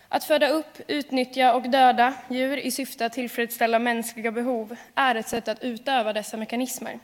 Att 0.09 0.23
föda 0.23 0.49
upp, 0.49 0.81
utnyttja 0.87 1.53
och 1.53 1.69
döda 1.69 2.13
djur 2.29 2.57
i 2.57 2.71
syfte 2.71 3.05
att 3.05 3.13
tillfredsställa 3.13 3.79
mänskliga 3.79 4.31
behov 4.31 4.75
är 4.95 5.15
ett 5.15 5.27
sätt 5.27 5.47
att 5.47 5.63
utöva 5.63 6.13
dessa 6.13 6.37
mekanismer. 6.37 6.99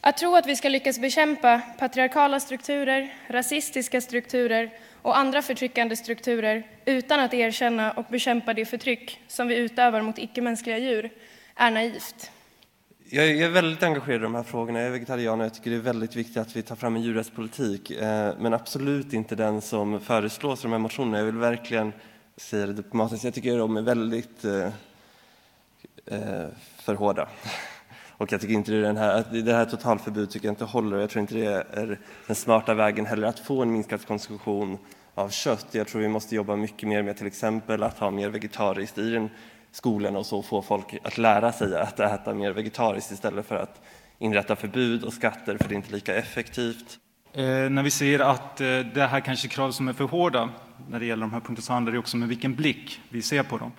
Att 0.00 0.16
tro 0.16 0.36
att 0.36 0.46
vi 0.46 0.56
ska 0.56 0.68
lyckas 0.68 0.98
bekämpa 0.98 1.60
patriarkala 1.78 2.40
strukturer, 2.40 3.14
rasistiska 3.28 4.00
strukturer 4.00 4.70
och 5.02 5.18
andra 5.18 5.42
förtryckande 5.42 5.96
strukturer 5.96 6.62
utan 6.84 7.20
att 7.20 7.34
erkänna 7.34 7.92
och 7.92 8.04
bekämpa 8.08 8.54
det 8.54 8.64
förtryck 8.64 9.20
som 9.28 9.48
vi 9.48 9.56
utövar 9.56 10.02
mot 10.02 10.18
icke-mänskliga 10.18 10.78
djur 10.78 11.10
är 11.56 11.70
naivt. 11.70 12.30
Jag 13.14 13.26
är 13.26 13.48
väldigt 13.48 13.82
engagerad 13.82 14.20
i 14.20 14.22
de 14.22 14.34
här 14.34 14.42
frågorna. 14.42 14.78
Jag 14.78 14.86
är 14.86 14.92
vegetarian 14.92 15.40
och 15.40 15.46
jag 15.46 15.54
tycker 15.54 15.70
det 15.70 15.76
är 15.76 15.80
väldigt 15.80 16.16
viktigt 16.16 16.36
att 16.36 16.56
vi 16.56 16.62
tar 16.62 16.76
fram 16.76 16.96
en 16.96 17.02
djurrättspolitik. 17.02 17.90
Eh, 17.90 18.34
men 18.38 18.54
absolut 18.54 19.12
inte 19.12 19.34
den 19.34 19.60
som 19.60 20.00
föreslås 20.00 20.60
i 20.60 20.62
de 20.62 20.72
här 20.72 20.78
motionerna. 20.78 21.18
Jag 21.18 21.24
vill 21.24 21.36
verkligen 21.36 21.92
säga 22.36 22.66
det 22.66 22.72
diplomatiskt. 22.72 23.24
Jag 23.24 23.34
tycker 23.34 23.58
de 23.58 23.76
är 23.76 23.82
väldigt 23.82 24.44
eh, 24.44 24.66
eh 26.06 26.48
för 26.76 26.94
hårda. 26.94 27.28
Och 28.08 28.32
jag 28.32 28.40
tycker 28.40 28.54
inte 28.54 28.72
det, 28.72 28.78
är 28.78 28.82
den 28.82 28.96
här, 28.96 29.24
det 29.42 29.52
här 29.52 29.64
totalförbudet 29.64 30.30
tycker 30.30 30.46
jag 30.46 30.52
inte 30.52 30.64
håller. 30.64 30.98
Jag 30.98 31.10
tror 31.10 31.20
inte 31.20 31.34
det 31.34 31.66
är 31.72 31.98
den 32.26 32.36
smarta 32.36 32.74
vägen 32.74 33.06
heller 33.06 33.28
att 33.28 33.38
få 33.38 33.62
en 33.62 33.72
minskad 33.72 34.06
konsumtion 34.06 34.78
av 35.14 35.28
kött. 35.28 35.66
Jag 35.70 35.88
tror 35.88 36.00
vi 36.02 36.08
måste 36.08 36.34
jobba 36.34 36.56
mycket 36.56 36.88
mer 36.88 37.02
med 37.02 37.16
till 37.16 37.26
exempel 37.26 37.82
att 37.82 37.98
ha 37.98 38.10
mer 38.10 38.28
vegetariskt 38.28 38.98
i 38.98 39.10
den 39.10 39.30
skolorna 39.72 40.18
och 40.18 40.26
så 40.26 40.42
få 40.42 40.62
folk 40.62 40.94
att 41.02 41.18
lära 41.18 41.52
sig 41.52 41.76
att 41.76 42.00
äta 42.00 42.34
mer 42.34 42.50
vegetariskt 42.50 43.10
istället 43.10 43.46
för 43.46 43.56
att 43.56 43.80
inrätta 44.18 44.56
förbud 44.56 45.04
och 45.04 45.12
skatter 45.12 45.58
för 45.58 45.68
det 45.68 45.74
är 45.74 45.76
inte 45.76 45.92
lika 45.92 46.14
effektivt. 46.14 46.98
Eh, 47.32 47.44
när 47.44 47.82
vi 47.82 47.90
säger 47.90 48.18
att 48.18 48.60
eh, 48.60 48.66
det 48.66 49.06
här 49.06 49.20
kanske 49.20 49.46
är 49.46 49.50
krav 49.50 49.70
som 49.70 49.88
är 49.88 49.92
för 49.92 50.04
hårda 50.04 50.48
när 50.88 51.00
det 51.00 51.06
gäller 51.06 51.20
de 51.20 51.32
här 51.32 51.40
punkterna 51.40 51.62
så 51.62 51.72
handlar 51.72 51.92
det 51.92 51.98
också 51.98 52.16
om 52.16 52.20
med 52.20 52.28
vilken 52.28 52.54
blick 52.54 53.00
vi 53.08 53.22
ser 53.22 53.42
på 53.42 53.58
dem. 53.58 53.72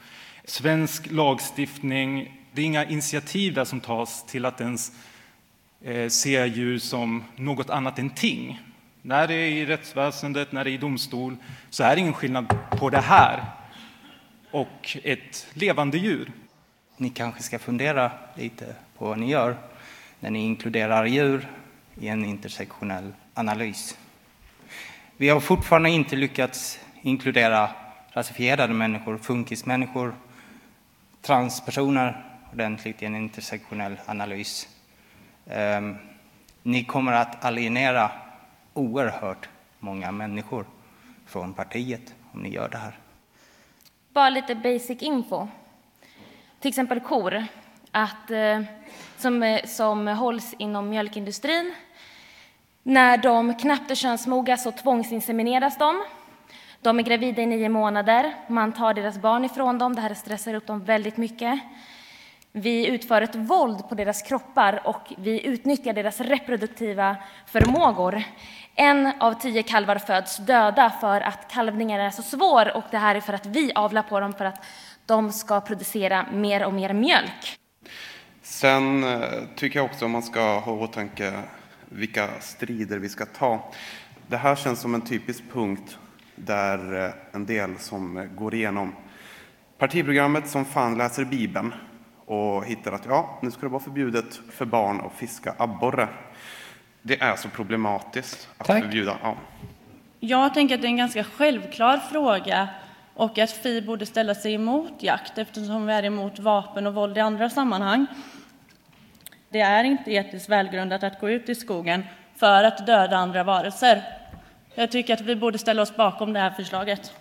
Svensk 0.46 1.12
lagstiftning, 1.12 2.42
det 2.54 2.62
är 2.62 2.66
inga 2.66 2.86
initiativ 2.86 3.54
där 3.54 3.66
som 3.66 3.80
tas 3.80 4.26
till 4.26 4.46
att 4.46 4.62
ens 4.62 4.92
eh, 5.82 6.10
se 6.10 6.46
djur 6.46 6.80
som 6.80 7.24
något 7.36 7.70
annat 7.70 8.00
än 8.00 8.10
ting. 8.10 8.62
När 9.02 9.28
det 9.28 9.34
är 9.34 9.52
i 9.52 9.66
rättsväsendet, 9.66 10.52
när 10.52 10.64
det 10.64 10.70
är 10.70 10.74
i 10.74 10.78
domstol, 10.78 11.38
så 11.70 11.84
är 11.84 11.96
det 11.96 12.02
ingen 12.02 12.14
skillnad 12.14 12.58
på 12.70 12.90
det 12.90 13.02
här 13.02 13.44
och 14.54 14.98
ett 15.04 15.48
levande 15.54 15.98
djur. 15.98 16.32
Ni 16.98 17.10
kanske 17.10 17.44
ska 17.44 17.60
fundera 17.60 18.12
lite 18.36 18.76
på 18.98 19.06
vad 19.06 19.20
ni 19.20 19.30
gör 19.30 19.58
när 20.20 20.32
ni 20.32 20.40
inkluderar 20.40 21.06
djur 21.06 21.48
i 22.00 22.08
en 22.08 22.26
intersektionell 22.26 23.14
analys. 23.34 23.98
Vi 25.18 25.30
har 25.30 25.40
fortfarande 25.40 25.90
inte 25.90 26.16
lyckats 26.16 26.80
inkludera 27.02 27.70
rasifierade 28.12 28.74
människor, 28.74 29.18
funkismänniskor, 29.18 30.16
transpersoner 31.22 32.26
ordentligt 32.54 33.02
i 33.02 33.06
en 33.06 33.16
intersektionell 33.16 34.00
analys. 34.06 34.68
Um, 35.46 35.96
ni 36.64 36.84
kommer 36.84 37.12
att 37.12 37.46
alienera 37.46 38.12
oerhört 38.74 39.50
många 39.80 40.12
människor 40.12 40.66
från 41.26 41.54
partiet 41.54 42.16
om 42.32 42.40
ni 42.40 42.54
gör 42.54 42.70
det 42.70 42.78
här. 42.78 43.03
Bara 44.14 44.30
lite 44.30 44.56
basic 44.56 45.02
info. 45.02 45.48
Till 46.60 46.70
exempel 46.70 47.00
kor 47.00 47.46
att, 47.92 48.32
eh, 48.32 48.62
som, 49.18 49.44
eh, 49.44 49.66
som 49.66 50.08
hålls 50.08 50.56
inom 50.58 50.90
mjölkindustrin. 50.90 51.74
När 52.84 53.18
de 53.18 53.54
knappt 53.54 53.92
är 53.92 53.96
könsmoga 53.96 54.58
så 54.58 54.72
tvångsinsemineras 54.72 55.78
de. 55.78 56.04
De 56.82 57.00
är 57.00 57.04
gravida 57.04 57.42
i 57.42 57.46
nio 57.46 57.70
månader. 57.70 58.34
Man 58.48 58.72
tar 58.72 58.94
deras 58.94 59.18
barn 59.18 59.46
ifrån 59.46 59.78
dem. 59.78 59.96
Det 59.96 60.02
här 60.02 60.14
stressar 60.14 60.54
upp 60.54 60.68
dem 60.68 60.84
väldigt 60.84 61.18
mycket. 61.18 61.60
Vi 62.52 62.88
utför 62.88 63.22
ett 63.22 63.36
våld 63.36 63.90
på 63.90 63.96
deras 63.96 64.22
kroppar 64.22 64.88
och 64.88 65.14
vi 65.18 65.46
utnyttjar 65.46 65.94
deras 65.94 66.22
reproduktiva 66.22 67.16
förmågor. 67.46 68.24
En 68.76 69.12
av 69.20 69.34
tio 69.34 69.64
kalvar 69.64 69.96
föds 69.96 70.38
döda 70.38 70.90
för 71.02 71.22
att 71.22 71.52
kalvningen 71.52 72.02
är 72.02 72.10
så 72.10 72.22
svår 72.22 72.78
och 72.78 72.84
det 72.92 72.98
här 72.98 73.16
är 73.16 73.22
för 73.22 73.34
att 73.34 73.46
vi 73.46 73.72
avlar 73.76 74.04
på 74.04 74.20
dem 74.20 74.34
för 74.34 74.46
att 74.46 74.66
de 75.06 75.32
ska 75.32 75.62
producera 75.62 76.26
mer 76.32 76.66
och 76.66 76.74
mer 76.74 76.94
mjölk. 76.94 77.60
Sen 78.42 79.04
eh, 79.04 79.20
tycker 79.56 79.80
jag 79.80 79.86
också 79.86 80.08
man 80.08 80.24
ska 80.24 80.60
ha 80.60 80.74
i 80.74 80.84
åtanke 80.84 81.34
vilka 81.90 82.30
strider 82.40 82.98
vi 82.98 83.10
ska 83.10 83.26
ta. 83.26 83.72
Det 84.28 84.38
här 84.38 84.56
känns 84.56 84.80
som 84.80 84.96
en 84.96 85.02
typisk 85.02 85.44
punkt 85.54 85.98
där 86.36 87.06
eh, 87.06 87.12
en 87.32 87.46
del 87.46 87.78
som 87.80 88.30
går 88.36 88.54
igenom 88.54 88.96
partiprogrammet 89.78 90.48
som 90.48 90.66
fan 90.66 90.98
läser 90.98 91.26
Bibeln 91.26 91.74
och 92.26 92.66
hittar 92.66 92.92
att 92.92 93.06
ja, 93.06 93.40
nu 93.42 93.52
ska 93.52 93.62
det 93.62 93.68
vara 93.68 93.84
förbjudet 93.84 94.42
för 94.52 94.66
barn 94.66 95.02
att 95.02 95.14
fiska 95.14 95.56
abborre. 95.58 96.10
Det 97.06 97.22
är 97.22 97.36
så 97.36 97.50
problematiskt 97.50 98.48
att 98.58 98.68
Tack. 98.68 98.84
förbjuda. 98.84 99.18
Ja. 99.24 99.36
Jag 100.20 100.54
tänker 100.54 100.76
att 100.76 100.82
det 100.82 100.88
är 100.88 100.90
en 100.90 100.98
ganska 100.98 101.24
självklar 101.24 101.98
fråga 101.98 102.68
och 103.14 103.38
att 103.38 103.52
Fi 103.52 103.82
borde 103.82 104.06
ställa 104.06 104.36
sig 104.36 104.54
emot 104.54 104.94
jakt 105.00 105.38
eftersom 105.38 105.86
vi 105.86 105.94
är 105.94 106.04
emot 106.04 106.40
vapen 106.40 106.88
och 106.88 106.94
våld 106.94 107.18
i 107.18 107.20
andra 107.20 107.50
sammanhang. 107.50 108.06
Det 109.50 109.60
är 109.60 109.84
inte 109.84 110.12
etiskt 110.12 110.50
välgrundat 110.50 111.04
att 111.04 111.20
gå 111.20 111.30
ut 111.30 111.50
i 111.50 111.56
skogen 111.56 112.06
för 112.36 112.64
att 112.64 112.86
döda 112.86 113.18
andra 113.18 113.44
varelser. 113.44 114.04
Jag 114.76 114.92
tycker 114.92 115.14
att 115.14 115.22
vi 115.22 115.36
borde 115.36 115.58
ställa 115.58 115.82
oss 115.82 115.96
bakom 115.96 116.34
det 116.34 116.40
här 116.40 116.52
förslaget 116.52 117.14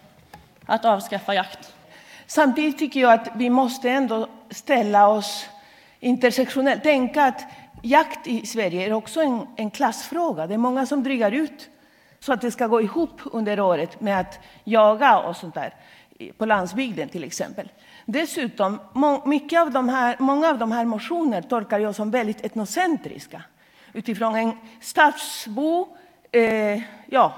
att 0.67 0.85
avskaffa 0.85 1.35
jakt. 1.35 1.75
Samtidigt 2.27 2.79
tycker 2.79 3.01
jag 3.01 3.13
att 3.13 3.29
vi 3.35 3.51
måste 3.51 3.91
ändå 3.91 4.29
ställa 4.51 5.09
oss 5.09 5.47
intersektionellt. 6.01 6.83
Tänka 6.83 7.25
att 7.25 7.45
jakt 7.83 8.27
i 8.27 8.47
Sverige 8.47 8.87
är 8.87 8.93
också 8.93 9.21
en, 9.21 9.47
en 9.57 9.71
klassfråga. 9.71 10.47
Det 10.47 10.55
är 10.55 10.59
många 10.59 10.87
som 10.87 11.03
drygar 11.03 11.33
ut 11.33 11.71
så 12.21 12.33
att 12.33 12.41
det 12.41 12.51
ska 12.51 12.67
gå 12.67 12.81
ihop 12.81 13.21
under 13.25 13.61
året 13.61 14.01
med 14.01 14.21
att 14.21 14.39
jaga 14.65 15.19
och 15.19 15.37
sånt 15.37 15.55
där. 15.55 15.75
På 16.39 16.47
landsbygden 16.47 17.09
till 17.09 17.25
exempel. 17.25 17.69
Dessutom, 18.07 18.81
må, 18.93 19.27
mycket 19.27 19.61
av 19.61 19.71
de 19.71 19.89
här, 19.89 20.17
många 20.19 20.49
av 20.49 20.59
de 20.59 20.73
här 20.73 20.85
motionerna 20.85 21.43
tolkar 21.43 21.79
jag 21.79 21.95
som 21.95 22.11
väldigt 22.11 22.45
etnocentriska. 22.45 23.43
Utifrån 23.93 24.35
en 24.35 24.53
stadsbo, 24.81 25.97
eh, 26.33 26.81
ja, 27.07 27.35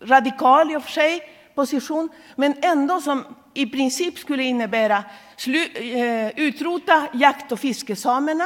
radikal 0.00 0.70
i 0.70 0.76
och 0.76 0.82
för 0.82 0.90
sig 0.90 1.20
position, 1.54 2.08
men 2.36 2.54
ändå 2.62 3.00
som 3.00 3.24
i 3.54 3.66
princip 3.66 4.18
skulle 4.18 4.42
innebära 4.42 5.04
slu, 5.36 5.64
eh, 5.64 6.30
utrota 6.36 7.08
jakt 7.12 7.52
och 7.52 7.60
fiskesamerna, 7.60 8.44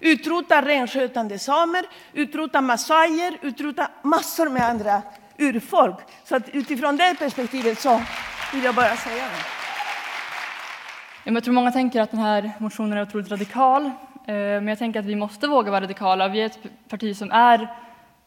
utrota 0.00 0.62
renskötande 0.62 1.38
samer, 1.38 1.84
utrota 2.12 2.60
massajer, 2.60 3.38
utrota 3.42 3.90
massor 4.02 4.48
med 4.48 4.62
andra 4.62 5.02
urfolk. 5.38 5.96
Så 6.24 6.36
att 6.36 6.48
utifrån 6.48 6.96
det 6.96 7.16
perspektivet 7.18 7.78
så 7.78 8.02
vill 8.52 8.64
jag 8.64 8.74
bara 8.74 8.96
säga 8.96 9.24
det. 9.24 9.58
Jag 11.32 11.44
tror 11.44 11.54
många 11.54 11.72
tänker 11.72 12.00
att 12.00 12.10
den 12.10 12.20
här 12.20 12.52
motionen 12.58 12.98
är 12.98 13.02
otroligt 13.02 13.30
radikal, 13.30 13.84
eh, 13.84 13.92
men 14.26 14.68
jag 14.68 14.78
tänker 14.78 15.00
att 15.00 15.06
vi 15.06 15.14
måste 15.16 15.46
våga 15.46 15.70
vara 15.70 15.80
radikala. 15.80 16.28
Vi 16.28 16.40
är 16.40 16.46
ett 16.46 16.58
parti 16.88 17.16
som 17.16 17.30
är 17.30 17.68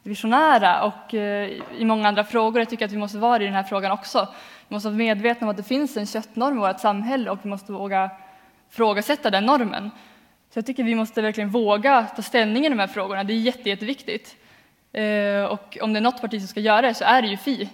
visionära 0.04 0.84
och 0.84 1.14
eh, 1.14 1.50
i 1.78 1.86
många 1.86 2.08
andra 2.08 2.24
frågor. 2.24 2.60
Jag 2.60 2.70
tycker 2.70 2.86
att 2.86 2.92
vi 2.92 2.98
måste 2.98 3.18
vara 3.18 3.40
det 3.40 3.44
i 3.44 3.48
den 3.48 3.56
här 3.56 3.64
frågan 3.64 3.92
också. 3.92 4.28
Vi 4.68 4.74
måste 4.74 4.90
vara 4.90 4.98
medvetna 4.98 5.48
om 5.48 5.52
att 5.52 5.58
det 5.58 5.64
finns 5.64 5.98
en 5.98 6.06
köttnorm 6.06 6.58
i 6.58 6.60
vårt 6.60 6.80
samhälle 6.80 7.30
och 7.30 7.40
vi 7.42 7.50
måste 7.50 7.72
våga 7.72 8.10
ifrågasätta 8.72 9.30
den 9.30 9.46
normen. 9.46 9.92
Så 10.54 10.58
jag 10.58 10.66
tycker 10.66 10.84
vi 10.84 10.96
måste 10.96 11.22
verkligen 11.22 11.50
våga 11.50 12.04
ta 12.16 12.22
ställning 12.22 12.66
i 12.66 12.70
de 12.70 12.80
här 12.80 12.88
frågorna. 12.88 13.24
Det 13.24 13.34
är 13.34 13.38
jätte, 13.38 13.70
jätteviktigt. 13.70 14.36
Eh, 14.94 15.44
Och 15.44 15.78
om 15.82 15.94
det 15.94 16.00
är 16.00 16.02
något 16.02 16.22
parti 16.22 16.40
som 16.40 16.48
ska 16.48 16.60
göra 16.60 16.82
det 16.82 16.94
så 16.94 17.04
är 17.04 17.22
det 17.22 17.28
ju 17.28 17.38
Fi. 17.38 17.70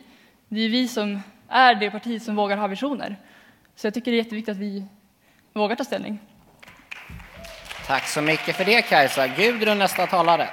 Det 0.50 0.62
är 0.62 0.70
vi 0.70 0.88
som 0.88 1.22
är 1.50 1.76
det 1.76 1.92
parti 1.92 2.22
som 2.22 2.36
vågar 2.36 2.58
ha 2.58 2.68
visioner. 2.68 3.16
Så 3.76 3.88
jag 3.88 3.94
tycker 3.94 4.12
det 4.12 4.16
är 4.18 4.24
jätteviktigt 4.24 4.52
att 4.52 4.58
vi 4.62 4.86
vågar 5.54 5.76
ta 5.76 5.84
ställning. 5.84 6.20
Tack 7.88 8.08
så 8.08 8.22
mycket 8.22 8.56
för 8.56 8.66
det 8.66 8.82
Kajsa. 8.82 9.28
Gudrun, 9.28 9.80
nästa 9.80 10.08
talare. 10.08 10.50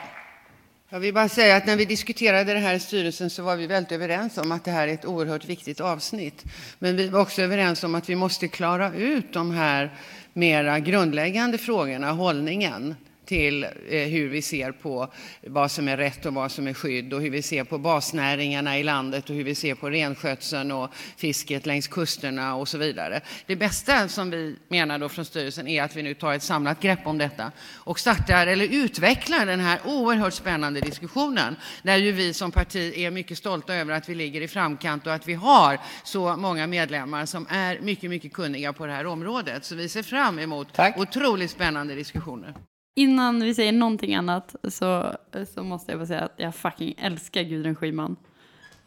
Jag 0.88 1.00
vill 1.00 1.14
bara 1.14 1.28
säga 1.28 1.56
att 1.56 1.66
när 1.66 1.76
vi 1.76 1.84
diskuterade 1.84 2.52
det 2.54 2.58
här 2.60 2.74
i 2.74 2.80
styrelsen 2.80 3.30
så 3.30 3.42
var 3.42 3.56
vi 3.56 3.66
väldigt 3.66 3.92
överens 3.92 4.38
om 4.38 4.52
att 4.52 4.64
det 4.64 4.70
här 4.70 4.88
är 4.88 4.92
ett 4.92 5.04
oerhört 5.04 5.44
viktigt 5.44 5.80
avsnitt. 5.80 6.44
Men 6.78 6.96
vi 6.96 7.08
var 7.08 7.20
också 7.20 7.42
överens 7.42 7.84
om 7.84 7.94
att 7.94 8.08
vi 8.08 8.14
måste 8.16 8.48
klara 8.48 8.92
ut 8.94 9.32
de 9.32 9.50
här 9.50 9.90
mera 10.34 10.80
grundläggande 10.80 11.58
frågorna, 11.58 12.12
hållningen 12.12 12.94
till 13.26 13.64
eh, 13.64 13.70
hur 14.08 14.28
vi 14.28 14.42
ser 14.42 14.72
på 14.72 15.12
vad 15.46 15.70
som 15.70 15.88
är 15.88 15.96
rätt 15.96 16.26
och 16.26 16.34
vad 16.34 16.52
som 16.52 16.66
är 16.66 16.74
skydd 16.74 17.12
och 17.12 17.20
hur 17.20 17.30
vi 17.30 17.42
ser 17.42 17.64
på 17.64 17.78
basnäringarna 17.78 18.78
i 18.78 18.82
landet 18.82 19.30
och 19.30 19.36
hur 19.36 19.44
vi 19.44 19.54
ser 19.54 19.74
på 19.74 19.90
renskötseln 19.90 20.72
och 20.72 20.90
fisket 21.16 21.66
längs 21.66 21.88
kusterna 21.88 22.54
och 22.54 22.68
så 22.68 22.78
vidare. 22.78 23.20
Det 23.46 23.56
bästa 23.56 24.08
som 24.08 24.30
vi 24.30 24.56
menar 24.68 24.98
då 24.98 25.08
från 25.08 25.24
styrelsen 25.24 25.68
är 25.68 25.82
att 25.82 25.96
vi 25.96 26.02
nu 26.02 26.14
tar 26.14 26.32
ett 26.32 26.42
samlat 26.42 26.80
grepp 26.80 27.06
om 27.06 27.18
detta 27.18 27.52
och 27.74 28.00
startar 28.00 28.46
eller 28.46 28.68
utvecklar 28.68 29.46
den 29.46 29.60
här 29.60 29.80
oerhört 29.84 30.34
spännande 30.34 30.80
diskussionen 30.80 31.56
där 31.82 31.96
ju 31.96 32.12
vi 32.12 32.34
som 32.34 32.52
parti 32.52 32.92
är 32.96 33.10
mycket 33.10 33.38
stolta 33.38 33.74
över 33.74 33.94
att 33.94 34.08
vi 34.08 34.14
ligger 34.14 34.40
i 34.40 34.48
framkant 34.48 35.06
och 35.06 35.14
att 35.14 35.28
vi 35.28 35.34
har 35.34 35.78
så 36.04 36.36
många 36.36 36.66
medlemmar 36.66 37.26
som 37.26 37.46
är 37.50 37.80
mycket, 37.80 38.10
mycket 38.10 38.32
kunniga 38.32 38.72
på 38.72 38.86
det 38.86 38.92
här 38.92 39.06
området. 39.06 39.64
Så 39.64 39.74
vi 39.74 39.88
ser 39.88 40.02
fram 40.02 40.38
emot 40.38 40.68
otroligt 40.96 41.50
spännande 41.50 41.94
diskussioner. 41.94 42.54
Innan 42.94 43.40
vi 43.40 43.54
säger 43.54 43.72
någonting 43.72 44.14
annat 44.14 44.56
så, 44.68 45.16
så 45.54 45.62
måste 45.62 45.92
jag 45.92 45.98
bara 45.98 46.06
säga 46.06 46.20
att 46.20 46.34
jag 46.36 46.54
fucking 46.54 46.94
älskar 46.98 47.42
Gudrun 47.42 47.74
Schyman. 47.74 48.16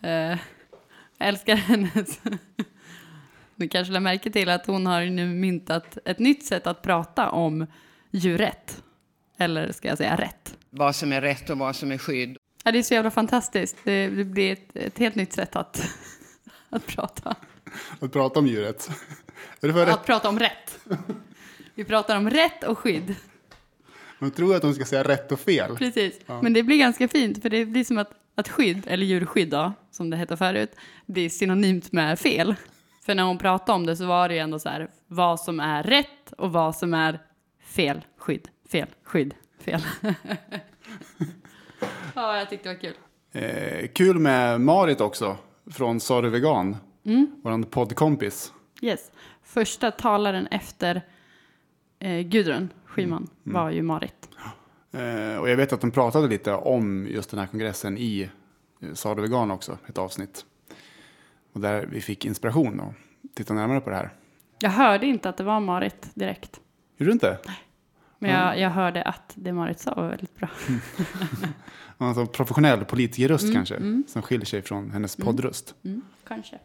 Eh, 0.01 0.11
jag 1.17 1.27
älskar 1.27 1.55
hennes... 1.55 2.19
Ni 3.55 3.67
kanske 3.67 3.93
lade 3.93 4.03
märke 4.03 4.31
till 4.31 4.49
att 4.49 4.65
hon 4.65 4.85
har 4.85 5.05
nu 5.05 5.27
myntat 5.27 5.97
ett 6.05 6.19
nytt 6.19 6.45
sätt 6.45 6.67
att 6.67 6.81
prata 6.81 7.29
om 7.29 7.67
djurrätt. 8.11 8.83
Eller 9.37 9.71
ska 9.71 9.87
jag 9.87 9.97
säga 9.97 10.15
rätt? 10.15 10.57
Vad 10.69 10.95
som 10.95 11.13
är 11.13 11.21
rätt 11.21 11.49
och 11.49 11.57
vad 11.57 11.75
som 11.75 11.91
är 11.91 11.97
skydd. 11.97 12.37
Ja, 12.63 12.71
det 12.71 12.79
är 12.79 12.83
så 12.83 12.93
jävla 12.93 13.11
fantastiskt. 13.11 13.77
Det, 13.83 14.07
det 14.07 14.23
blir 14.23 14.53
ett, 14.53 14.75
ett 14.75 14.97
helt 14.97 15.15
nytt 15.15 15.33
sätt 15.33 15.55
att, 15.55 15.89
att 16.69 16.85
prata. 16.85 17.35
Att 17.99 18.11
prata 18.11 18.39
om 18.39 18.47
det 19.67 19.73
för 19.73 19.85
rätt? 19.85 19.95
Att 19.95 20.05
prata 20.05 20.29
om 20.29 20.39
rätt. 20.39 20.79
Vi 21.75 21.83
pratar 21.83 22.17
om 22.17 22.29
rätt 22.29 22.63
och 22.63 22.77
skydd. 22.77 23.15
Man 24.19 24.31
tror 24.31 24.55
att 24.55 24.63
hon 24.63 24.73
ska 24.75 24.85
säga 24.85 25.03
rätt 25.03 25.31
och 25.31 25.39
fel. 25.39 25.75
Precis, 25.77 26.19
Ja. 26.25 26.41
men 26.41 26.53
det 26.53 26.63
blir 26.63 26.77
ganska 26.77 27.07
fint 27.07 27.41
för 27.41 27.49
det 27.49 27.65
blir 27.65 27.83
som 27.83 27.97
att, 27.97 28.11
att 28.35 28.49
skydd, 28.49 28.83
eller 28.87 29.05
djurskydd 29.05 29.49
då, 29.49 29.73
som 29.91 30.09
det 30.09 30.17
hette 30.17 30.37
förut, 30.37 30.75
blir 31.05 31.29
synonymt 31.29 31.91
med 31.91 32.19
fel. 32.19 32.55
För 33.05 33.15
när 33.15 33.23
hon 33.23 33.37
pratade 33.37 33.75
om 33.75 33.85
det 33.85 33.95
så 33.97 34.05
var 34.05 34.27
det 34.29 34.33
ju 34.35 34.39
ändå 34.39 34.59
så 34.59 34.69
här, 34.69 34.87
vad 35.07 35.39
som 35.39 35.59
är 35.59 35.83
rätt 35.83 36.33
och 36.37 36.51
vad 36.51 36.75
som 36.75 36.93
är 36.93 37.19
fel 37.65 38.01
skydd, 38.17 38.47
fel 38.71 38.87
skydd, 39.03 39.33
fel. 39.59 39.81
ja, 42.13 42.37
jag 42.37 42.49
tyckte 42.49 42.69
det 42.69 42.75
var 42.75 42.81
kul. 42.81 42.93
Eh, 43.31 43.87
kul 43.87 44.19
med 44.19 44.61
Marit 44.61 45.01
också, 45.01 45.37
från 45.71 45.99
Saru 45.99 46.29
Vegan. 46.29 46.77
Mm. 47.05 47.27
Vår 47.43 47.63
poddkompis. 47.63 48.53
Yes. 48.81 49.11
Första 49.43 49.91
talaren 49.91 50.47
efter 50.47 51.01
eh, 51.99 52.19
Gudrun 52.21 52.69
Schyman 53.01 53.27
Mm. 53.45 53.53
var 53.63 53.69
ju 53.69 53.81
Marit. 53.81 54.29
Eh, 54.91 55.37
och 55.39 55.49
jag 55.49 55.57
vet 55.57 55.73
att 55.73 55.81
de 55.81 55.91
pratade 55.91 56.27
lite 56.27 56.53
om 56.53 57.07
just 57.09 57.29
den 57.29 57.39
här 57.39 57.47
kongressen 57.47 57.97
i 57.97 58.29
eh, 58.81 58.93
Saru 58.93 59.21
Vegan 59.21 59.51
också, 59.51 59.77
ett 59.89 59.97
avsnitt. 59.97 60.45
Och 61.53 61.61
där 61.61 61.85
vi 61.91 62.01
fick 62.01 62.25
inspiration 62.25 62.79
och 62.79 62.93
titta 63.33 63.53
närmare 63.53 63.81
på 63.81 63.89
det 63.89 63.95
här. 63.95 64.13
Jag 64.59 64.69
hörde 64.69 65.05
inte 65.05 65.29
att 65.29 65.37
det 65.37 65.43
var 65.43 65.59
Marit 65.59 66.09
direkt. 66.13 66.59
Gjorde 66.97 67.09
du 67.09 67.13
inte? 67.13 67.37
Men 68.19 68.31
jag, 68.31 68.59
jag 68.59 68.69
hörde 68.69 69.03
att 69.03 69.31
det 69.35 69.53
Marit 69.53 69.79
sa 69.79 69.93
var 69.93 70.09
väldigt 70.09 70.35
bra. 70.35 70.49
Alltså 71.99 72.25
professionell 72.25 72.85
politikerröst 72.85 73.43
Mm, 73.43 73.55
kanske, 73.55 73.75
mm. 73.75 74.03
som 74.07 74.21
skiljer 74.21 74.45
sig 74.45 74.61
från 74.61 74.91
hennes 74.91 75.17
Mm. 75.19 75.25
poddröst. 75.25 75.75
Mm, 75.85 76.01
kanske. 76.27 76.59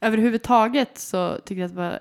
Överhuvudtaget 0.00 0.98
så 0.98 1.38
tycker 1.44 1.60
jag 1.62 1.66
att 1.68 1.74
det 1.74 1.80
var 1.82 1.98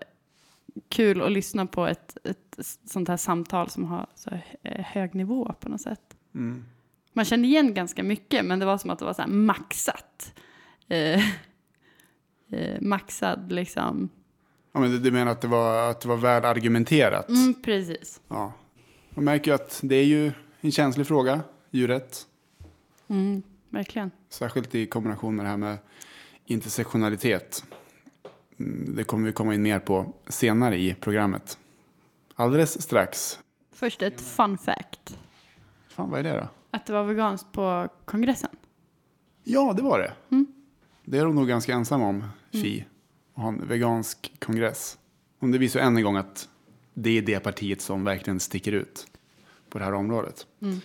kul 0.90 1.22
att 1.22 1.32
lyssna 1.32 1.66
på 1.66 1.88
ett, 1.88 2.18
ett 2.24 2.60
sånt 2.86 3.10
här 3.10 3.18
samtal 3.18 3.70
som 3.70 3.86
har 3.86 4.08
så 4.16 4.30
eh, 4.64 4.86
hög 4.86 5.16
nivå 5.16 5.54
på 5.60 5.70
något 5.70 5.82
sätt. 5.82 6.18
Mm. 6.36 6.66
Man 7.14 7.26
kände 7.26 7.48
igen 7.48 7.74
ganska 7.74 8.04
mycket, 8.04 8.46
men 8.46 8.60
det 8.60 8.66
var 8.66 8.78
som 8.78 8.90
att 8.90 9.00
det 9.00 9.06
var 9.06 9.14
så 9.14 9.28
maxat. 9.28 10.34
Eh, 10.88 11.20
eh, 12.50 12.82
maxad 12.82 13.52
liksom. 13.52 14.10
Ja, 14.72 14.80
men 14.80 15.04
du, 15.04 15.12
menar 15.12 15.32
att 15.32 15.42
det 15.42 15.48
var, 15.48 15.90
att 15.90 16.02
det 16.02 16.08
var 16.08 16.18
väl 16.18 16.46
argumenterat? 16.46 17.30
Mm, 17.30 17.62
precis. 17.62 18.22
Ja. 18.28 18.54
Man 19.10 19.26
märker 19.26 19.52
ju 19.52 19.56
att 19.56 19.80
det 19.84 19.96
är 19.96 20.06
ju 20.06 20.32
en 20.62 20.72
känslig 20.72 21.08
fråga, 21.08 21.42
djurrätt. 21.72 22.28
Mm, 23.08 23.44
verkligen. 23.70 24.12
Särskilt 24.30 24.76
i 24.76 24.86
kombination 24.86 25.36
med 25.36 25.46
det 25.46 25.50
här 25.50 25.58
med 25.58 25.78
intersektionalitet. 26.46 27.64
Mm, 28.60 28.96
Det 28.96 29.04
kommer 29.04 29.26
vi 29.28 29.34
komma 29.34 29.54
in 29.54 29.62
mer 29.62 29.80
på 29.80 30.14
senare 30.28 30.78
i 30.78 30.94
programmet. 31.00 31.58
Alldeles 32.36 32.82
strax. 32.82 33.40
Först 33.72 34.02
ett 34.02 34.22
fun 34.22 34.58
fact. 34.58 35.18
Fan, 35.90 36.10
vad 36.10 36.20
är 36.20 36.24
det 36.24 36.34
då? 36.40 36.48
Att 36.72 36.86
det 36.86 36.94
var 36.94 37.04
veganskt 37.04 37.52
på 37.52 37.88
kongressen. 38.06 38.50
Ja, 39.44 39.74
det 39.78 39.82
var 39.82 40.00
det. 40.00 40.14
Mm. 40.36 40.46
Det 41.06 41.18
är 41.18 41.26
de 41.26 41.36
nog 41.36 41.48
ganska 41.48 41.74
ensamma 41.74 42.08
om, 42.08 42.24
Fi. 42.52 42.86
Att 43.34 43.42
ha 43.42 43.50
en 43.50 43.68
vegansk 43.68 44.34
kongress. 44.40 44.98
Om 45.40 45.52
det 45.52 45.58
visar 45.58 45.80
än 45.80 45.98
en 45.98 46.04
gång 46.04 46.16
att 46.16 46.50
det 46.94 47.18
är 47.18 47.22
det 47.22 47.40
partiet 47.40 47.82
som 47.82 48.04
verkligen 48.04 48.40
sticker 48.40 48.72
ut 48.72 49.08
på 49.70 49.80
det 49.80 49.86
här 49.86 49.94
området. 49.94 50.48
Mm. 50.62 50.80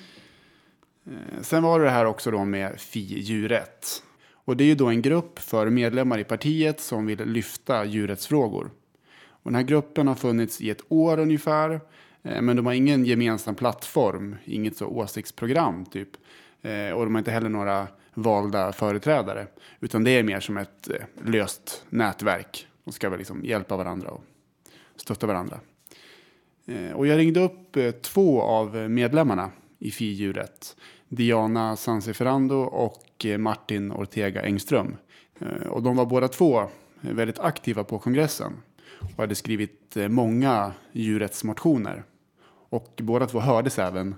Eh, 1.06 1.42
Sen 1.42 1.62
var 1.62 1.80
det 1.80 1.90
här 1.90 2.04
också 2.04 2.30
då 2.30 2.44
med 2.44 2.80
Fi 2.80 3.00
djurrätt. 3.20 4.02
Och 4.45 4.57
det 4.57 4.64
är 4.64 4.68
ju 4.68 4.74
då 4.74 4.88
en 4.88 5.03
grupp 5.03 5.38
för 5.38 5.70
medlemmar 5.70 6.18
i 6.18 6.24
partiet 6.24 6.80
som 6.80 7.07
vill 7.07 7.24
lyfta 7.24 7.84
djurrättsfrågor. 7.84 8.70
Och 9.43 9.51
den 9.51 9.55
här 9.55 9.62
gruppen 9.62 10.09
har 10.09 10.14
funnits 10.14 10.61
i 10.61 10.70
ett 10.70 10.82
år 10.88 11.18
ungefär. 11.18 11.80
Eh, 12.22 12.43
men 12.43 12.57
de 12.57 12.66
har 12.66 12.72
ingen 12.72 13.05
gemensam 13.05 13.55
plattform, 13.55 14.36
inget 14.45 14.76
så 14.76 14.86
åsiktsprogram 14.86 15.84
typ. 15.84 16.09
Eh, 16.62 16.90
och 16.90 17.05
de 17.05 17.14
har 17.14 17.18
inte 17.18 17.30
heller 17.30 17.49
några 17.49 17.86
valda 18.14 18.72
företrädare. 18.72 19.47
Utan 19.80 20.05
det 20.05 20.11
är 20.11 20.22
mer 20.22 20.40
som 20.40 20.57
ett 20.57 20.88
eh, 20.88 21.30
löst 21.30 21.84
nätverk. 21.88 22.66
De 22.84 22.93
ska 22.93 23.11
väl 23.11 23.18
liksom 23.18 23.45
hjälpa 23.45 23.76
varandra 23.76 24.11
och 24.11 24.24
stötta 24.97 25.26
varandra. 25.26 25.61
Och 26.95 27.07
jag 27.07 27.18
ringde 27.18 27.40
upp 27.40 27.76
två 28.03 28.43
av 28.43 28.76
medlemmarna 28.76 29.51
i 29.78 29.90
FI-djuret. 29.90 30.76
Diana 31.12 31.76
Sanseferando 31.76 32.56
och 32.56 33.26
eh, 33.26 33.38
Martin 33.38 33.92
Ortega 33.92 34.42
Engström. 34.42 34.96
Eh, 35.38 35.66
och 35.66 35.82
de 35.82 35.96
var 35.96 36.06
båda 36.06 36.28
två 36.28 36.60
eh, 36.60 36.68
väldigt 37.00 37.38
aktiva 37.38 37.84
på 37.84 37.98
kongressen 37.98 38.52
och 39.00 39.18
hade 39.18 39.34
skrivit 39.34 39.96
många 40.08 40.72
djurrättsmotioner. 40.92 42.04
Och 42.68 43.00
båda 43.02 43.26
två 43.26 43.40
hördes 43.40 43.78
även 43.78 44.14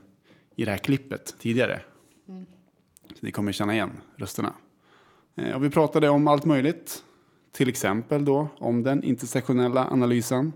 i 0.57 0.65
det 0.65 0.71
här 0.71 0.79
klippet 0.79 1.35
tidigare. 1.39 1.81
Mm. 2.29 2.47
Så 3.09 3.19
ni 3.21 3.33
kommer 3.33 3.53
känna 3.53 3.75
igen 3.75 3.91
rösterna. 4.17 4.53
Och 5.55 5.65
vi 5.65 5.71
pratade 5.71 6.09
om 6.09 6.29
allt 6.29 6.45
möjligt. 6.45 7.05
Till 7.53 7.69
exempel 7.69 8.25
då 8.25 8.49
om 8.59 8.83
den 8.83 9.03
intersektionella 9.03 9.89
analysen. 9.91 10.53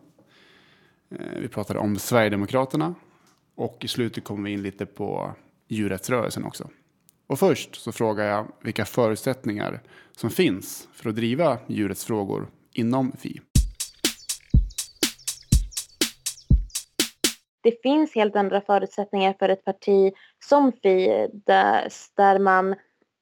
Vi 1.37 1.49
pratade 1.49 1.79
om 1.79 1.99
Sverigedemokraterna 1.99 2.95
och 3.55 3.85
i 3.85 3.89
slutet 3.89 4.25
kom 4.25 4.43
vi 4.43 4.51
in 4.51 4.63
lite 4.63 4.87
på 4.87 5.35
djurrättsrörelsen 5.69 6.45
också. 6.45 6.71
Och 7.27 7.39
först 7.39 7.75
så 7.75 7.93
frågar 7.93 8.25
jag 8.25 8.47
vilka 8.63 8.85
förutsättningar 8.85 9.83
som 10.17 10.31
finns 10.31 10.89
för 10.93 11.09
att 11.09 11.17
driva 11.17 11.59
djurrättsfrågor 11.67 12.49
inom 12.73 13.13
FI. 13.19 13.41
det 17.63 17.83
finns 17.83 18.15
helt 18.15 18.37
andra 18.37 18.61
förutsättningar 18.61 19.35
för 19.39 19.49
ett 19.49 19.65
parti 19.65 20.13
som 20.45 20.73
Fi 20.73 21.29
där, 21.47 21.89
där 22.17 22.39
man 22.39 22.75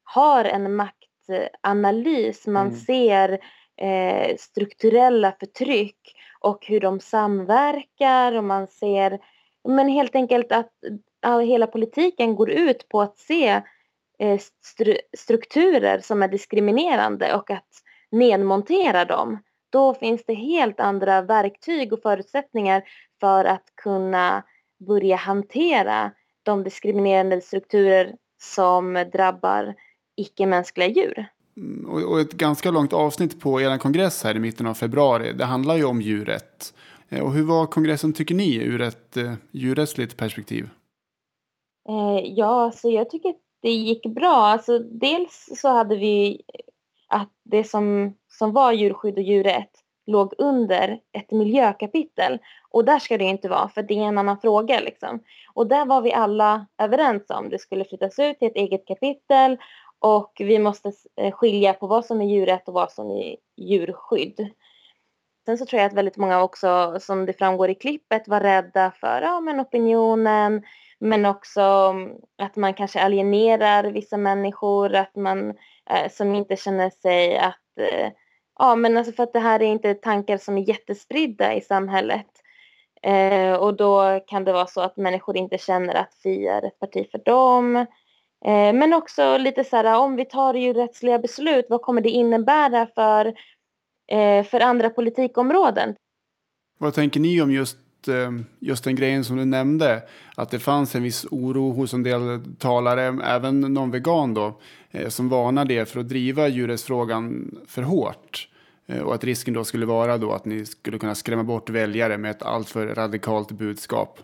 har 0.05 0.44
en 0.44 0.76
maktanalys, 0.76 2.47
man 2.47 2.66
Mm. 2.66 2.80
ser 2.80 3.38
eh, 3.76 4.36
strukturella 4.38 5.32
förtryck 5.40 6.14
och 6.40 6.66
hur 6.66 6.80
de 6.80 7.01
samverkar 7.01 8.32
och 8.32 8.44
man 8.44 8.66
ser 8.66 9.18
men 9.68 9.88
helt 9.88 10.14
enkelt 10.14 10.53
att 10.53 10.72
all, 11.26 11.40
hela 11.40 11.66
politiken 11.66 12.36
går 12.36 12.50
ut 12.50 12.88
på 12.88 13.00
att 13.00 13.18
se 13.18 13.48
eh, 14.18 14.40
stru- 14.78 15.00
strukturer 15.18 15.98
som 15.98 16.22
är 16.22 16.28
diskriminerande 16.28 17.34
och 17.34 17.50
att 17.50 17.68
nedmontera 18.10 19.04
dem. 19.04 19.38
Då 19.70 19.94
finns 19.94 20.24
det 20.26 20.34
helt 20.34 20.80
andra 20.80 21.22
verktyg 21.22 21.92
och 21.92 22.02
förutsättningar 22.02 22.82
för 23.20 23.44
att 23.44 23.64
kunna 23.82 24.42
börja 24.86 25.16
hantera 25.16 26.12
de 26.42 26.64
diskriminerande 26.64 27.40
strukturer 27.40 28.14
som 28.42 29.04
drabbar 29.12 29.74
icke-mänskliga 30.16 30.88
djur. 30.88 31.26
Mm, 31.56 31.90
och, 31.90 32.02
och 32.02 32.20
ett 32.20 32.32
ganska 32.32 32.70
långt 32.70 32.92
avsnitt 32.92 33.40
på 33.40 33.60
er 33.60 33.78
kongress 33.78 34.24
här 34.24 34.36
i 34.36 34.38
mitten 34.38 34.66
av 34.66 34.74
februari. 34.74 35.32
Det 35.32 35.44
handlar 35.44 35.76
ju 35.76 35.84
om 35.84 36.00
djurrätt. 36.00 36.74
Eh, 37.08 37.22
och 37.22 37.32
hur 37.32 37.42
var 37.42 37.66
kongressen 37.66 38.12
tycker 38.12 38.34
ni 38.34 38.56
ur 38.56 38.80
ett 38.80 39.16
eh, 39.16 39.32
djurrättsligt 39.50 40.16
perspektiv? 40.16 40.68
Eh, 41.89 42.20
ja, 42.24 42.72
så 42.74 42.91
jag 42.91 43.11
tycker 43.11 43.28
att 43.28 43.41
det 43.62 43.70
gick 43.70 44.07
bra. 44.07 44.37
Alltså, 44.37 44.78
dels 44.78 45.49
så 45.57 45.68
hade 45.68 45.97
vi 45.97 46.43
att 47.09 47.32
det 47.45 47.64
som, 47.64 48.16
som 48.28 48.53
var 48.53 48.72
djurskydd 48.72 49.14
och 49.14 49.22
djurrätt 49.22 49.70
låg 50.07 50.34
under 50.39 51.01
ett 51.12 51.30
miljökapitel. 51.30 52.39
Och 52.70 52.84
där 52.84 52.99
ska 52.99 53.18
det 53.18 53.24
inte 53.24 53.49
vara, 53.49 53.68
för 53.68 53.82
det 53.82 53.95
är 53.95 54.03
en 54.03 54.18
annan 54.18 54.41
fråga. 54.41 54.80
Liksom. 54.80 55.20
Och 55.55 55.66
där 55.66 55.87
var 55.87 56.01
vi 56.01 56.12
alla 56.12 56.66
överens 56.78 57.30
om. 57.30 57.49
Det 57.49 57.59
skulle 57.59 57.84
flyttas 57.84 58.18
ut 58.18 58.39
till 58.39 58.49
ett 58.49 58.57
eget 58.57 58.87
kapitel 58.87 59.59
och 59.99 60.32
vi 60.39 60.59
måste 60.59 60.93
eh, 61.16 61.32
skilja 61.32 61.72
på 61.74 61.87
vad 61.87 62.05
som 62.05 62.20
är 62.20 62.26
djurrätt 62.26 62.68
och 62.68 62.74
vad 62.74 62.93
som 62.93 63.11
är 63.11 63.37
djurskydd. 63.57 64.49
Sen 65.47 65.59
så 65.59 65.66
tror 65.66 65.80
jag 65.80 65.89
att 65.89 65.97
väldigt 65.97 66.16
många 66.16 66.43
också, 66.43 66.97
som 67.01 67.26
det 67.26 67.32
framgår 67.32 67.70
i 67.70 67.74
klippet, 67.74 68.28
var 68.28 68.41
rädda 68.41 68.91
för 68.91 69.22
ja, 69.22 69.41
men 69.41 69.61
opinionen, 69.61 70.62
men 71.01 71.26
också 71.26 71.61
mm, 71.61 72.11
att 72.38 72.57
man 72.57 72.74
kanske 72.74 73.01
alienerar 73.01 73.84
vissa 73.84 74.16
människor, 74.16 74.94
att 74.94 75.16
man 75.16 75.51
eh, 75.90 76.11
som 76.11 76.34
inte 76.34 76.57
känner 76.57 76.90
sig 76.90 77.38
att 77.38 77.78
eh, 77.80 78.11
Ja, 78.59 78.76
men 78.76 78.97
alltså 78.97 79.12
för 79.12 79.22
att 79.22 79.32
det 79.32 79.38
här 79.38 79.62
är 79.62 79.66
inte 79.66 79.94
tankar 79.94 80.38
som 80.38 80.59
är 80.59 80.68
jättespridda 80.68 81.55
i 81.55 81.61
samhället. 81.61 82.26
Eh, 83.03 83.53
och 83.55 83.76
då 83.76 84.20
kan 84.26 84.44
det 84.44 84.53
vara 84.53 84.66
så 84.66 84.80
att 84.80 84.97
människor 84.97 85.36
inte 85.36 85.59
känner 85.59 85.94
att 85.94 86.14
Fi 86.22 86.47
är 86.47 86.66
ett 86.66 86.78
parti 86.78 87.11
för 87.11 87.18
dem. 87.18 87.76
Eh, 88.44 88.72
men 88.72 88.92
också 88.92 89.36
lite 89.36 89.64
så 89.64 89.76
här, 89.76 89.99
om 89.99 90.16
vi 90.16 90.24
tar 90.24 90.55
ju 90.55 90.72
rättsliga 90.72 91.18
beslut, 91.18 91.66
vad 91.68 91.82
kommer 91.82 92.01
det 92.01 92.11
innebära 92.11 92.86
för, 92.86 93.26
eh, 94.09 94.44
för 94.44 94.61
andra 94.61 94.90
politikområden? 94.90 95.97
Vad 96.78 96.94
tänker 96.94 97.20
ni 97.20 97.42
om 97.42 97.51
just, 97.51 97.78
Eh, 98.09 98.30
just 98.59 98.84
den 98.84 98.96
grejen 98.96 99.24
som 99.24 99.36
du 99.36 99.44
nämnde? 99.44 100.02
Att 100.36 100.50
det 100.50 100.59
fanns 100.59 100.94
en 100.94 101.02
viss 101.02 101.26
oro 101.30 101.72
hos 101.72 101.94
en 101.94 102.02
del 102.02 102.40
talare, 102.59 103.02
även 103.24 103.61
någon 103.61 103.90
vegan 103.90 104.34
då, 104.34 104.61
eh, 104.90 105.09
som 105.09 105.28
varnade 105.28 105.74
er 105.74 105.84
för 105.84 106.00
att 106.00 106.09
driva 106.09 106.48
djurrättsfrågan 106.48 107.54
för 107.66 107.82
hårt. 107.82 108.48
Eh, 108.86 109.00
och 109.00 109.14
att 109.14 109.24
risken 109.24 109.54
då 109.54 109.64
skulle 109.64 109.86
vara 109.86 110.18
då 110.18 110.32
att 110.32 110.44
ni 110.44 110.66
skulle 110.66 110.98
kunna 110.98 111.14
skrämma 111.14 111.44
bort 111.44 111.70
väljare 111.70 112.18
med 112.18 112.30
ett 112.30 112.42
alltför 112.42 112.86
radikalt 112.86 113.52
budskap. 113.52 114.20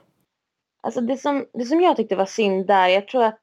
Alltså 0.83 1.01
det 1.01 1.17
som, 1.17 1.47
det 1.53 1.65
som 1.65 1.81
jag 1.81 1.97
tyckte 1.97 2.17
var 2.17 2.27
synd 2.27 2.67
där, 2.67 2.89
jag 2.89 3.09
tror 3.09 3.25
att, 3.25 3.41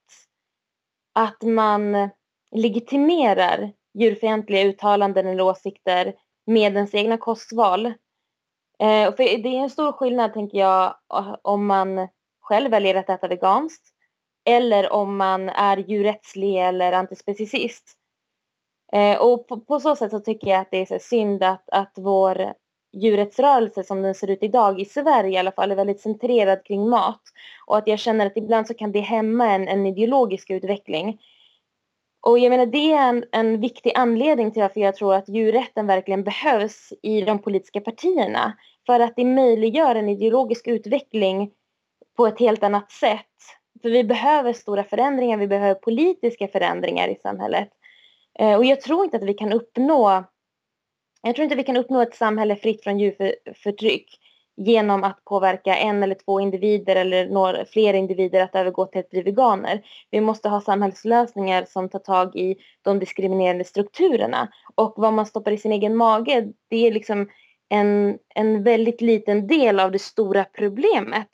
att 1.16 1.44
man 1.44 2.10
legitimerar 2.56 3.72
djurfientliga 3.94 4.64
uttalanden 4.64 5.28
eller 5.28 5.44
åsikter 5.44 6.14
med 6.48 6.74
ens 6.74 6.96
egna 6.96 7.18
kostval. 7.18 7.94
Eh, 8.80 9.16
för 9.16 9.44
det 9.44 9.50
är 9.50 9.64
en 9.64 9.70
stor 9.70 9.92
skillnad, 9.92 10.34
tänker 10.34 10.58
jag, 10.58 10.96
om 11.42 11.66
man 11.66 12.08
själv 12.42 12.72
väljer 12.72 12.96
att 12.96 13.10
äta 13.10 13.28
veganskt 13.28 13.84
eller 14.46 14.94
om 14.94 15.18
man 15.18 15.50
är 15.50 15.78
djurrättslig 15.78 16.56
eller 16.56 16.92
antispecicist. 16.92 17.96
Eh, 18.92 19.18
och 19.18 19.48
på, 19.48 19.60
på 19.60 19.80
så 19.80 19.96
sätt 19.96 20.12
så 20.12 20.20
tycker 20.20 20.48
jag 20.48 20.60
att 20.60 20.72
det 20.72 20.78
är 20.78 20.86
så 20.86 21.00
synd 21.00 21.44
att, 21.44 21.70
att 21.70 21.94
vår 21.96 22.54
djurrättsrörelse 22.94 23.84
som 23.84 24.02
den 24.02 24.16
ser 24.16 24.30
ut 24.30 24.44
idag, 24.44 24.80
i 24.80 24.86
Sverige 24.86 25.32
i 25.32 25.38
alla 25.38 25.52
fall, 25.52 25.72
är 25.72 25.76
väldigt 25.76 26.02
centrerad 26.02 26.64
kring 26.64 26.90
mat. 26.90 27.22
Och 27.66 27.78
att 27.78 27.88
jag 27.88 28.00
känner 28.00 28.26
att 28.26 28.38
ibland 28.38 28.68
så 28.68 28.74
kan 28.74 28.92
det 28.92 29.00
hämma 29.00 29.52
en, 29.52 29.68
en 29.68 29.86
ideologisk 29.86 30.50
utveckling. 30.50 31.20
Och 32.22 32.40
jag 32.40 32.50
menar 32.50 32.66
det 32.66 32.92
är 32.92 33.10
en, 33.10 33.26
en 33.32 33.62
viktig 33.62 33.92
anledning 33.96 34.52
till 34.52 34.62
varför 34.62 34.82
jag 34.82 34.96
tror 34.96 35.14
att 35.14 35.30
djurrätten 35.30 35.88
verkligen 35.88 36.24
behövs 36.24 36.94
i 37.02 37.22
de 37.22 37.40
politiska 37.40 37.82
partierna. 37.82 38.58
För 38.86 39.00
att 39.00 39.16
det 39.16 39.26
möjliggör 39.26 39.96
en 39.96 40.10
ideologisk 40.10 40.68
utveckling 40.68 41.52
på 42.18 42.28
ett 42.28 42.40
helt 42.40 42.64
annat 42.64 42.92
sätt. 42.92 43.26
För 43.82 43.90
vi 43.90 44.04
behöver 44.04 44.54
stora 44.54 44.84
förändringar, 44.84 45.38
vi 45.38 45.48
behöver 45.48 45.76
politiska 45.76 46.48
förändringar 46.48 47.08
i 47.08 47.16
samhället. 47.16 47.70
Eh, 48.40 48.56
och 48.56 48.66
jag 48.66 48.82
tror 48.82 49.04
inte 49.04 49.18
att 49.18 49.24
vi 49.24 49.34
kan 49.34 49.54
uppnå 49.54 50.24
jag 51.22 51.36
tror 51.36 51.44
inte 51.44 51.56
vi 51.56 51.64
kan 51.64 51.78
uppnå 51.78 52.02
ett 52.02 52.16
samhälle 52.16 52.56
fritt 52.56 52.84
från 52.84 53.00
djurförtryck 53.00 54.19
genom 54.60 55.04
att 55.04 55.26
påverka 55.26 55.76
en 55.76 56.04
eller 56.04 56.16
två 56.16 56.40
individer 56.40 56.96
eller 56.96 57.30
några 57.30 57.66
fler 57.66 57.94
individer 57.94 58.42
att 58.42 58.56
övergå 58.56 58.86
till 58.86 59.00
att 59.00 59.10
bli 59.10 59.22
veganer. 59.22 59.82
Vi 60.12 60.22
måste 60.22 60.50
ha 60.50 60.62
samhällslösningar 60.62 61.66
som 61.70 61.90
tar 61.90 62.00
tag 62.00 62.36
i 62.36 62.56
de 62.82 63.00
diskriminerande 63.00 63.64
strukturerna. 63.64 64.50
Och 64.76 64.94
vad 64.98 65.14
man 65.14 65.26
stoppar 65.26 65.52
i 65.52 65.58
sin 65.58 65.72
egen 65.72 65.96
mage, 65.96 66.48
det 66.70 66.88
är 66.88 66.92
liksom 66.92 67.30
en, 67.70 68.18
en 68.36 68.64
väldigt 68.64 69.02
liten 69.02 69.48
del 69.48 69.80
av 69.80 69.92
det 69.92 70.00
stora 70.00 70.44
problemet. 70.44 71.28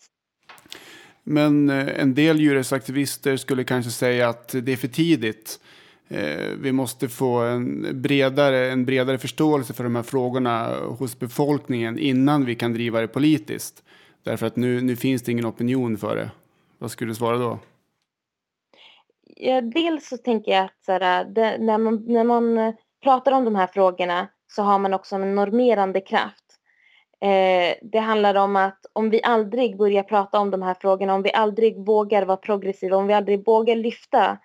Men 1.24 1.70
eh, 1.70 2.02
en 2.02 2.14
del 2.14 2.40
djurrättsaktivister 2.40 3.38
skulle 3.38 3.64
kanske 3.64 3.92
säga 3.92 4.30
att 4.30 4.56
det 4.62 4.72
är 4.72 4.78
för 4.78 4.88
tidigt. 4.88 5.60
Eh, 6.10 6.50
Vi 6.60 6.72
måste 6.72 7.10
få 7.10 7.40
en 7.40 8.02
bredare, 8.02 8.72
en 8.72 8.86
bredare 8.86 9.18
förståelse 9.18 9.74
för 9.74 9.84
de 9.84 9.96
här 9.96 10.04
frågorna 10.04 10.76
hos 11.00 11.20
befolkningen 11.20 12.00
innan 12.00 12.46
vi 12.46 12.56
kan 12.56 12.74
driva 12.74 13.02
det 13.02 13.08
politiskt. 13.08 13.84
Därför 14.24 14.46
att 14.46 14.56
nu, 14.56 14.82
nu 14.82 14.96
finns 14.96 15.24
det 15.24 15.32
ingen 15.32 15.46
opinion 15.46 15.98
för 15.98 16.16
det. 16.16 16.32
Vad 16.78 16.92
skulle 16.92 17.12
du 17.12 17.16
svara 17.16 17.38
då? 17.38 17.60
Ja, 19.36 19.62
dels 19.62 20.08
så 20.08 20.18
tänker 20.18 20.52
jag 20.52 20.66
att 20.66 20.88
här, 20.88 21.26
det, 21.26 21.58
när, 21.60 21.78
man, 21.78 22.04
när 22.08 22.24
man 22.24 22.58
eh, 22.58 22.74
pratar 23.04 23.32
om 23.32 23.46
de 23.46 23.56
här 23.56 23.68
frågorna 23.68 24.28
så 24.48 24.62
har 24.62 24.80
man 24.80 24.94
också 24.94 25.16
en 25.16 25.36
normerande 25.36 26.02
kraft. 26.02 26.46
Eh, 27.22 27.76
det 27.82 28.00
handlar 28.00 28.36
om 28.36 28.56
att 28.56 28.80
om 28.94 29.10
vi 29.10 29.24
aldrig 29.24 29.78
börjar 29.78 30.04
prata 30.04 30.40
om 30.40 30.52
de 30.52 30.62
här 30.62 30.76
frågorna, 30.82 31.14
om 31.14 31.22
vi 31.22 31.34
aldrig 31.34 31.86
vågar 31.86 32.26
vara 32.26 32.38
progressiva, 32.38 32.98
om 32.98 33.08
vi 33.08 33.14
aldrig 33.14 33.46
vågar 33.46 33.76
lyfta 33.76 34.38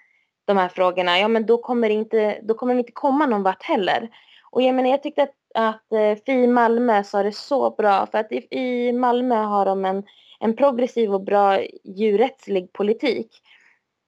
de 0.50 0.56
här 0.56 0.68
frågorna, 0.68 1.18
ja 1.18 1.28
men 1.28 1.46
då 1.46 1.58
kommer, 1.58 1.90
inte, 1.90 2.38
då 2.42 2.54
kommer 2.54 2.74
vi 2.74 2.80
inte 2.80 2.92
komma 2.92 3.26
någon 3.26 3.42
vart 3.42 3.62
heller. 3.62 4.08
Och 4.50 4.62
jag 4.62 4.74
menar, 4.74 4.90
jag 4.90 5.02
tyckte 5.02 5.22
att, 5.22 5.34
att 5.54 5.92
eh, 5.92 6.14
Fi 6.26 6.46
Malmö 6.46 7.04
sa 7.04 7.22
det 7.22 7.32
så 7.32 7.70
bra, 7.70 8.06
för 8.06 8.18
att 8.18 8.32
i, 8.32 8.58
i 8.58 8.92
Malmö 8.92 9.34
har 9.34 9.64
de 9.64 9.84
en, 9.84 10.04
en 10.40 10.56
progressiv 10.56 11.14
och 11.14 11.24
bra 11.24 11.60
djurrättslig 11.84 12.72
politik. 12.72 13.30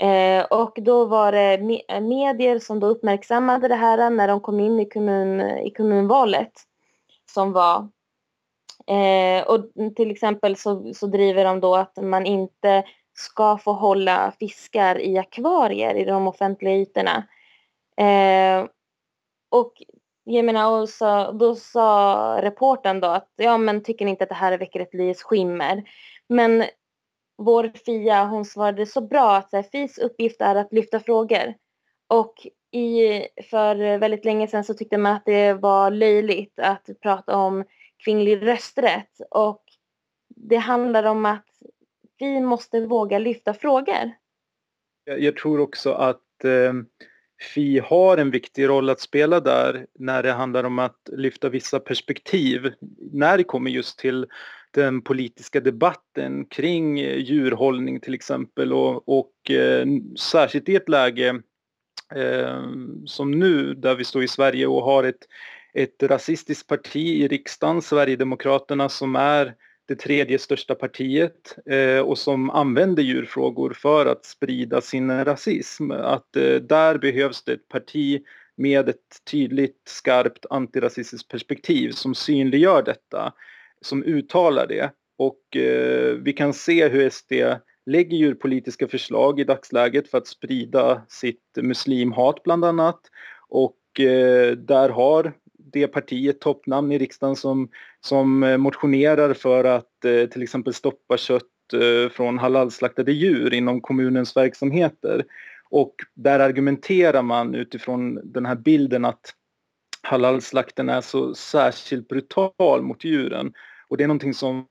Eh, 0.03 0.45
och 0.45 0.73
då 0.77 1.05
var 1.05 1.33
det 1.33 1.57
me- 1.57 2.01
medier 2.01 2.59
som 2.59 2.81
då 2.81 2.87
uppmärksammade 2.87 3.69
det 3.69 3.75
här 3.75 4.11
när 4.11 4.29
de 4.29 4.41
kom 4.41 4.61
in 4.61 4.81
i, 4.81 4.89
kommun, 4.89 5.41
i 5.41 5.71
kommunvalet 5.71 6.53
som 7.35 7.53
var. 7.53 7.89
Eh, 8.87 9.47
och 9.47 9.65
till 9.97 10.11
exempel 10.11 10.57
så, 10.57 10.95
så 10.95 11.07
driver 11.07 11.45
de 11.45 11.61
då 11.61 11.77
att 11.77 11.97
man 12.03 12.27
inte 12.27 12.85
ska 13.15 13.59
få 13.59 13.73
hålla 13.73 14.33
fiskar 14.41 15.01
i 15.01 15.19
akvarier 15.19 15.95
i 15.95 16.05
de 16.05 16.27
offentliga 16.27 16.75
ytorna. 16.75 17.27
Eh, 17.97 18.67
och 19.51 19.73
jag 20.25 20.45
menar, 20.45 20.81
och 20.81 20.89
så, 20.89 21.33
då 21.33 21.55
sa 21.55 22.39
reporten 22.43 23.01
då 23.01 23.09
att 23.09 23.29
ja 23.37 23.59
men 23.59 23.83
tycker 23.83 24.05
ni 24.05 24.11
inte 24.11 24.25
att 24.25 24.31
det 24.31 24.35
här 24.35 24.59
väcker 24.59 24.81
ett 24.81 24.95
löjets 24.95 25.23
skimmer? 25.23 25.83
Men 26.29 26.65
vår 27.39 27.73
Fia 27.87 28.25
hon 28.25 28.45
svarade 28.45 28.87
så 28.87 29.01
bra 29.01 29.37
att 29.37 29.51
så 29.51 29.57
här, 29.57 29.63
FIs 29.63 29.99
uppgift 29.99 30.41
är 30.41 30.55
att 30.55 30.73
lyfta 30.73 31.01
frågor. 31.01 31.55
Och 32.09 32.47
i, 32.71 33.23
för 33.51 33.99
väldigt 33.99 34.25
länge 34.25 34.49
sedan 34.49 34.65
så 34.65 34.75
tyckte 34.75 34.99
man 34.99 35.13
att 35.13 35.25
det 35.25 35.53
var 35.53 35.91
löjligt 35.91 36.59
att 36.59 36.89
prata 37.03 37.37
om 37.37 37.65
kvinnlig 38.05 38.47
rösträtt. 38.47 39.21
Och 39.31 39.63
det 40.29 40.57
handlar 40.57 41.05
om 41.05 41.27
att 41.27 41.47
vi 42.29 42.41
måste 42.41 42.81
våga 42.81 43.19
lyfta 43.19 43.55
frågor. 43.55 44.13
Jag, 45.05 45.21
jag 45.21 45.37
tror 45.37 45.61
också 45.61 45.93
att 45.93 46.45
eh, 46.45 46.73
Fi 47.55 47.79
har 47.79 48.17
en 48.17 48.31
viktig 48.31 48.69
roll 48.69 48.91
att 48.91 49.01
spela 49.01 49.41
där 49.41 49.87
när 49.99 50.23
det 50.23 50.33
handlar 50.33 50.65
om 50.65 50.79
att 50.79 51.09
lyfta 51.13 51.49
vissa 51.49 51.81
perspektiv. 51.81 52.73
När 53.13 53.37
det 53.37 53.45
kommer 53.45 53.71
just 53.71 53.99
till 53.99 54.27
den 54.71 55.03
politiska 55.03 55.61
debatten 55.61 56.45
kring 56.45 57.01
eh, 57.01 57.17
djurhållning 57.17 58.01
till 58.01 58.15
exempel 58.15 58.73
och, 58.73 59.19
och 59.19 59.51
eh, 59.51 59.87
särskilt 60.19 60.69
i 60.69 60.77
ett 60.77 60.89
läge 60.89 61.43
eh, 62.15 62.63
som 63.07 63.31
nu 63.31 63.75
där 63.75 63.95
vi 63.95 64.05
står 64.05 64.23
i 64.23 64.29
Sverige 64.29 64.67
och 64.67 64.83
har 64.83 65.05
ett, 65.05 65.29
ett 65.75 66.03
rasistiskt 66.03 66.69
parti 66.69 66.97
i 66.97 67.29
riksdagen, 67.29 67.83
Sverigedemokraterna 67.83 68.89
som 68.89 69.17
är 69.17 69.55
det 69.89 69.95
tredje 69.95 70.39
största 70.39 70.75
partiet 70.75 71.57
eh, 71.67 71.99
och 71.99 72.19
som 72.19 72.51
använder 72.51 73.03
djurfrågor 73.03 73.71
för 73.71 74.07
att 74.07 74.25
sprida 74.25 74.81
sin 74.81 75.25
rasism. 75.25 75.91
Att 75.91 76.37
eh, 76.37 76.55
där 76.55 76.99
behövs 76.99 77.45
det 77.45 77.53
ett 77.53 77.69
parti 77.69 78.23
med 78.57 78.89
ett 78.89 79.25
tydligt 79.31 79.83
skarpt 79.85 80.47
antirasistiskt 80.51 81.29
perspektiv 81.29 81.91
som 81.91 82.15
synliggör 82.15 82.83
detta, 82.83 83.33
som 83.81 84.05
uttalar 84.05 84.67
det. 84.67 84.91
Och 85.19 85.57
eh, 85.57 86.15
vi 86.15 86.33
kan 86.33 86.53
se 86.53 86.89
hur 86.89 87.11
SD 87.11 87.33
lägger 87.87 88.17
djurpolitiska 88.17 88.89
förslag 88.89 89.41
i 89.41 89.45
dagsläget 89.45 90.09
för 90.09 90.19
att 90.19 90.27
sprida 90.27 91.03
sitt 91.09 91.59
muslimhat 91.63 92.43
bland 92.43 92.65
annat. 92.65 93.01
Och 93.49 94.01
eh, 94.01 94.53
där 94.53 94.89
har 94.89 95.33
det 95.73 95.87
partiet 95.87 96.41
toppnamn 96.41 96.93
i 96.93 96.99
riksdagen 96.99 97.37
som, 97.37 97.71
som 98.05 98.43
eh, 98.43 98.57
motionerar 98.57 99.35
för 99.35 99.65
att 99.65 100.05
eh, 100.05 100.27
till 100.27 100.43
exempel 100.43 100.75
stoppa 100.75 101.17
kött 101.17 101.43
eh, 101.73 102.11
från 102.11 102.39
halalslaktade 102.39 103.13
djur 103.13 103.55
inom 103.55 103.81
kommunens 103.81 104.37
verksamheter. 104.37 105.25
Och 105.71 105.95
där 106.15 106.41
argumenterar 106.41 107.23
man 107.23 107.55
utifrån 107.55 108.21
den 108.33 108.47
här 108.47 108.55
bilden 108.55 109.05
att 109.05 109.35
halalslakten 110.03 110.89
är 110.89 111.01
så 111.01 111.35
särskilt 111.35 112.09
brutal 112.09 112.83
mot 112.83 113.05
djuren. 113.05 113.53
Och 113.89 113.97
det 113.97 114.05
är 114.05 114.09
någonting 114.09 114.35
som 114.35 114.67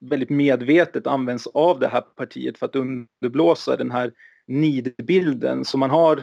väldigt 0.00 0.30
medvetet 0.30 1.06
används 1.06 1.46
av 1.46 1.80
det 1.80 1.88
här 1.88 2.00
partiet 2.00 2.58
för 2.58 2.66
att 2.66 2.76
underblåsa 2.76 3.76
den 3.76 3.90
här 3.90 4.12
nidbilden 4.46 5.64
som 5.64 5.80
man 5.80 5.90
har 5.90 6.16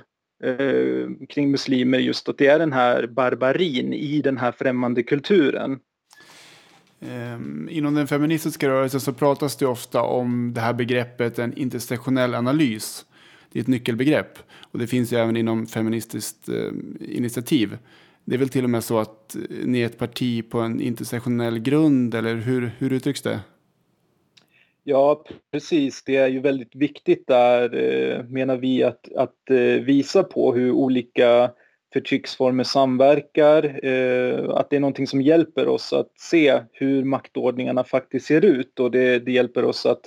eh, 0.43 1.27
kring 1.29 1.51
muslimer 1.51 1.99
just 1.99 2.29
att 2.29 2.37
det 2.37 2.47
är 2.47 2.59
den 2.59 2.73
här 2.73 3.07
barbarin 3.07 3.93
i 3.93 4.21
den 4.21 4.37
här 4.37 4.51
främmande 4.51 5.03
kulturen. 5.03 5.79
Ehm, 7.01 7.69
inom 7.71 7.93
den 7.93 8.07
feministiska 8.07 8.69
rörelsen 8.69 8.99
så 8.99 9.13
pratas 9.13 9.55
det 9.55 9.65
ofta 9.65 10.01
om 10.01 10.53
det 10.53 10.61
här 10.61 10.73
begreppet 10.73 11.39
en 11.39 11.57
intersektionell 11.57 12.35
analys. 12.35 13.05
Det 13.51 13.59
är 13.59 13.61
ett 13.61 13.67
nyckelbegrepp 13.67 14.39
och 14.71 14.79
det 14.79 14.87
finns 14.87 15.13
ju 15.13 15.17
även 15.17 15.37
inom 15.37 15.67
feministiskt 15.67 16.49
eh, 16.49 16.71
initiativ. 16.99 17.77
Det 18.25 18.35
är 18.35 18.39
väl 18.39 18.49
till 18.49 18.63
och 18.63 18.69
med 18.69 18.83
så 18.83 18.99
att 18.99 19.35
eh, 19.35 19.41
ni 19.65 19.81
är 19.81 19.85
ett 19.85 19.97
parti 19.97 20.49
på 20.49 20.59
en 20.59 20.81
intersektionell 20.81 21.59
grund 21.59 22.15
eller 22.15 22.35
hur, 22.35 22.71
hur 22.77 22.93
uttrycks 22.93 23.21
det? 23.21 23.39
Ja, 24.83 25.23
precis. 25.51 26.03
Det 26.03 26.15
är 26.15 26.27
ju 26.27 26.39
väldigt 26.39 26.75
viktigt 26.75 27.27
där, 27.27 27.75
eh, 27.75 28.23
menar 28.23 28.57
vi, 28.57 28.83
att, 28.83 29.13
att 29.15 29.35
visa 29.81 30.23
på 30.23 30.53
hur 30.53 30.71
olika 30.71 31.51
förtrycksformer 31.93 32.63
samverkar. 32.63 33.85
Eh, 33.85 34.49
att 34.49 34.69
det 34.69 34.75
är 34.75 34.79
någonting 34.79 35.07
som 35.07 35.21
hjälper 35.21 35.67
oss 35.67 35.93
att 35.93 36.11
se 36.19 36.61
hur 36.71 37.03
maktordningarna 37.03 37.83
faktiskt 37.83 38.25
ser 38.25 38.45
ut 38.45 38.79
och 38.79 38.91
det, 38.91 39.19
det 39.19 39.31
hjälper 39.31 39.65
oss 39.65 39.85
att, 39.85 40.01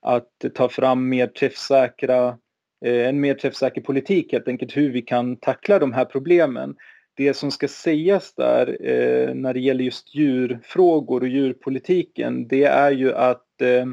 att 0.00 0.44
ta 0.54 0.68
fram 0.68 1.08
mer 1.08 1.26
träffsäkra, 1.26 2.38
eh, 2.84 3.08
en 3.08 3.20
mer 3.20 3.34
träffsäker 3.34 3.80
politik 3.80 4.32
helt 4.32 4.48
enkelt, 4.48 4.76
hur 4.76 4.90
vi 4.90 5.02
kan 5.02 5.36
tackla 5.36 5.78
de 5.78 5.92
här 5.92 6.04
problemen. 6.04 6.76
Det 7.16 7.34
som 7.34 7.50
ska 7.50 7.68
sägas 7.68 8.34
där 8.34 8.78
eh, 8.80 9.34
när 9.34 9.54
det 9.54 9.60
gäller 9.60 9.84
just 9.84 10.14
djurfrågor 10.14 11.20
och 11.20 11.28
djurpolitiken, 11.28 12.48
det 12.48 12.64
är 12.64 12.90
ju 12.90 13.14
att 13.14 13.60
eh, 13.62 13.86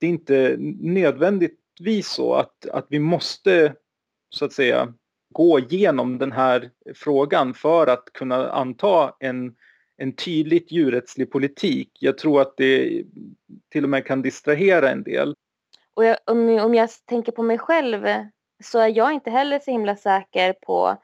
det 0.00 0.06
är 0.06 0.10
inte 0.10 0.56
nödvändigtvis 0.80 2.08
så 2.08 2.34
att, 2.34 2.66
att 2.66 2.86
vi 2.88 2.98
måste 2.98 3.74
så 4.30 4.44
att 4.44 4.52
säga 4.52 4.94
gå 5.34 5.58
igenom 5.58 6.18
den 6.18 6.32
här 6.32 6.70
frågan 6.94 7.54
för 7.54 7.86
att 7.86 8.04
kunna 8.12 8.50
anta 8.50 9.14
en, 9.20 9.54
en 9.96 10.12
tydligt 10.16 10.72
djurrättslig 10.72 11.30
politik. 11.32 11.90
Jag 12.00 12.18
tror 12.18 12.40
att 12.40 12.56
det 12.56 13.04
till 13.72 13.84
och 13.84 13.90
med 13.90 14.06
kan 14.06 14.22
distrahera 14.22 14.90
en 14.90 15.02
del. 15.02 15.34
Och 15.94 16.04
jag, 16.04 16.16
om, 16.26 16.48
om 16.48 16.74
jag 16.74 16.90
tänker 17.06 17.32
på 17.32 17.42
mig 17.42 17.58
själv 17.58 18.06
så 18.64 18.78
är 18.78 18.96
jag 18.96 19.12
inte 19.12 19.30
heller 19.30 19.58
så 19.58 19.70
himla 19.70 19.96
säker 19.96 20.52
på 20.52 20.96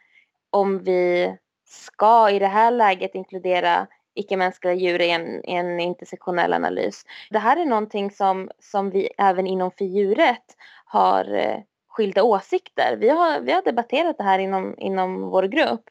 om 0.50 0.78
vi 0.78 1.36
ska 1.68 2.30
i 2.30 2.38
det 2.38 2.46
här 2.46 2.70
läget 2.70 3.14
inkludera 3.14 3.86
icke-mänskliga 4.14 4.74
djur 4.74 5.00
i 5.00 5.10
en, 5.10 5.44
en 5.44 5.80
intersektionell 5.80 6.52
analys. 6.52 7.04
Det 7.30 7.38
här 7.38 7.56
är 7.56 7.64
någonting 7.64 8.10
som, 8.10 8.50
som 8.58 8.90
vi 8.90 9.08
även 9.18 9.46
inom 9.46 9.70
fidjuret 9.70 10.56
har 10.84 11.34
eh, 11.34 11.56
skilda 11.90 12.22
åsikter. 12.22 12.96
Vi 12.96 13.08
har, 13.08 13.40
vi 13.40 13.52
har 13.52 13.62
debatterat 13.62 14.18
det 14.18 14.24
här 14.24 14.38
inom, 14.38 14.74
inom 14.78 15.20
vår 15.20 15.42
grupp. 15.42 15.84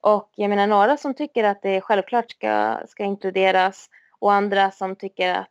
Och 0.00 0.30
jag 0.36 0.48
menar 0.48 0.66
några 0.66 0.96
som 0.96 1.14
tycker 1.14 1.44
att 1.44 1.62
det 1.62 1.80
självklart 1.80 2.30
ska, 2.30 2.80
ska 2.88 3.04
inkluderas 3.04 3.90
och 4.18 4.32
andra 4.32 4.70
som 4.70 4.96
tycker 4.96 5.34
att, 5.34 5.48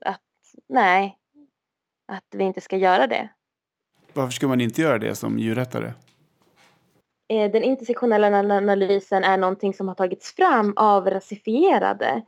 att 0.00 0.20
nej, 0.68 1.18
att 2.08 2.26
vi 2.30 2.44
inte 2.44 2.60
ska 2.60 2.76
göra 2.76 3.06
det. 3.06 3.28
Varför 4.12 4.32
ska 4.32 4.48
man 4.48 4.60
inte 4.60 4.80
göra 4.80 4.98
det 4.98 5.14
som 5.14 5.38
djurrättare? 5.38 5.92
Eh, 7.28 7.50
den 7.50 7.62
intersektionella 7.62 8.26
analysen 8.56 9.24
är 9.24 9.36
någonting 9.36 9.74
som 9.74 9.88
har 9.88 9.94
tagits 9.94 10.34
fram 10.36 10.72
av 10.76 11.10
rasifierade 11.10 12.22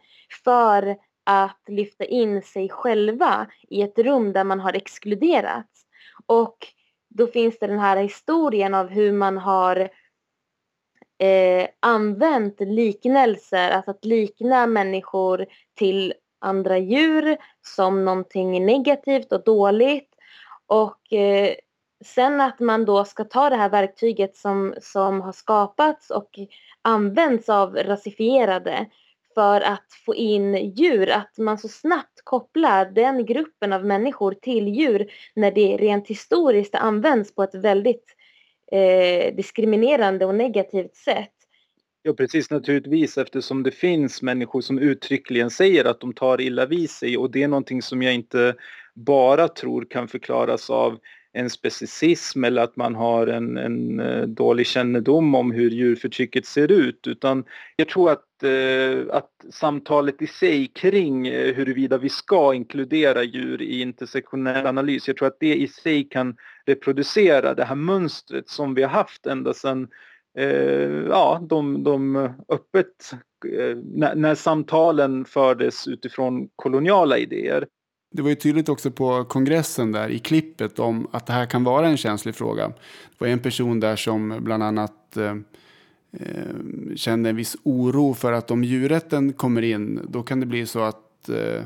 för 0.45 0.97
att 1.25 1.61
lyfta 1.69 2.05
in 2.05 2.43
sig 2.43 2.69
själva 2.69 3.47
i 3.69 3.83
ett 3.83 3.99
rum 3.99 4.33
där 4.33 4.45
man 4.45 4.61
har 4.61 4.73
exkluderats. 4.73 5.87
Och 6.27 6.57
då 7.15 7.27
finns 7.27 7.59
det 7.59 7.67
den 7.67 7.79
här 7.79 7.97
historien 7.97 8.75
av 8.75 8.89
hur 8.89 9.13
man 9.13 9.39
har 9.39 9.77
eh, 11.19 11.69
använt 11.81 12.61
liknelser, 12.61 13.71
alltså 13.71 13.91
att 13.91 14.05
likna 14.05 14.67
människor 14.67 15.47
till 15.75 16.15
andra 16.41 16.79
djur 16.79 17.37
som 17.63 18.05
någonting 18.05 18.67
negativt 18.67 19.33
och 19.33 19.45
dåligt. 19.45 20.11
Och 20.67 21.13
eh, 21.13 21.55
sen 22.05 22.41
att 22.41 22.61
man 22.61 22.85
då 22.85 23.05
ska 23.05 23.25
ta 23.25 23.51
det 23.51 23.57
här 23.57 23.69
verktyget 23.69 24.37
som, 24.37 24.75
som 24.81 25.21
har 25.21 25.33
skapats 25.33 26.11
och 26.11 26.39
används 26.83 27.49
av 27.49 27.77
rasifierade 27.77 28.87
för 29.35 29.61
att 29.61 29.87
få 30.07 30.15
in 30.15 30.55
djur, 30.55 31.11
att 31.11 31.39
man 31.39 31.59
så 31.59 31.69
snabbt 31.69 32.21
kopplar 32.25 32.85
den 32.85 33.27
gruppen 33.27 33.73
av 33.73 33.85
människor 33.85 34.35
till 34.35 34.69
djur 34.69 35.07
när 35.35 35.51
det 35.51 35.77
rent 35.77 36.09
historiskt 36.09 36.75
används 36.75 37.35
på 37.35 37.43
ett 37.43 37.55
väldigt 37.55 38.05
eh, 38.73 39.35
diskriminerande 39.35 40.27
och 40.27 40.35
negativt 40.35 40.97
sätt. 40.97 41.31
Ja 42.03 42.13
precis 42.13 42.51
naturligtvis 42.51 43.19
eftersom 43.19 43.63
det 43.63 43.71
finns 43.71 44.23
människor 44.23 44.61
som 44.61 44.79
uttryckligen 44.79 45.51
säger 45.51 45.85
att 45.85 46.01
de 46.01 46.13
tar 46.13 46.41
illa 46.41 46.67
vid 46.67 46.91
sig 46.91 47.17
och 47.17 47.31
det 47.31 47.43
är 47.43 47.49
någonting 47.49 47.83
som 47.83 48.03
jag 48.03 48.15
inte 48.15 48.55
bara 48.95 49.49
tror 49.49 49.87
kan 49.91 50.09
förklaras 50.09 50.71
av 50.71 50.99
en 51.35 51.51
specicism 51.51 52.45
eller 52.45 52.63
att 52.63 52.77
man 52.77 52.95
har 52.95 53.27
en, 53.27 53.57
en 53.57 54.01
eh, 54.01 54.23
dålig 54.23 54.67
kännedom 54.67 55.35
om 55.35 55.53
hur 55.53 55.71
djurförtrycket 55.71 56.47
ser 56.47 56.73
ut 56.73 57.07
utan 57.07 57.45
jag 57.77 57.89
tror 57.89 58.11
att, 58.11 58.43
eh, 58.43 59.17
att 59.17 59.31
samtalet 59.51 60.23
i 60.23 60.27
sig 60.27 60.67
kring 60.67 61.27
eh, 61.27 61.55
huruvida 61.55 61.99
vi 61.99 62.09
ska 62.09 62.55
inkludera 62.55 63.23
djur 63.23 63.63
i 63.63 63.81
intersektionell 63.81 64.67
analys, 64.67 65.09
jag 65.09 65.17
tror 65.17 65.29
att 65.29 65.41
det 65.41 65.55
i 65.55 65.69
sig 65.69 66.05
kan 66.05 66.37
reproducera 66.67 67.55
det 67.55 67.65
här 67.65 67.75
mönstret 67.75 68.49
som 68.49 68.75
vi 68.75 68.83
har 68.83 68.91
haft 68.91 69.27
ända 69.27 69.55
sedan 69.55 69.89
eh, 70.39 71.05
ja, 71.09 71.47
de, 71.49 71.85
de 71.85 72.17
öppet, 72.49 73.13
när, 73.83 74.15
när 74.15 74.35
samtalen 74.35 75.25
fördes 75.25 75.89
utifrån 75.89 76.49
koloniala 76.57 77.19
idéer. 77.19 77.67
Det 78.17 78.23
var 78.23 78.29
ju 78.29 78.35
tydligt 78.35 78.69
också 78.69 78.91
på 78.91 79.25
kongressen 79.25 79.93
där 79.93 80.09
i 80.09 80.19
klippet 80.19 80.79
om 80.79 81.09
att 81.13 81.27
det 81.27 81.33
här 81.33 81.47
kan 81.47 81.65
vara 81.65 81.87
en 81.87 81.97
känslig 81.97 82.35
fråga. 82.35 82.69
Det 82.69 82.75
var 83.19 83.29
en 83.29 83.39
person 83.39 83.81
där 83.81 83.97
som 83.97 84.39
bland 84.41 84.63
annat 84.63 85.17
eh, 85.17 85.37
eh, 86.13 86.95
kände 86.97 87.31
en 87.31 87.37
viss 87.37 87.57
oro 87.63 88.15
för 88.15 88.33
att 88.33 88.51
om 88.51 88.65
djurrätten 88.65 89.33
kommer 89.33 89.63
in 89.63 90.01
då 90.09 90.23
kan 90.23 90.41
det 90.41 90.47
bli 90.47 90.67
så 90.67 90.81
att 90.81 91.29
eh, 91.29 91.63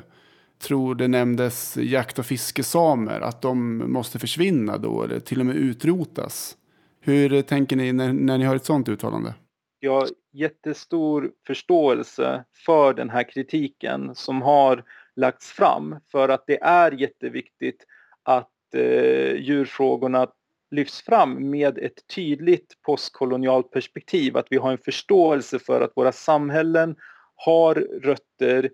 tror 0.58 0.94
det 0.94 1.08
nämndes 1.08 1.76
jakt 1.76 2.18
och 2.18 2.26
fiskesamer 2.26 3.20
att 3.20 3.42
de 3.42 3.76
måste 3.92 4.18
försvinna 4.18 4.78
då 4.78 5.02
eller 5.02 5.20
till 5.20 5.40
och 5.40 5.46
med 5.46 5.56
utrotas. 5.56 6.56
Hur 7.00 7.42
tänker 7.42 7.76
ni 7.76 7.92
när, 7.92 8.12
när 8.12 8.38
ni 8.38 8.44
har 8.44 8.56
ett 8.56 8.64
sådant 8.64 8.88
uttalande? 8.88 9.34
Jag 9.80 9.92
har 9.92 10.08
jättestor 10.32 11.30
förståelse 11.46 12.44
för 12.66 12.94
den 12.94 13.10
här 13.10 13.30
kritiken 13.30 14.14
som 14.14 14.42
har 14.42 14.84
lagts 15.18 15.52
fram 15.52 15.96
för 16.12 16.28
att 16.28 16.44
det 16.46 16.58
är 16.62 16.92
jätteviktigt 16.92 17.84
att 18.22 18.74
eh, 18.74 19.32
djurfrågorna 19.36 20.28
lyfts 20.70 21.02
fram 21.02 21.50
med 21.50 21.78
ett 21.78 22.06
tydligt 22.14 22.82
postkolonialt 22.82 23.70
perspektiv. 23.70 24.36
Att 24.36 24.46
vi 24.50 24.56
har 24.56 24.72
en 24.72 24.78
förståelse 24.78 25.58
för 25.58 25.80
att 25.80 25.92
våra 25.96 26.12
samhällen 26.12 26.96
har 27.34 27.74
rötter. 28.02 28.70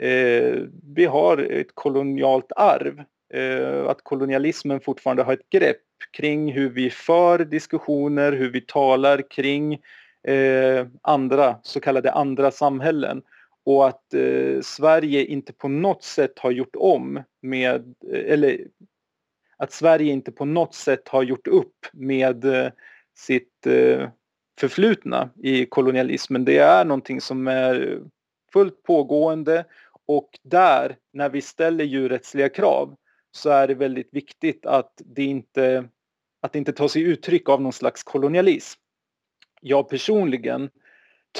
Eh, 0.00 0.58
vi 0.94 1.04
har 1.04 1.38
ett 1.38 1.74
kolonialt 1.74 2.52
arv. 2.56 3.04
Eh, 3.34 3.86
att 3.86 4.02
kolonialismen 4.02 4.80
fortfarande 4.80 5.22
har 5.22 5.32
ett 5.32 5.50
grepp 5.50 5.82
kring 6.12 6.52
hur 6.52 6.70
vi 6.70 6.90
för 6.90 7.38
diskussioner, 7.38 8.32
hur 8.32 8.50
vi 8.50 8.60
talar 8.60 9.30
kring 9.30 9.74
eh, 10.28 10.86
andra, 11.02 11.56
så 11.62 11.80
kallade 11.80 12.12
andra 12.12 12.50
samhällen. 12.50 13.22
Och 13.64 13.88
att 13.88 14.14
eh, 14.14 14.60
Sverige 14.60 15.24
inte 15.24 15.52
på 15.52 15.68
något 15.68 16.02
sätt 16.02 16.38
har 16.38 16.50
gjort 16.50 16.76
om 16.76 17.22
med, 17.42 17.94
eh, 18.12 18.32
eller 18.32 18.66
att 19.56 19.72
Sverige 19.72 20.12
inte 20.12 20.32
på 20.32 20.44
något 20.44 20.74
sätt 20.74 21.08
har 21.08 21.22
gjort 21.22 21.46
upp 21.46 21.86
med 21.92 22.44
eh, 22.44 22.72
sitt 23.14 23.66
eh, 23.66 24.08
förflutna 24.60 25.30
i 25.42 25.66
kolonialismen. 25.66 26.44
Det 26.44 26.58
är 26.58 26.84
någonting 26.84 27.20
som 27.20 27.48
är 27.48 28.00
fullt 28.52 28.82
pågående 28.82 29.64
och 30.06 30.38
där, 30.42 30.96
när 31.12 31.28
vi 31.28 31.40
ställer 31.40 31.84
djurrättsliga 31.84 32.48
krav, 32.48 32.96
så 33.30 33.50
är 33.50 33.68
det 33.68 33.74
väldigt 33.74 34.14
viktigt 34.14 34.66
att 34.66 35.02
det 35.04 35.24
inte, 35.24 35.88
att 36.40 36.52
det 36.52 36.58
inte 36.58 36.72
tar 36.72 36.88
sig 36.88 37.02
uttryck 37.02 37.48
av 37.48 37.62
någon 37.62 37.72
slags 37.72 38.02
kolonialism. 38.02 38.80
Jag 39.60 39.88
personligen 39.88 40.70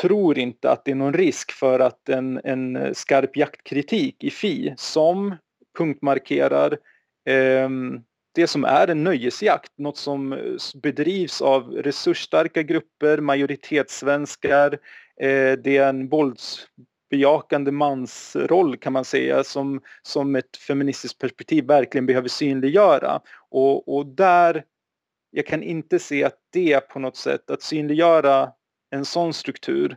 tror 0.01 0.38
inte 0.38 0.70
att 0.70 0.84
det 0.84 0.90
är 0.90 0.95
någon 0.95 1.14
risk 1.14 1.53
för 1.53 1.80
att 1.80 2.09
en, 2.09 2.40
en 2.45 2.95
skarp 2.95 3.36
jaktkritik 3.36 4.24
i 4.24 4.30
FI 4.30 4.74
som 4.76 5.36
punktmarkerar 5.78 6.78
eh, 7.28 7.68
det 8.34 8.47
som 8.47 8.64
är 8.64 8.88
en 8.88 9.05
nöjesjakt, 9.05 9.72
något 9.78 9.97
som 9.97 10.32
eh, 10.32 10.38
bedrivs 10.82 11.43
av 11.43 11.72
resursstarka 11.72 12.62
grupper, 12.62 13.18
majoritetssvenskar, 13.18 14.72
eh, 15.20 15.53
det 15.53 15.76
är 15.76 15.88
en 15.88 16.09
våldsbejakande 16.09 17.70
mansroll 17.70 18.76
kan 18.76 18.93
man 18.93 19.05
säga 19.05 19.45
som, 19.45 19.80
som 20.03 20.36
ett 20.36 20.57
feministiskt 20.57 21.18
perspektiv 21.18 21.66
verkligen 21.66 22.07
behöver 22.07 22.28
synliggöra. 22.28 23.20
Och, 23.51 23.97
och 23.97 24.07
där, 24.07 24.64
jag 25.30 25.47
kan 25.47 25.62
inte 25.62 25.99
se 25.99 26.24
att 26.24 26.38
det 26.53 26.88
på 26.88 26.99
något 26.99 27.16
sätt, 27.16 27.51
att 27.51 27.62
synliggöra 27.62 28.53
en 28.93 29.05
sån 29.05 29.34
struktur 29.34 29.97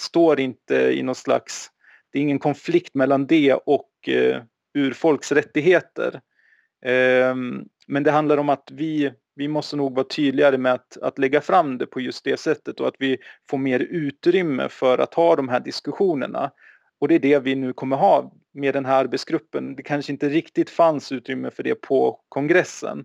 står 0.00 0.40
inte 0.40 0.76
i 0.76 1.02
någon 1.02 1.14
slags, 1.14 1.70
det 2.12 2.18
är 2.18 2.22
ingen 2.22 2.38
konflikt 2.38 2.94
mellan 2.94 3.26
det 3.26 3.54
och 3.54 4.08
eh, 4.08 4.42
urfolks 4.78 5.32
rättigheter. 5.32 6.20
Eh, 6.84 7.34
men 7.86 8.02
det 8.02 8.10
handlar 8.10 8.38
om 8.38 8.48
att 8.48 8.70
vi, 8.72 9.12
vi 9.34 9.48
måste 9.48 9.76
nog 9.76 9.94
vara 9.94 10.06
tydligare 10.06 10.58
med 10.58 10.72
att, 10.72 10.96
att 10.96 11.18
lägga 11.18 11.40
fram 11.40 11.78
det 11.78 11.86
på 11.86 12.00
just 12.00 12.24
det 12.24 12.40
sättet 12.40 12.80
och 12.80 12.88
att 12.88 12.96
vi 12.98 13.18
får 13.50 13.58
mer 13.58 13.80
utrymme 13.80 14.68
för 14.68 14.98
att 14.98 15.14
ha 15.14 15.36
de 15.36 15.48
här 15.48 15.60
diskussionerna. 15.60 16.50
Och 17.00 17.08
det 17.08 17.14
är 17.14 17.18
det 17.18 17.38
vi 17.38 17.54
nu 17.54 17.72
kommer 17.72 17.96
ha 17.96 18.32
med 18.54 18.74
den 18.74 18.84
här 18.84 19.00
arbetsgruppen. 19.00 19.76
Det 19.76 19.82
kanske 19.82 20.12
inte 20.12 20.28
riktigt 20.28 20.70
fanns 20.70 21.12
utrymme 21.12 21.50
för 21.50 21.62
det 21.62 21.74
på 21.74 22.20
kongressen. 22.28 23.04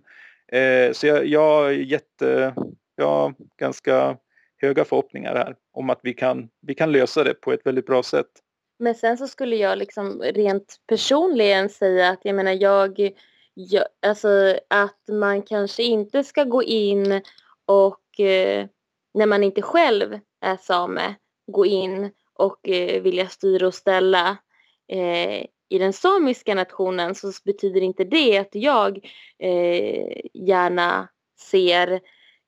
Eh, 0.52 0.92
så 0.92 1.06
jag, 1.06 1.26
jag 1.26 1.68
är 1.68 1.72
jätte, 1.72 2.54
jag 2.96 3.34
ganska 3.58 4.16
höga 4.64 4.84
förhoppningar 4.84 5.34
här 5.34 5.56
om 5.72 5.90
att 5.90 6.00
vi 6.02 6.14
kan, 6.14 6.48
vi 6.60 6.74
kan 6.74 6.92
lösa 6.92 7.24
det 7.24 7.34
på 7.34 7.52
ett 7.52 7.66
väldigt 7.66 7.86
bra 7.86 8.02
sätt. 8.02 8.30
Men 8.78 8.94
sen 8.94 9.18
så 9.18 9.28
skulle 9.28 9.56
jag 9.56 9.78
liksom 9.78 10.22
rent 10.22 10.76
personligen 10.86 11.68
säga 11.68 12.08
att 12.08 12.20
jag 12.22 12.34
menar 12.34 12.52
jag, 12.52 13.12
jag 13.54 13.84
alltså 14.06 14.58
att 14.68 15.00
man 15.08 15.42
kanske 15.42 15.82
inte 15.82 16.24
ska 16.24 16.44
gå 16.44 16.62
in 16.62 17.22
och 17.66 18.20
eh, 18.20 18.66
när 19.14 19.26
man 19.26 19.44
inte 19.44 19.62
själv 19.62 20.20
är 20.40 20.56
same 20.56 21.14
gå 21.46 21.66
in 21.66 22.10
och 22.34 22.68
eh, 22.68 23.02
vilja 23.02 23.28
styra 23.28 23.66
och 23.66 23.74
ställa 23.74 24.36
eh, 24.88 25.46
i 25.68 25.78
den 25.78 25.92
samiska 25.92 26.54
nationen 26.54 27.14
så 27.14 27.32
betyder 27.44 27.80
inte 27.80 28.04
det 28.04 28.38
att 28.38 28.54
jag 28.54 29.10
eh, 29.38 30.20
gärna 30.34 31.08
ser 31.38 32.00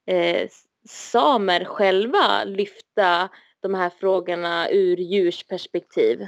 eh, 0.07 0.49
samer 0.89 1.65
själva 1.65 2.45
lyfta 2.45 3.29
de 3.63 3.75
här 3.75 3.91
frågorna 3.91 4.71
ur 4.71 4.97
djursperspektiv. 4.97 6.27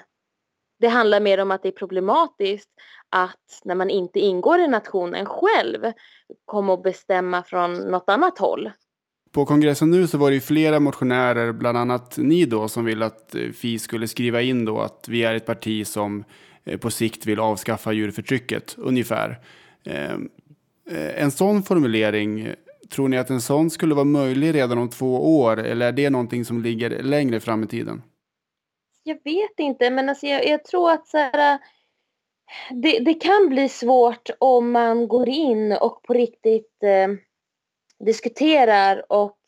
Det 0.81 0.89
handlar 0.89 1.21
mer 1.21 1.41
om 1.41 1.51
att 1.51 1.63
det 1.63 1.69
är 1.69 1.73
problematiskt 1.73 2.71
att 3.11 3.61
när 3.65 3.75
man 3.75 3.91
inte 3.91 4.21
ingår 4.21 4.59
i 4.59 4.69
nationen 4.69 5.27
själv 5.27 5.93
komma 6.45 6.73
och 6.73 6.83
bestämma 6.83 7.43
från 7.43 7.75
något 7.75 8.09
annat 8.09 8.39
håll. 8.39 8.71
På 9.33 9.47
kongressen 9.47 9.91
nu 9.91 10.07
så 10.07 10.19
var 10.19 10.31
det 10.31 10.35
ju 10.35 10.41
flera 10.41 10.81
motionärer, 10.81 11.53
bland 11.53 11.79
annat 11.79 12.17
ni 12.17 12.45
då, 12.45 12.69
som 12.69 12.85
ville 12.85 13.07
att 13.07 13.35
eh, 13.35 13.51
Fi 13.51 13.79
skulle 13.79 14.09
skriva 14.09 14.43
in 14.43 14.65
då 14.65 14.81
att 14.81 15.07
vi 15.09 15.25
är 15.25 15.35
ett 15.35 15.47
parti 15.47 15.87
som 15.87 16.25
eh, 16.65 16.79
på 16.79 16.91
sikt 16.91 17.27
vill 17.27 17.41
avskaffa 17.41 17.93
djurförtrycket, 17.93 18.75
ungefär. 18.79 19.41
Ehm, 19.85 20.29
eh, 20.91 21.23
en 21.23 21.31
sån 21.31 21.63
formulering 21.63 22.55
Tror 22.91 23.09
ni 23.09 23.19
att 23.19 23.31
en 23.31 23.41
sån 23.41 23.71
skulle 23.71 23.95
vara 23.95 24.05
möjlig 24.05 24.55
redan 24.55 24.79
om 24.79 24.91
två 24.91 25.39
år 25.41 25.59
eller 25.59 25.87
är 25.87 25.93
det 25.93 26.11
någonting 26.11 26.45
som 26.45 26.63
ligger 26.63 27.03
längre 27.03 27.41
fram 27.41 27.65
i 27.65 27.67
tiden? 27.67 28.03
Jag 29.03 29.19
vet 29.25 29.59
inte, 29.59 29.91
men 29.91 30.09
alltså 30.09 30.27
jag, 30.27 30.47
jag 30.47 30.65
tror 30.65 30.91
att 30.91 31.09
så 31.09 31.19
här, 31.19 31.55
äh, 31.55 31.61
det, 32.71 32.99
det, 32.99 33.15
kan 33.15 33.49
bli 33.49 33.69
svårt 33.69 34.31
om 34.39 34.71
man 34.71 35.09
går 35.09 35.29
in 35.29 35.73
och 35.73 36.03
på 36.03 36.15
riktigt 36.15 36.83
eh, 36.83 37.09
diskuterar 38.05 39.13
och 39.13 39.39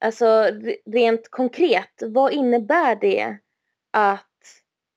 alltså 0.00 0.46
rent 0.86 1.30
konkret, 1.30 2.02
vad 2.06 2.32
innebär 2.32 2.96
det 2.96 3.38
att, 3.90 4.26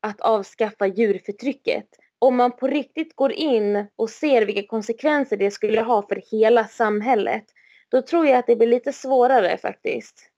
att 0.01 0.22
avskaffa 0.22 0.88
djurförtrycket? 0.88 1.88
Om 2.24 2.36
man 2.36 2.51
på 2.51 2.67
riktigt 2.67 3.15
går 3.15 3.32
in 3.32 3.86
och 3.95 4.09
ser 4.09 4.45
vilka 4.45 4.67
konsekvenser 4.67 5.38
det 5.38 5.51
skulle 5.51 5.82
ha 5.82 6.07
för 6.07 6.24
hela 6.32 6.67
samhället, 6.67 7.43
då 7.89 8.01
tror 8.01 8.28
jag 8.28 8.38
att 8.38 8.47
det 8.47 8.55
blir 8.55 8.67
lite 8.67 8.93
svårare 8.93 9.57
faktiskt. 9.57 10.30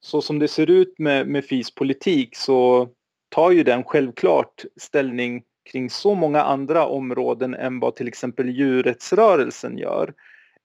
Så 0.00 0.22
som 0.22 0.38
det 0.38 0.48
ser 0.48 0.70
ut 0.70 0.98
med, 0.98 1.28
med 1.28 1.44
FIs 1.44 1.74
politik 1.74 2.36
så 2.36 2.88
tar 3.28 3.50
ju 3.50 3.62
den 3.62 3.84
självklart 3.84 4.64
ställning 4.80 5.42
kring 5.72 5.90
så 5.90 6.14
många 6.14 6.42
andra 6.42 6.86
områden 6.86 7.54
än 7.54 7.80
vad 7.80 7.96
till 7.96 8.08
exempel 8.08 8.48
djurrättsrörelsen 8.48 9.78
gör. 9.78 10.14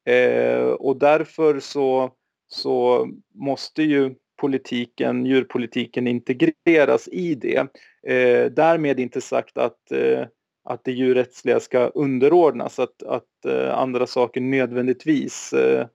Eh, 0.05 0.69
och 0.69 0.99
därför 0.99 1.59
så, 1.59 2.11
så 2.47 3.07
måste 3.33 3.83
ju 3.83 4.15
politiken, 4.39 5.25
djurpolitiken 5.25 6.07
integreras 6.07 7.07
i 7.07 7.35
det. 7.35 7.67
Eh, 8.07 8.45
därmed 8.51 8.99
inte 8.99 9.21
sagt 9.21 9.57
att, 9.57 9.91
eh, 9.91 10.25
att 10.63 10.83
det 10.83 10.91
djurrättsliga 10.91 11.59
ska 11.59 11.87
underordnas, 11.87 12.79
att, 12.79 13.03
att 13.03 13.45
eh, 13.45 13.77
andra 13.77 14.07
saker 14.07 14.41
nödvändigtvis 14.41 15.53
eh, 15.53 15.87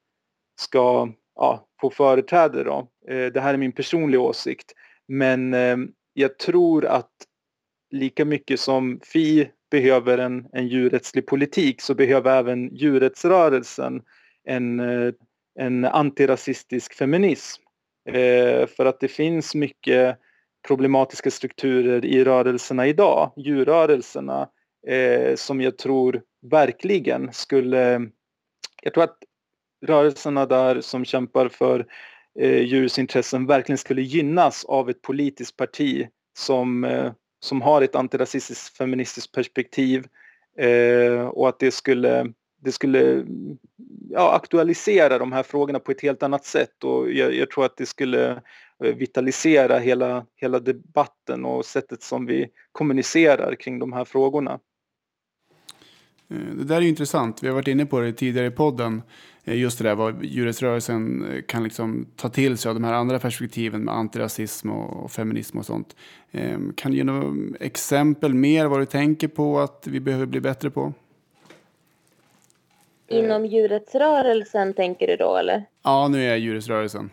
ska 0.61 1.09
ja, 1.35 1.69
få 1.81 1.91
företräde. 1.91 2.65
Då. 2.65 2.89
Eh, 3.09 3.27
det 3.27 3.41
här 3.41 3.55
är 3.55 3.59
min 3.59 3.73
personliga 3.73 4.21
åsikt. 4.21 4.73
Men 5.09 5.55
eh, 5.55 5.77
jag 6.15 6.39
tror 6.39 6.87
att 6.87 7.13
lika 7.91 8.25
mycket 8.25 8.61
som 8.61 9.01
Fi 9.03 9.51
behöver 9.71 10.19
en, 10.19 10.47
en 10.53 10.69
djurrättslig 10.69 11.27
politik 11.27 11.81
så 11.81 11.95
behöver 11.95 12.39
även 12.39 12.75
djurrättsrörelsen 12.75 14.03
en, 14.45 14.81
eh, 14.81 15.13
en 15.59 15.85
antirasistisk 15.85 16.95
feminism. 16.95 17.63
Eh, 18.09 18.67
för 18.67 18.87
att 18.87 19.01
det 19.01 19.09
finns 19.09 19.55
mycket 19.55 20.19
problematiska 20.67 21.31
strukturer 21.31 22.05
i 22.05 22.25
rörelserna 22.25 22.87
idag, 22.87 23.33
djurrörelserna, 23.37 24.49
eh, 24.87 25.35
som 25.35 25.61
jag 25.61 25.79
tror 25.79 26.23
verkligen 26.51 27.33
skulle... 27.33 28.09
Jag 28.83 28.95
tror 28.95 29.05
att 29.05 29.19
rörelserna 29.87 30.47
där 30.47 30.81
som 30.81 31.05
kämpar 31.05 31.49
för 31.49 31.87
eh, 32.41 32.63
djurs 32.63 32.99
intressen 32.99 33.47
verkligen 33.47 33.79
skulle 33.79 34.03
gynnas 34.03 34.65
av 34.65 34.91
ett 34.91 35.03
politiskt 35.03 35.57
parti 35.57 36.09
som, 36.39 36.85
eh, 36.85 37.13
som 37.41 37.63
har 37.63 37.83
ett 37.83 37.95
antirasistiskt 37.95 38.77
feministiskt 38.77 39.33
perspektiv 39.33 40.07
eh, 40.59 41.27
och 41.27 41.49
att 41.49 41.59
det 41.59 41.71
skulle 41.71 42.33
det 42.65 42.73
skulle 42.73 43.25
ja, 44.11 44.35
aktualisera 44.35 45.19
de 45.19 45.33
här 45.33 45.43
frågorna 45.43 45.79
på 45.79 45.91
ett 45.91 46.01
helt 46.01 46.23
annat 46.23 46.45
sätt. 46.45 46.85
Och 46.85 47.13
jag, 47.13 47.35
jag, 47.35 47.51
tror 47.51 47.65
att 47.65 47.77
det 47.77 47.87
skulle 47.87 48.31
eh, 48.31 48.39
vitalisera 48.79 49.79
hela, 49.79 50.27
hela 50.37 50.59
debatten 50.61 51.45
och 51.45 51.65
sättet 51.67 52.03
som 52.03 52.27
vi 52.27 52.49
kommunicerar 52.73 53.55
kring 53.55 53.79
de 53.79 53.93
här 53.93 54.05
frågorna. 54.05 54.61
Eh, 56.29 56.37
Det 56.57 56.65
där 56.65 56.77
är 56.77 56.81
ju 56.81 56.89
intressant. 56.89 57.43
Vi 57.43 57.49
har 57.49 57.55
varit 57.55 57.69
inne 57.69 57.87
på 57.87 58.01
det 58.01 58.13
tidigare 58.13 58.47
i 58.47 58.51
podden. 58.51 59.03
Eh, 59.45 59.59
Just 59.59 59.79
det 59.79 59.85
där 59.85 59.95
vad 59.95 60.25
djurrättsrörelsen 60.25 61.25
eh, 61.31 61.43
kan 61.43 61.65
liksom 61.65 62.07
ta 62.17 62.29
till 62.29 62.59
sig 62.59 62.69
av 62.69 62.75
de 62.75 62.85
här 62.85 62.93
andra 62.93 63.19
perspektiven 63.19 63.85
med 63.85 63.95
antirasism 63.95 64.71
och 64.71 65.13
feminism 65.13 65.59
och 65.59 65.67
sånt. 65.67 65.97
Eh, 66.31 66.59
Kan 66.77 66.91
du 66.93 66.97
ge 66.97 67.05
några 67.05 67.57
exempel 67.61 68.35
mer 68.35 68.67
vad 68.67 68.81
du 68.81 68.87
tänker 68.87 69.29
på 69.29 69.61
att 69.61 69.87
vi 69.91 70.01
behöver 70.01 70.27
bli 70.27 70.41
bättre 70.41 70.71
på? 70.71 70.93
Inom 73.09 73.47
djurrättsrörelsen 73.47 74.75
tänker 74.75 75.07
du 75.07 75.17
då 75.17 75.37
eller? 75.37 75.65
Ja, 75.83 76.09
nu 76.09 76.23
är 76.23 76.29
jag 76.29 76.39
djurrättsrörelsen. 76.39 77.11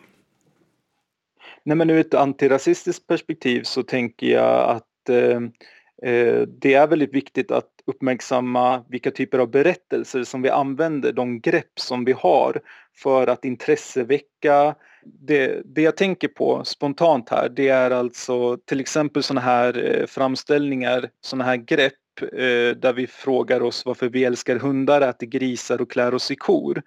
Nej, 1.66 1.78
men 1.78 1.89
ur 1.89 1.99
ett 1.99 2.14
antirasistiskt 2.14 3.07
perspektiv 3.07 3.64
så 3.64 3.84
tänker 3.84 4.28
jag 4.28 4.70
att 4.70 5.09
eh, 5.09 5.39
eh, 6.12 6.41
det 6.41 6.74
är 6.74 6.88
väldigt 6.88 7.14
viktigt 7.14 7.51
att 7.51 7.70
uppmärksamma 7.86 8.84
vilka 8.89 9.12
typer 9.12 9.39
av 9.39 9.51
berättelser 9.51 10.24
som 10.24 10.41
vi 10.41 10.49
använder, 10.49 11.12
de 11.14 11.41
grepp 11.41 11.80
som 11.80 12.05
vi 12.05 12.12
har 12.12 12.62
för 12.97 13.28
att 13.28 13.45
intresseväcka. 13.45 14.76
Det, 15.03 15.62
det 15.66 15.82
jag 15.82 15.97
tänker 15.97 16.28
på 16.28 16.64
spontant 16.66 17.30
här, 17.30 17.49
det 17.49 17.70
är 17.70 17.91
alltså 17.91 18.57
till 18.66 18.80
exempel 18.80 19.24
sådana 19.24 19.41
här 19.41 19.99
eh, 19.99 20.05
framställningar, 20.05 21.09
sådana 21.22 21.43
här 21.43 21.55
grepp 21.57 21.93
eh, 22.22 22.78
där 22.78 22.93
vi 22.93 23.07
frågar 23.07 23.62
oss 23.62 23.86
varför 23.86 24.09
vi 24.09 24.26
älskar 24.26 24.55
hundar, 24.55 25.01
äter 25.01 25.28
grisar 25.28 25.82
och 25.82 25.91
klär 25.91 26.14
oss 26.14 26.32
i 26.32 26.36
kor 26.36 26.82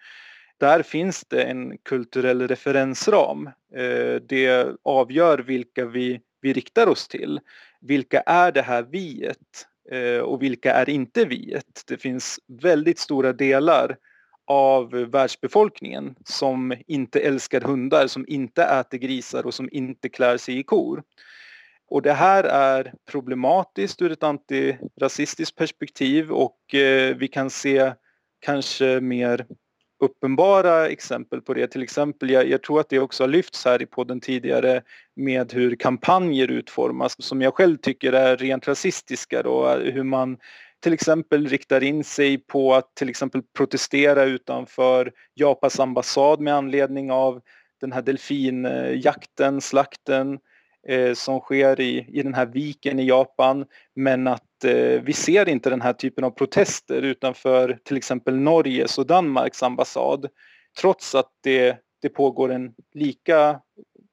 där 0.64 0.82
finns 0.82 1.24
det 1.24 1.42
en 1.42 1.78
kulturell 1.78 2.48
referensram. 2.48 3.46
Eh, 3.76 4.14
det 4.28 4.76
avgör 4.82 5.38
vilka 5.38 5.86
vi, 5.86 6.20
vi 6.40 6.52
riktar 6.52 6.86
oss 6.86 7.08
till. 7.08 7.40
Vilka 7.80 8.20
är 8.20 8.52
det 8.52 8.62
här 8.62 8.82
viet 8.82 9.66
eh, 9.90 10.18
och 10.18 10.42
vilka 10.42 10.74
är 10.74 10.90
inte 10.90 11.24
viet? 11.24 11.82
Det 11.86 11.96
finns 11.96 12.40
väldigt 12.62 12.98
stora 12.98 13.32
delar 13.32 13.96
av 14.46 14.90
världsbefolkningen 14.90 16.14
som 16.24 16.74
inte 16.86 17.20
älskar 17.20 17.60
hundar, 17.60 18.06
som 18.06 18.24
inte 18.28 18.64
äter 18.64 18.98
grisar 18.98 19.46
och 19.46 19.54
som 19.54 19.68
inte 19.72 20.08
klär 20.08 20.36
sig 20.36 20.58
i 20.58 20.62
kor. 20.62 21.02
Och 21.88 22.02
det 22.02 22.12
här 22.12 22.44
är 22.44 22.94
problematiskt 23.10 24.02
ur 24.02 24.12
ett 24.12 24.22
antirasistiskt 24.22 25.56
perspektiv 25.56 26.30
och 26.32 26.74
eh, 26.74 27.16
vi 27.16 27.28
kan 27.28 27.50
se 27.50 27.92
kanske 28.40 29.00
mer 29.00 29.46
uppenbara 30.04 30.88
exempel 30.88 31.40
på 31.40 31.54
det. 31.54 31.66
Till 31.66 31.82
exempel, 31.82 32.30
jag, 32.30 32.48
jag 32.48 32.62
tror 32.62 32.80
att 32.80 32.88
det 32.88 32.98
också 32.98 33.22
har 33.22 33.28
lyfts 33.28 33.64
här 33.64 33.82
i 33.82 33.86
podden 33.86 34.20
tidigare 34.20 34.82
med 35.16 35.52
hur 35.52 35.76
kampanjer 35.76 36.50
utformas 36.50 37.14
som 37.18 37.42
jag 37.42 37.54
själv 37.54 37.76
tycker 37.76 38.12
är 38.12 38.36
rent 38.36 38.68
rasistiska 38.68 39.42
då, 39.42 39.68
hur 39.68 40.02
man 40.02 40.36
till 40.82 40.92
exempel 40.92 41.46
riktar 41.46 41.82
in 41.82 42.04
sig 42.04 42.38
på 42.38 42.74
att 42.74 42.94
till 42.94 43.08
exempel 43.08 43.42
protestera 43.56 44.24
utanför 44.24 45.12
Japans 45.34 45.80
ambassad 45.80 46.40
med 46.40 46.54
anledning 46.54 47.12
av 47.12 47.40
den 47.80 47.92
här 47.92 48.02
delfinjakten, 48.02 49.60
slakten 49.60 50.38
eh, 50.88 51.14
som 51.14 51.40
sker 51.40 51.80
i, 51.80 52.06
i 52.12 52.22
den 52.22 52.34
här 52.34 52.46
viken 52.46 52.98
i 52.98 53.06
Japan. 53.06 53.64
Men 53.94 54.26
att 54.26 54.42
eh, 54.64 55.02
vi 55.02 55.12
ser 55.12 55.48
inte 55.48 55.70
den 55.70 55.80
här 55.80 55.92
typen 55.92 56.24
av 56.24 56.30
protester 56.30 57.02
utanför 57.02 57.78
till 57.84 57.96
exempel 57.96 58.36
Norges 58.36 58.98
och 58.98 59.06
Danmarks 59.06 59.62
ambassad. 59.62 60.28
Trots 60.80 61.14
att 61.14 61.30
det, 61.42 61.76
det 62.02 62.08
pågår 62.08 62.52
en 62.52 62.74
lika 62.94 63.60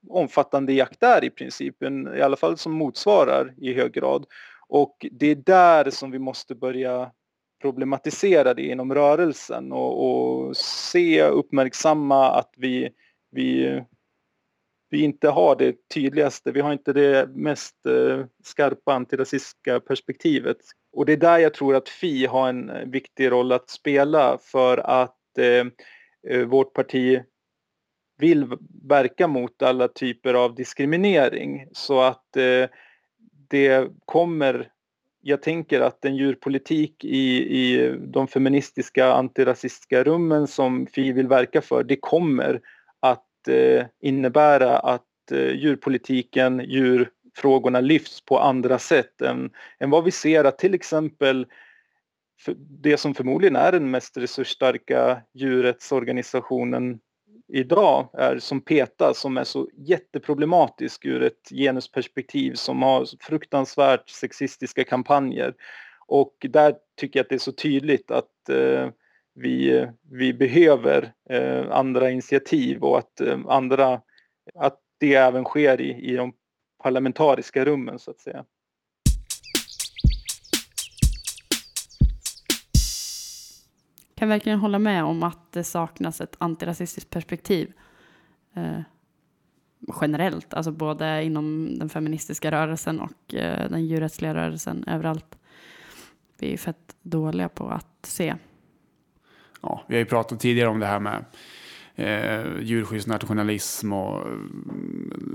omfattande 0.10 0.74
jakt 0.74 0.99
där 0.99 1.24
i 1.24 1.30
princip, 1.30 1.84
en, 1.84 2.16
i 2.16 2.22
alla 2.22 2.38
fall 2.38 2.58
som 2.58 2.72
motsvarar 2.72 3.54
i 3.58 3.74
hög 3.74 3.93
grad. 3.93 4.26
Och 4.68 5.06
det 5.12 5.28
är 5.28 5.36
där 5.36 5.89
som 5.89 6.12
vi 6.12 6.20
måste 6.20 6.56
börja 6.56 7.12
problematisera 7.62 8.54
det 8.54 8.68
inom 8.68 8.93
rörelsen 8.93 9.72
och, 9.72 10.06
och 10.06 10.58
se, 10.58 11.24
uppmärksamma 11.24 12.32
att 12.32 12.54
vi, 12.58 12.89
vi 13.32 13.82
vi 14.91 15.01
inte 15.01 15.29
har 15.29 15.55
det 15.55 15.89
tydligaste, 15.93 16.51
vi 16.51 16.61
har 16.61 16.73
inte 16.73 16.93
det 16.93 17.29
mest 17.35 17.85
eh, 17.85 18.25
skarpa 18.43 18.93
antirasistiska 18.93 19.79
perspektivet. 19.79 20.57
Och 20.93 21.05
det 21.05 21.13
är 21.13 21.17
där 21.17 21.37
jag 21.37 21.53
tror 21.53 21.75
att 21.75 21.89
Fi 21.89 22.25
har 22.25 22.49
en 22.49 22.69
eh, 22.69 22.87
viktig 22.87 23.31
roll 23.31 23.51
att 23.51 23.69
spela 23.69 24.37
för 24.41 24.77
att 24.77 25.37
eh, 25.37 25.65
eh, 26.33 26.45
vårt 26.45 26.73
parti 26.73 27.21
vill 28.17 28.47
verka 28.89 29.27
mot 29.27 29.61
alla 29.61 29.87
typer 29.87 30.33
av 30.33 30.55
diskriminering 30.55 31.67
så 31.71 32.01
att 32.01 32.37
eh, 32.37 32.69
det 33.49 33.89
kommer 34.05 34.71
jag 35.21 35.41
tänker 35.41 35.81
att 35.81 36.05
en 36.05 36.15
djurpolitik 36.15 37.05
i, 37.05 37.57
i 37.57 37.95
de 37.99 38.27
feministiska 38.27 39.13
antirasistiska 39.13 40.03
rummen 40.03 40.47
som 40.47 40.87
Fi 40.87 41.11
vill 41.11 41.27
verka 41.27 41.61
för, 41.61 41.83
det 41.83 41.95
kommer 41.95 42.61
Eh, 43.47 43.85
innebära 44.01 44.77
att 44.79 45.31
eh, 45.31 45.51
djurpolitiken, 45.55 46.59
djurfrågorna 46.59 47.81
lyfts 47.81 48.25
på 48.25 48.39
andra 48.39 48.79
sätt 48.79 49.21
än, 49.21 49.49
än 49.79 49.89
vad 49.89 50.03
vi 50.03 50.11
ser 50.11 50.43
att 50.43 50.57
till 50.57 50.73
exempel 50.73 51.45
för 52.39 52.55
det 52.57 52.97
som 52.97 53.13
förmodligen 53.13 53.55
är 53.55 53.71
den 53.71 53.91
mest 53.91 54.17
resursstarka 54.17 55.21
djurrättsorganisationen 55.33 56.99
idag 57.53 58.09
är 58.13 58.39
som 58.39 58.61
PETA 58.61 59.13
som 59.13 59.37
är 59.37 59.43
så 59.43 59.69
jätteproblematisk 59.77 61.05
ur 61.05 61.23
ett 61.23 61.49
genusperspektiv 61.49 62.53
som 62.53 62.81
har 62.81 63.05
fruktansvärt 63.19 64.09
sexistiska 64.09 64.83
kampanjer. 64.83 65.53
Och 66.07 66.45
där 66.49 66.75
tycker 66.99 67.19
jag 67.19 67.23
att 67.23 67.29
det 67.29 67.35
är 67.35 67.39
så 67.39 67.51
tydligt 67.51 68.11
att 68.11 68.49
eh, 68.49 68.89
vi, 69.41 69.87
vi 70.11 70.33
behöver 70.33 71.13
eh, 71.29 71.71
andra 71.71 72.09
initiativ 72.09 72.83
och 72.83 72.97
att 72.97 73.21
eh, 73.21 73.39
andra, 73.47 74.01
att 74.55 74.79
det 74.99 75.13
även 75.15 75.43
sker 75.43 75.81
i, 75.81 76.11
i 76.11 76.15
de 76.15 76.33
parlamentariska 76.83 77.65
rummen 77.65 77.99
så 77.99 78.11
att 78.11 78.19
säga. 78.19 78.45
kan 84.21 84.29
verkligen 84.29 84.59
hålla 84.59 84.79
med 84.79 85.03
om 85.03 85.23
att 85.23 85.51
det 85.51 85.63
saknas 85.63 86.21
ett 86.21 86.35
antirasistiskt 86.37 87.09
perspektiv. 87.09 87.73
Eh, 88.55 88.81
generellt, 90.01 90.53
alltså 90.53 90.71
både 90.71 91.23
inom 91.23 91.75
den 91.79 91.89
feministiska 91.89 92.51
rörelsen 92.51 92.99
och 92.99 93.33
eh, 93.33 93.69
den 93.69 93.85
djurrättsliga 93.85 94.33
rörelsen 94.33 94.83
överallt. 94.87 95.37
Vi 96.39 96.53
är 96.53 96.57
fett 96.57 96.95
dåliga 97.01 97.49
på 97.49 97.69
att 97.69 98.05
se. 98.05 98.35
Ja, 99.62 99.84
vi 99.88 99.95
har 99.95 99.99
ju 99.99 100.05
pratat 100.05 100.39
tidigare 100.39 100.70
om 100.70 100.80
det 100.80 100.86
här 100.86 100.99
med 100.99 101.26
eh, 101.95 102.62
djurskyddsnationalism 102.62 103.93
och 103.93 104.28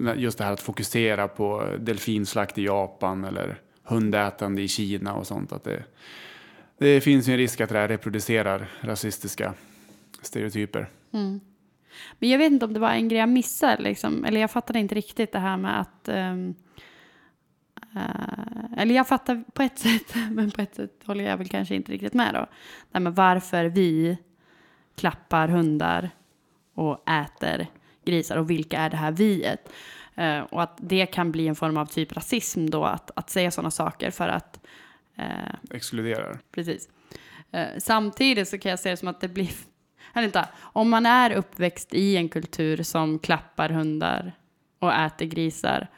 eh, 0.06 0.16
just 0.16 0.38
det 0.38 0.44
här 0.44 0.52
att 0.52 0.60
fokusera 0.60 1.28
på 1.28 1.76
delfinslakt 1.78 2.58
i 2.58 2.64
Japan 2.64 3.24
eller 3.24 3.60
hundätande 3.82 4.62
i 4.62 4.68
Kina 4.68 5.14
och 5.14 5.26
sånt. 5.26 5.52
Att 5.52 5.64
det, 5.64 5.82
det 6.78 7.00
finns 7.00 7.28
ju 7.28 7.32
en 7.32 7.38
risk 7.38 7.60
att 7.60 7.70
det 7.70 7.78
här 7.78 7.88
reproducerar 7.88 8.68
rasistiska 8.80 9.54
stereotyper. 10.22 10.88
Mm. 11.12 11.40
Men 12.18 12.28
jag 12.28 12.38
vet 12.38 12.52
inte 12.52 12.64
om 12.64 12.72
det 12.72 12.80
var 12.80 12.90
en 12.90 13.08
grej 13.08 13.18
jag 13.18 13.28
missade, 13.28 13.82
liksom. 13.82 14.24
eller 14.24 14.40
jag 14.40 14.50
fattade 14.50 14.78
inte 14.78 14.94
riktigt 14.94 15.32
det 15.32 15.38
här 15.38 15.56
med 15.56 15.80
att 15.80 16.08
um 16.08 16.54
eh, 17.96 18.80
eller 18.80 18.94
jag 18.94 19.08
fattar 19.08 19.44
på 19.54 19.62
ett 19.62 19.78
sätt, 19.78 20.14
men 20.30 20.50
på 20.50 20.62
ett 20.62 20.74
sätt 20.74 21.02
håller 21.04 21.24
jag 21.24 21.36
väl 21.36 21.48
kanske 21.48 21.74
inte 21.74 21.92
riktigt 21.92 22.14
med 22.14 22.34
då. 22.34 22.46
Här 22.92 23.00
med 23.00 23.14
varför 23.14 23.64
vi 23.64 24.18
klappar 24.96 25.48
hundar 25.48 26.10
och 26.74 27.08
äter 27.10 27.66
grisar 28.04 28.36
och 28.36 28.50
vilka 28.50 28.78
är 28.78 28.90
det 28.90 28.96
här 28.96 29.12
viet? 29.12 29.72
Eh, 30.14 30.40
och 30.40 30.62
att 30.62 30.78
det 30.80 31.06
kan 31.06 31.32
bli 31.32 31.48
en 31.48 31.54
form 31.54 31.76
av 31.76 31.86
typ 31.86 32.12
rasism 32.12 32.70
då, 32.70 32.84
att, 32.84 33.10
att 33.16 33.30
säga 33.30 33.50
sådana 33.50 33.70
saker 33.70 34.10
för 34.10 34.28
att 34.28 34.60
eh, 35.16 35.54
Exkluderar. 35.70 36.38
Precis. 36.52 36.88
Eh, 37.50 37.66
samtidigt 37.78 38.48
så 38.48 38.58
kan 38.58 38.70
jag 38.70 38.78
se 38.78 38.90
det 38.90 38.96
som 38.96 39.08
att 39.08 39.20
det 39.20 39.28
blir... 39.28 39.50
Eller 40.14 40.26
inte, 40.26 40.48
om 40.58 40.90
man 40.90 41.06
är 41.06 41.30
uppväxt 41.30 41.94
i 41.94 42.16
en 42.16 42.28
kultur 42.28 42.82
som 42.82 43.18
klappar 43.18 43.68
hundar 43.68 44.32
och 44.78 44.92
äter 44.92 45.26
grisar 45.26 45.88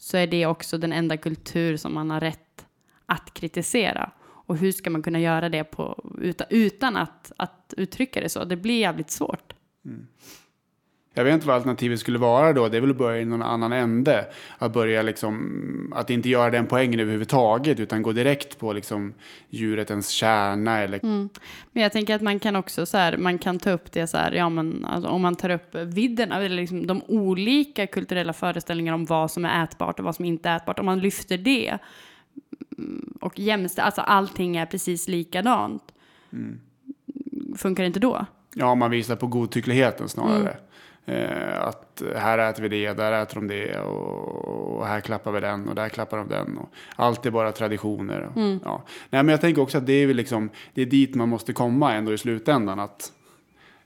så 0.00 0.16
är 0.16 0.26
det 0.26 0.46
också 0.46 0.78
den 0.78 0.92
enda 0.92 1.16
kultur 1.16 1.76
som 1.76 1.94
man 1.94 2.10
har 2.10 2.20
rätt 2.20 2.66
att 3.06 3.34
kritisera. 3.34 4.10
Och 4.22 4.56
hur 4.56 4.72
ska 4.72 4.90
man 4.90 5.02
kunna 5.02 5.20
göra 5.20 5.48
det 5.48 5.64
på, 5.64 6.12
utan, 6.20 6.46
utan 6.50 6.96
att, 6.96 7.32
att 7.36 7.74
uttrycka 7.76 8.20
det 8.20 8.28
så? 8.28 8.44
Det 8.44 8.56
blir 8.56 8.80
jävligt 8.80 9.10
svårt. 9.10 9.52
Mm. 9.84 10.06
Jag 11.14 11.24
vet 11.24 11.34
inte 11.34 11.46
vad 11.46 11.56
alternativet 11.56 12.00
skulle 12.00 12.18
vara 12.18 12.52
då. 12.52 12.68
Det 12.68 12.76
är 12.76 12.80
väl 12.80 12.90
att 12.90 12.96
börja 12.96 13.20
i 13.20 13.24
någon 13.24 13.42
annan 13.42 13.72
ände. 13.72 14.26
Att 14.58 14.72
börja 14.72 15.02
liksom, 15.02 15.92
att 15.96 16.10
inte 16.10 16.28
göra 16.28 16.50
den 16.50 16.66
poängen 16.66 17.00
överhuvudtaget 17.00 17.80
utan 17.80 18.02
gå 18.02 18.12
direkt 18.12 18.58
på 18.58 18.72
liksom 18.72 19.14
djurets 19.48 20.08
kärna 20.08 20.78
eller 20.78 21.00
Mm. 21.04 21.28
Men 21.72 21.82
jag 21.82 21.92
tänker 21.92 22.14
att 22.14 22.22
man 22.22 22.38
kan 22.38 22.56
också 22.56 22.86
så 22.86 22.96
här, 22.96 23.16
man 23.16 23.38
kan 23.38 23.58
ta 23.58 23.70
upp 23.70 23.92
det 23.92 24.06
så 24.06 24.16
här, 24.16 24.32
ja 24.32 24.48
men 24.48 24.84
alltså, 24.84 25.10
om 25.10 25.22
man 25.22 25.36
tar 25.36 25.50
upp 25.50 25.74
vidden 25.74 26.32
av 26.32 26.42
eller 26.42 26.56
liksom 26.56 26.86
de 26.86 27.02
olika 27.06 27.86
kulturella 27.86 28.32
föreställningarna 28.32 28.94
om 28.94 29.04
vad 29.04 29.30
som 29.30 29.44
är 29.44 29.64
ätbart 29.64 29.98
och 29.98 30.04
vad 30.04 30.16
som 30.16 30.24
inte 30.24 30.48
är 30.48 30.56
ätbart, 30.56 30.78
om 30.78 30.86
man 30.86 31.00
lyfter 31.00 31.38
det 31.38 31.78
mm, 32.78 33.18
och 33.20 33.38
jämställer, 33.38 33.86
alltså 33.86 34.00
allting 34.00 34.56
är 34.56 34.66
precis 34.66 35.08
likadant, 35.08 35.82
Mm. 36.32 36.60
Funkar 37.56 37.82
det 37.82 37.86
inte 37.86 38.00
då? 38.00 38.26
Ja, 38.54 38.74
man 38.74 38.90
visar 38.90 39.16
på 39.16 39.26
godtyckligheten 39.26 40.08
snarare. 40.08 40.40
Mm. 40.40 40.62
Eh, 41.06 41.60
att 41.60 42.02
här 42.16 42.38
äter 42.38 42.62
vi 42.62 42.68
det, 42.68 42.92
där 42.92 43.22
äter 43.22 43.34
de 43.34 43.48
det 43.48 43.78
och, 43.80 44.78
och 44.78 44.86
här 44.86 45.00
klappar 45.00 45.32
vi 45.32 45.40
den 45.40 45.68
och 45.68 45.74
där 45.74 45.88
klappar 45.88 46.16
de 46.18 46.28
den. 46.28 46.58
Och 46.58 46.68
allt 46.96 47.26
är 47.26 47.30
bara 47.30 47.52
traditioner. 47.52 48.30
Mm. 48.36 48.60
Ja. 48.64 48.82
Nej, 49.10 49.22
men 49.22 49.28
jag 49.28 49.40
tänker 49.40 49.62
också 49.62 49.78
att 49.78 49.86
det 49.86 49.92
är, 49.92 50.06
väl 50.06 50.16
liksom, 50.16 50.50
det 50.74 50.82
är 50.82 50.86
dit 50.86 51.14
man 51.14 51.28
måste 51.28 51.52
komma 51.52 51.94
ändå 51.94 52.12
i 52.12 52.18
slutändan. 52.18 52.80
Att, 52.80 53.12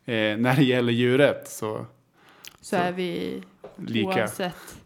eh, 0.04 0.14
när 0.38 0.56
det 0.56 0.64
gäller 0.64 0.92
djuret 0.92 1.48
så, 1.48 1.86
Så, 2.60 2.76
är 2.76 2.92
vi 2.92 3.42
Lika. 3.76 4.08
oavsett. 4.08 4.76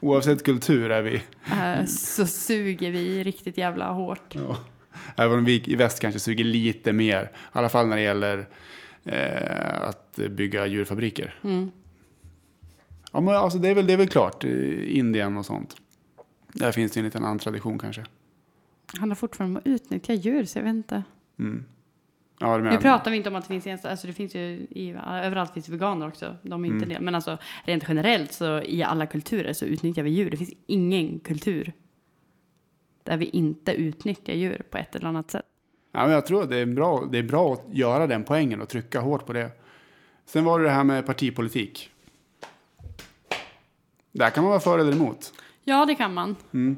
oavsett 0.00 0.44
kultur 0.44 0.90
är 0.90 1.02
vi, 1.02 1.22
eh, 1.44 1.84
så 1.86 2.26
suger 2.26 2.90
vi 2.90 3.24
riktigt 3.24 3.58
jävla 3.58 3.90
hårt. 3.90 4.34
ja, 4.34 4.56
även 5.16 5.38
om 5.38 5.44
vi 5.44 5.62
i 5.66 5.74
väst 5.76 6.00
kanske 6.00 6.20
suger 6.20 6.44
lite 6.44 6.92
mer. 6.92 7.22
I 7.22 7.28
alla 7.52 7.68
fall 7.68 7.86
när 7.86 7.96
det 7.96 8.02
gäller 8.02 8.46
eh, 9.08 9.82
att 9.88 10.16
bygga 10.30 10.66
djurfabriker. 10.66 11.34
Mm. 11.44 11.70
Ja, 13.12 13.20
men 13.20 13.34
alltså 13.34 13.58
det, 13.58 13.68
är 13.68 13.74
väl, 13.74 13.86
det 13.86 13.92
är 13.92 13.96
väl 13.96 14.08
klart, 14.08 14.44
Indien 14.44 15.36
och 15.36 15.46
sånt. 15.46 15.76
Där 16.52 16.72
finns 16.72 16.92
det 16.92 17.00
en 17.00 17.04
liten 17.04 17.24
annan 17.24 17.38
tradition 17.38 17.78
kanske. 17.78 18.04
handlar 18.98 19.14
fortfarande 19.16 19.52
om 19.52 19.56
att 19.56 19.66
utnyttja 19.80 20.12
djur, 20.14 20.44
så 20.44 20.58
jag 20.58 20.62
vet 20.64 20.70
inte. 20.74 21.02
Mm. 21.38 21.64
Ja, 22.40 22.58
Nu 22.58 22.76
pratar 22.78 23.10
vi 23.10 23.16
inte 23.16 23.28
om 23.28 23.34
att 23.36 23.44
det 23.44 23.48
finns, 23.48 23.66
ens- 23.66 23.84
alltså 23.84 24.06
det 24.06 24.12
finns 24.12 24.34
ju 24.34 24.40
i, 24.70 24.90
överallt 25.08 25.52
finns 25.54 25.68
veganer 25.68 26.08
också. 26.08 26.36
De 26.42 26.64
är 26.64 26.68
inte 26.68 26.84
Mm. 26.84 26.88
det. 26.88 27.00
Men 27.00 27.14
alltså 27.14 27.38
rent 27.64 27.84
generellt 27.88 28.32
så 28.32 28.62
i 28.62 28.82
alla 28.82 29.06
kulturer 29.06 29.52
så 29.52 29.64
utnyttjar 29.64 30.02
vi 30.02 30.10
djur. 30.10 30.30
Det 30.30 30.36
finns 30.36 30.52
ingen 30.66 31.20
kultur 31.20 31.72
där 33.02 33.16
vi 33.16 33.24
inte 33.24 33.72
utnyttjar 33.72 34.34
djur 34.34 34.62
på 34.70 34.78
ett 34.78 34.96
eller 34.96 35.06
annat 35.08 35.30
sätt. 35.30 35.44
Ja, 35.92 36.02
men 36.02 36.10
jag 36.10 36.26
tror 36.26 36.42
att 36.42 36.50
det 36.50 36.56
är, 36.56 36.66
bra, 36.66 37.04
det 37.12 37.18
är 37.18 37.22
bra 37.22 37.52
att 37.52 37.64
göra 37.70 38.06
den 38.06 38.24
poängen 38.24 38.60
och 38.60 38.68
trycka 38.68 39.00
hårt 39.00 39.26
på 39.26 39.32
det. 39.32 39.50
Sen 40.26 40.44
var 40.44 40.58
det 40.58 40.64
det 40.64 40.70
här 40.70 40.84
med 40.84 41.06
partipolitik. 41.06 41.90
Där 44.12 44.30
kan 44.30 44.44
man 44.44 44.50
vara 44.50 44.60
för 44.60 44.78
eller 44.78 44.92
emot. 44.92 45.32
Ja, 45.64 45.86
det 45.86 45.94
kan 45.94 46.14
man. 46.14 46.36
Mm. 46.52 46.76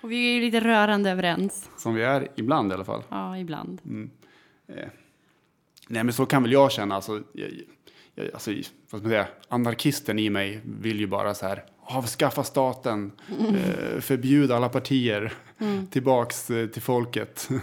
Och 0.00 0.10
vi 0.10 0.28
är 0.30 0.34
ju 0.34 0.40
lite 0.40 0.60
rörande 0.60 1.10
överens. 1.10 1.70
Som 1.76 1.94
vi 1.94 2.02
är 2.02 2.28
ibland 2.36 2.70
i 2.70 2.74
alla 2.74 2.84
fall. 2.84 3.02
Ja, 3.08 3.38
ibland. 3.38 3.80
Mm. 3.84 4.10
Eh. 4.68 4.88
Nej, 5.88 6.04
men 6.04 6.12
så 6.12 6.26
kan 6.26 6.42
väl 6.42 6.52
jag 6.52 6.72
känna. 6.72 6.94
Alltså, 6.94 7.22
jag, 7.32 7.50
jag, 8.14 8.26
alltså, 8.34 8.50
vad 8.50 8.64
ska 8.64 8.96
man 8.96 9.08
säga, 9.08 9.26
anarkisten 9.48 10.18
i 10.18 10.30
mig 10.30 10.60
vill 10.64 11.00
ju 11.00 11.06
bara 11.06 11.34
så 11.34 11.46
här 11.46 11.64
avskaffa 11.80 12.44
staten, 12.44 13.12
eh, 13.40 14.00
förbjuda 14.00 14.56
alla 14.56 14.68
partier, 14.68 15.32
Mm. 15.58 15.86
tillbaks 15.86 16.50
eh, 16.50 16.66
till 16.66 16.82
folket. 16.82 17.48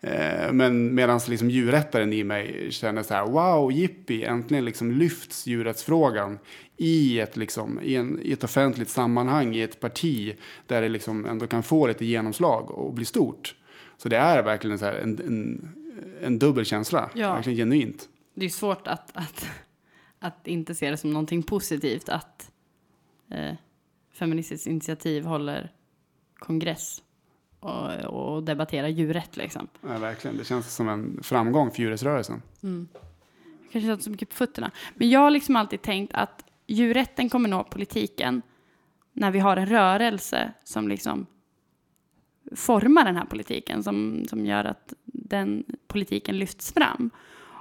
Eh, 0.00 0.52
Men 0.52 0.94
medan 0.94 1.20
liksom 1.28 1.50
djurrättaren 1.50 2.12
i 2.12 2.24
mig 2.24 2.68
känner 2.70 3.02
så 3.02 3.14
här, 3.14 3.26
wow, 3.26 3.72
jippi, 3.72 4.24
äntligen 4.24 4.64
liksom 4.64 4.90
lyfts 4.92 5.46
djurrättsfrågan 5.46 6.38
i 6.76 7.20
ett, 7.20 7.36
liksom, 7.36 7.80
i, 7.82 7.94
en, 7.96 8.20
i 8.22 8.32
ett 8.32 8.44
offentligt 8.44 8.88
sammanhang, 8.88 9.54
i 9.56 9.62
ett 9.62 9.80
parti 9.80 10.36
där 10.66 10.82
det 10.82 10.88
liksom 10.88 11.26
ändå 11.26 11.46
kan 11.46 11.62
få 11.62 11.86
lite 11.86 12.04
genomslag 12.04 12.70
och 12.70 12.92
bli 12.94 13.04
stort. 13.04 13.54
Så 13.96 14.08
det 14.08 14.16
är 14.16 14.42
verkligen 14.42 14.78
så 14.78 14.84
här 14.84 14.94
en, 14.94 15.18
en, 15.26 15.68
en 16.22 16.38
dubbel 16.38 16.64
känsla, 16.64 17.10
Ja. 17.14 17.34
verkligen 17.34 17.56
genuint. 17.56 18.08
Det 18.34 18.44
är 18.44 18.48
svårt 18.48 18.86
att, 18.86 19.10
att, 19.16 19.46
att 20.18 20.46
inte 20.46 20.74
se 20.74 20.90
det 20.90 20.96
som 20.96 21.10
någonting 21.12 21.42
positivt 21.42 22.08
att 22.08 22.50
eh, 23.30 23.54
Feministiskt 24.12 24.66
initiativ 24.66 25.24
håller 25.24 25.72
kongress 26.38 27.02
och, 27.60 28.04
och 28.04 28.42
debatterar 28.42 28.88
djurrätt. 28.88 29.36
Liksom. 29.36 29.68
Ja, 29.80 29.98
verkligen. 29.98 30.36
Det 30.36 30.44
känns 30.44 30.74
som 30.74 30.88
en 30.88 31.22
framgång 31.22 31.70
för 31.70 31.82
djurrättsrörelsen. 31.82 32.42
Mm. 32.62 32.88
Jag 33.62 33.72
kanske 33.72 33.92
inte 33.92 34.04
så 34.04 34.10
mycket 34.10 34.28
på 34.28 34.34
fötterna. 34.34 34.70
Men 34.94 35.10
jag 35.10 35.20
har 35.20 35.30
liksom 35.30 35.56
alltid 35.56 35.82
tänkt 35.82 36.14
att 36.14 36.44
djurrätten 36.66 37.28
kommer 37.28 37.48
nå 37.48 37.64
politiken 37.64 38.42
när 39.12 39.30
vi 39.30 39.38
har 39.38 39.56
en 39.56 39.66
rörelse 39.66 40.52
som 40.64 40.88
liksom 40.88 41.26
formar 42.56 43.04
den 43.04 43.16
här 43.16 43.24
politiken, 43.24 43.82
som, 43.82 44.24
som 44.28 44.46
gör 44.46 44.64
att 44.64 44.94
den 45.04 45.64
politiken 45.86 46.38
lyfts 46.38 46.72
fram. 46.72 47.10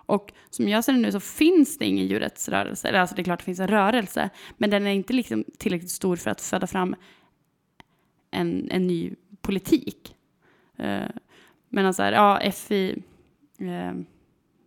Och 0.07 0.33
som 0.49 0.67
jag 0.67 0.83
ser 0.83 0.93
det 0.93 0.99
nu 0.99 1.11
så 1.11 1.19
finns 1.19 1.77
det 1.77 1.85
ingen 1.85 2.07
djurrättsrörelse, 2.07 2.87
eller 2.87 2.99
alltså 2.99 3.15
det 3.15 3.21
är 3.21 3.23
klart 3.23 3.39
det 3.39 3.45
finns 3.45 3.59
en 3.59 3.67
rörelse, 3.67 4.29
men 4.57 4.69
den 4.69 4.87
är 4.87 4.91
inte 4.91 5.13
liksom 5.13 5.45
tillräckligt 5.57 5.91
stor 5.91 6.15
för 6.15 6.31
att 6.31 6.41
föda 6.41 6.67
fram 6.67 6.95
en, 8.31 8.71
en 8.71 8.87
ny 8.87 9.15
politik. 9.47 10.15
Uh, 10.79 11.09
men 11.69 11.85
alltså, 11.85 12.03
här, 12.03 12.11
ja, 12.11 12.51
FI 12.51 13.03
eh, 13.59 13.93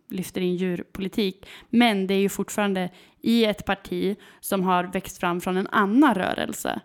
lyfter 0.09 0.41
in 0.41 0.55
djurpolitik, 0.55 1.47
men 1.69 2.07
det 2.07 2.13
är 2.13 2.19
ju 2.19 2.29
fortfarande 2.29 2.89
i 3.21 3.45
ett 3.45 3.65
parti 3.65 4.15
som 4.39 4.63
har 4.63 4.83
växt 4.83 5.17
fram 5.17 5.41
från 5.41 5.57
en 5.57 5.67
annan 5.67 6.15
rörelse. 6.15 6.81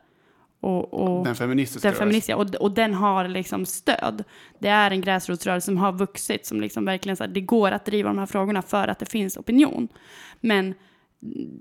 Och, 0.60 0.94
och 0.94 1.24
Den 1.24 1.34
feministiska 1.34 1.88
den 1.88 1.98
feministiska, 1.98 2.36
och, 2.36 2.54
och 2.54 2.72
den 2.72 2.94
har 2.94 3.28
liksom 3.28 3.66
stöd. 3.66 4.24
Det 4.58 4.68
är 4.68 4.90
en 4.90 5.00
gräsrotsrörelse 5.00 5.64
som 5.64 5.76
har 5.76 5.92
vuxit, 5.92 6.46
som 6.46 6.60
liksom 6.60 6.84
verkligen 6.84 7.16
så 7.16 7.24
här, 7.24 7.30
det 7.30 7.40
går 7.40 7.70
att 7.70 7.84
driva 7.84 8.08
de 8.08 8.18
här 8.18 8.26
frågorna 8.26 8.62
för 8.62 8.88
att 8.88 8.98
det 8.98 9.06
finns 9.06 9.36
opinion. 9.36 9.88
Men 10.40 10.74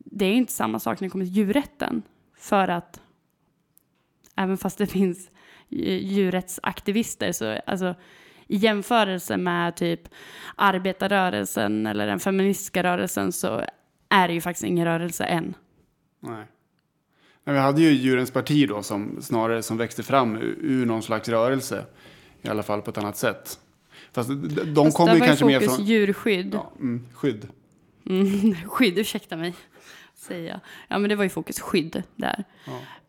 det 0.05 0.25
är 0.25 0.33
inte 0.33 0.53
samma 0.53 0.79
sak 0.79 0.99
när 0.99 1.07
det 1.07 1.11
kommer 1.11 1.25
till 1.25 1.33
djurrätten. 1.33 2.01
För 2.38 2.67
att 2.67 3.01
även 4.36 4.57
fast 4.57 4.77
det 4.77 4.88
finns 4.88 5.29
djurrättsaktivister 5.70 7.32
så 7.32 7.59
alltså 7.66 7.95
i 8.47 8.57
jämförelse 8.57 9.38
med 9.38 9.76
typ 9.76 10.01
arbetarrörelsen 10.55 11.86
eller 11.86 12.07
den 12.07 12.20
feministiska 12.20 12.84
rörelsen 12.84 13.32
så 13.32 13.61
är 14.09 14.28
det 14.28 14.34
ju 14.34 14.41
faktiskt 14.41 14.66
ingen 14.66 14.86
rörelse 14.86 15.24
än. 15.24 15.53
Nej. 16.20 16.45
Men 17.43 17.53
vi 17.53 17.59
hade 17.59 17.82
ju 17.82 17.91
djurens 17.91 18.32
parti 18.32 18.70
då 18.70 18.84
som 18.84 19.22
snarare 19.22 19.63
som 19.63 19.78
växte 19.78 20.03
fram 20.03 20.38
ur, 20.38 20.86
någon 20.86 21.03
slags 21.03 21.30
rörelse. 21.30 21.86
I 22.41 22.47
alla 22.47 22.63
fall 22.63 22.82
på 22.82 22.89
ett 22.89 22.97
annat 22.97 23.18
sätt. 23.18 23.59
Fast 24.11 24.30
de, 24.30 24.76
Fast 24.76 24.97
kommer 24.97 25.13
ju 25.13 25.20
kanske 25.20 25.45
mer 25.45 25.59
från... 25.59 25.86
djurskydd. 25.86 26.53
Ja, 26.53 26.72
mm, 26.80 27.07
skydd. 27.13 27.47
Mm, 28.09 28.55
skydd, 28.70 28.97
ursäkta 28.97 29.38
mig. 29.38 29.53
Säger 30.16 30.49
jag. 30.49 30.59
Ja, 30.88 30.97
men 30.97 31.09
det 31.09 31.16
var 31.16 31.24
ju 31.24 31.30
fokus 31.30 31.59
skydd 31.59 32.03
där. 32.16 32.43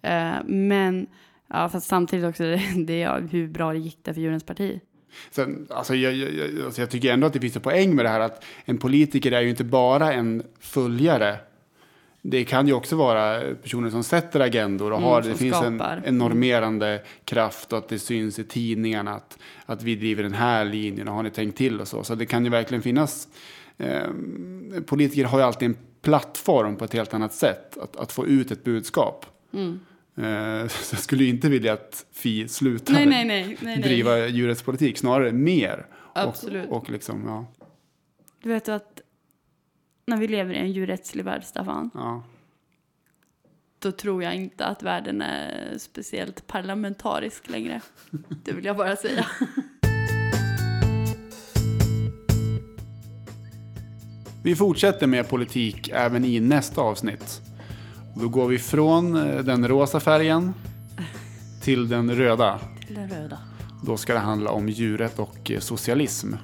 Eh, 0.03 0.45
men 0.45 1.07
ja, 1.49 1.69
fast 1.69 1.89
samtidigt 1.89 2.27
också, 2.27 2.43
det, 2.87 2.99
ja, 2.99 3.19
hur 3.19 3.49
bra 3.49 3.73
det 3.73 3.79
gick 3.79 3.99
där 4.03 4.13
för 4.13 4.21
djurens 4.21 4.45
parti. 4.45 4.81
Sen, 5.31 5.67
alltså, 5.71 5.95
jag, 5.95 6.15
jag, 6.15 6.65
alltså, 6.65 6.83
jag 6.83 6.91
tycker 6.91 7.13
ändå 7.13 7.27
att 7.27 7.33
det 7.33 7.41
finns 7.41 7.57
en 7.57 7.63
poäng 7.63 7.95
med 7.95 8.05
det 8.05 8.09
här 8.09 8.21
att 8.21 8.45
en 8.65 8.79
politiker 8.79 9.33
är 9.33 9.41
ju 9.41 9.51
inte 9.51 9.65
bara 9.65 10.13
en 10.13 10.43
följare. 10.61 11.37
Det 12.23 12.45
kan 12.45 12.67
ju 12.67 12.73
också 12.73 12.97
vara 12.97 13.41
personer 13.63 13.91
som 13.91 14.03
sätter 14.03 14.41
agendor 14.41 14.91
och 14.91 14.99
Mm, 14.99 15.11
har, 15.11 15.23
som 15.23 15.33
det 15.33 15.39
finns 15.39 15.63
en, 15.63 15.81
en 15.81 16.19
normerande 16.19 17.03
kraft 17.25 17.73
och 17.73 17.79
att 17.79 17.89
det 17.89 17.99
syns 17.99 18.39
i 18.39 18.45
tidningarna 18.45 19.15
att, 19.15 19.39
att 19.67 19.83
vi 19.83 19.97
driver 19.97 20.23
den 20.23 20.35
här 20.35 20.65
linjen 20.65 21.09
och 21.09 21.15
har 21.15 21.23
ni 21.23 21.31
tänkt 21.31 21.59
till 21.59 21.81
och 21.81 21.89
så. 21.89 22.05
Så 22.05 22.15
det 22.15 22.27
kan 22.27 22.45
ju 22.45 22.51
verkligen 22.51 22.83
finnas, 22.83 23.29
eh, 23.77 24.03
politiker 24.87 25.25
har 25.25 25.39
ju 25.39 25.45
alltid 25.45 25.69
en 25.69 25.77
plattform 26.03 26.77
på 26.77 26.85
ett 26.85 26.93
helt 26.93 27.15
annat 27.15 27.35
sätt 27.35 27.79
att, 27.79 27.97
att 27.97 28.13
få 28.13 28.27
ut 28.27 28.51
ett 28.51 28.65
budskap. 28.65 29.27
Mm. 29.53 29.81
Eh, 30.17 30.69
Så 30.69 30.95
jag 30.95 31.03
skulle 31.03 31.25
inte 31.25 31.49
vilja 31.49 31.73
att 31.73 32.07
Fi 32.13 32.49
nej, 32.89 33.07
nej, 33.07 33.25
nej, 33.25 33.57
nej. 33.61 33.79
driva 33.79 34.27
djurrättspolitik, 34.27 34.99
snarare 34.99 35.33
mer. 35.33 35.87
Absolut. 36.13 36.69
Och, 36.69 36.77
och 36.77 36.91
liksom, 36.91 37.25
ja, 37.27 37.47
Du 38.43 38.49
vet 38.49 38.69
att 38.69 39.01
när 40.07 40.17
vi 40.17 40.29
lever 40.29 40.55
i 40.55 40.59
en 40.59 40.73
djurrättslig 40.73 41.25
värld, 41.25 41.45
Staffan, 41.45 41.91
ja. 41.95 42.23
då 43.79 43.93
tror 43.93 44.23
jag 44.23 44.35
inte 44.35 44.65
att 44.65 44.83
världen 44.83 45.23
är 45.23 45.79
speciellt 45.79 46.47
parlamentarisk 46.47 47.51
längre. 47.51 47.81
Det 48.45 48.53
vill 48.53 48.65
jag 48.65 48.77
bara 48.77 48.97
säga. 48.97 49.27
Vi 54.45 54.57
fortsätter 54.57 55.07
med 55.07 55.29
politik 55.29 55.89
även 55.89 56.25
i 56.25 56.41
nästa 56.41 56.81
avsnitt. 56.81 57.46
Då 58.21 58.29
går 58.29 58.49
vi 58.49 58.59
från 58.59 59.17
eh, 59.17 59.39
den 59.45 59.69
rosa 59.69 60.01
färgen 60.01 60.55
till 61.63 61.89
den 61.89 62.15
röda. 62.17 62.61
Till 62.87 62.95
den 62.95 63.09
röda. 63.09 63.39
Då 63.83 63.97
ska 63.97 64.13
det 64.13 64.19
handla 64.19 64.51
om 64.51 64.69
djurrätt 64.69 65.19
och 65.19 65.51
eh, 65.51 65.61
socialism. 65.61 66.35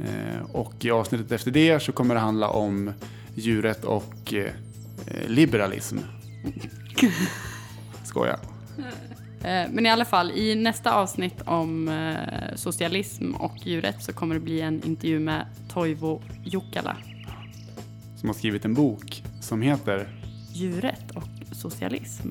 Eh, 0.00 0.50
Och 0.52 0.84
i 0.84 0.90
avsnittet 0.90 1.32
efter 1.32 1.50
det 1.50 1.80
så 1.80 1.92
kommer 1.92 2.14
det 2.14 2.20
handla 2.20 2.48
om 2.48 2.92
djurrätt 3.34 3.84
och 3.84 4.34
liberalism. 5.26 5.98
Skoja. 8.04 8.38
Men 9.70 9.86
i 9.86 9.90
alla 9.90 10.04
fall, 10.04 10.30
i 10.30 10.54
nästa 10.54 10.94
avsnitt 10.94 11.42
om 11.44 11.90
socialism 12.54 13.34
och 13.34 13.54
djurrätt 13.66 14.02
så 14.02 14.12
kommer 14.12 14.34
det 14.34 14.40
bli 14.40 14.60
en 14.60 14.82
intervju 14.84 15.18
med 15.18 15.46
Toivo 15.72 16.22
Jukala. 16.44 16.96
Som 18.16 18.28
har 18.28 18.34
skrivit 18.34 18.64
en 18.64 18.74
bok 18.74 19.22
som 19.48 19.62
heter 19.62 20.08
Djurrätt 20.52 21.10
och 21.14 21.56
socialism. 21.56 22.28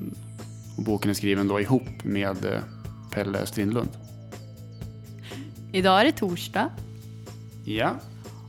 och 0.76 0.84
boken 0.84 1.10
är 1.10 1.14
skriven 1.14 1.48
då 1.48 1.60
ihop 1.60 2.04
med 2.04 2.44
eh, 2.44 2.60
Pelle 3.10 3.46
Strindlund. 3.46 3.88
Idag 5.72 6.00
är 6.00 6.04
det 6.04 6.12
torsdag. 6.12 6.70
Ja. 7.64 7.90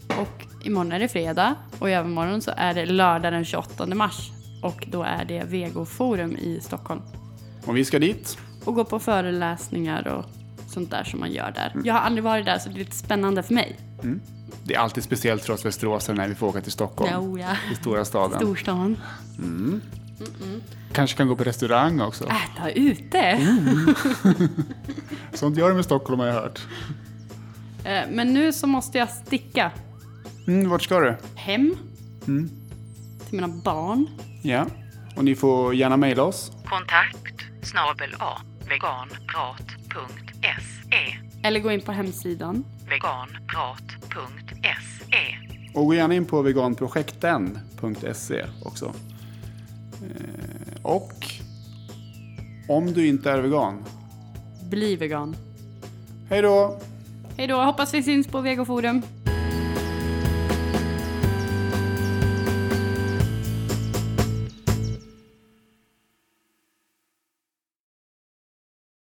Och 0.07 0.45
imorgon 0.65 0.91
är 0.91 0.99
det 0.99 1.07
fredag 1.07 1.55
och 1.79 1.89
i 1.89 1.93
övermorgon 1.93 2.41
så 2.41 2.51
är 2.57 2.73
det 2.73 2.85
lördag 2.85 3.33
den 3.33 3.45
28 3.45 3.85
mars. 3.85 4.31
Och 4.63 4.87
då 4.91 5.03
är 5.03 5.25
det 5.25 5.43
Vegoforum 5.43 6.37
i 6.37 6.59
Stockholm. 6.61 7.01
Och 7.65 7.77
vi 7.77 7.85
ska 7.85 7.99
dit. 7.99 8.37
Och 8.65 8.75
gå 8.75 8.85
på 8.85 8.99
föreläsningar 8.99 10.07
och 10.07 10.25
sånt 10.71 10.91
där 10.91 11.03
som 11.03 11.19
man 11.19 11.31
gör 11.31 11.51
där. 11.51 11.75
Jag 11.83 11.93
har 11.93 12.01
aldrig 12.01 12.23
varit 12.23 12.45
där 12.45 12.57
så 12.59 12.69
det 12.69 12.75
är 12.75 12.79
lite 12.79 12.95
spännande 12.95 13.43
för 13.43 13.53
mig. 13.53 13.79
Mm. 14.03 14.21
Det 14.63 14.73
är 14.75 14.79
alltid 14.79 15.03
speciellt 15.03 15.45
för 15.45 15.53
oss 15.53 15.65
västeråsare 15.65 16.15
när 16.15 16.27
vi 16.27 16.35
får 16.35 16.47
åka 16.47 16.61
till 16.61 16.71
Stockholm. 16.71 17.11
Jo, 17.15 17.37
ja. 17.39 17.55
I 17.71 17.75
stora 17.75 18.05
staden. 18.05 18.39
Storstan. 18.39 18.97
Mm. 19.37 19.81
Kanske 20.93 21.17
kan 21.17 21.27
gå 21.27 21.35
på 21.35 21.43
restaurang 21.43 22.01
också. 22.01 22.23
Äta 22.23 22.71
ute. 22.71 23.19
Mm. 23.19 23.95
Sånt 25.33 25.57
gör 25.57 25.69
de 25.69 25.79
i 25.79 25.83
Stockholm 25.83 26.19
har 26.19 26.27
jag 26.27 26.33
hört. 26.33 26.59
Eh, 27.83 28.01
Men 28.11 28.33
nu 28.33 28.53
så 28.53 28.67
måste 28.67 28.97
jag 28.97 29.09
sticka 29.09 29.71
Mm, 30.47 30.69
vart 30.69 30.81
ska 30.81 30.99
du? 30.99 31.15
hem 31.35 31.75
Mm. 32.27 32.49
till 33.27 33.35
mina 33.35 33.47
barn. 33.47 34.07
Ja. 34.43 34.65
Och 35.15 35.25
ni 35.25 35.35
får 35.35 35.75
gärna 35.75 35.97
mejla 35.97 36.23
oss. 36.23 36.51
Kontakt 36.65 37.41
snabel 37.63 38.15
a 38.19 38.37
veganprat.se 38.69 41.17
Eller 41.43 41.59
gå 41.59 41.71
in 41.71 41.81
på 41.81 41.91
hemsidan. 41.91 42.65
veganprat.se 42.89 45.35
Och 45.73 45.85
gå 45.85 45.93
gärna 45.93 46.13
in 46.13 46.25
på 46.25 46.41
veganprojekten.se 46.41 48.45
också. 48.65 48.93
Eh, 50.03 50.75
Och 50.81 51.13
om 52.67 52.93
du 52.93 53.07
inte 53.07 53.31
är 53.31 53.39
vegan, 53.41 53.83
Bli 54.69 54.95
vegan. 54.95 55.35
hej 56.29 56.41
då! 56.41 56.79
Hej 57.37 57.47
då, 57.47 57.63
hoppas 57.63 57.93
vi 57.93 58.03
syns 58.03 58.27
på 58.27 58.41
Vegoforum. 58.41 59.01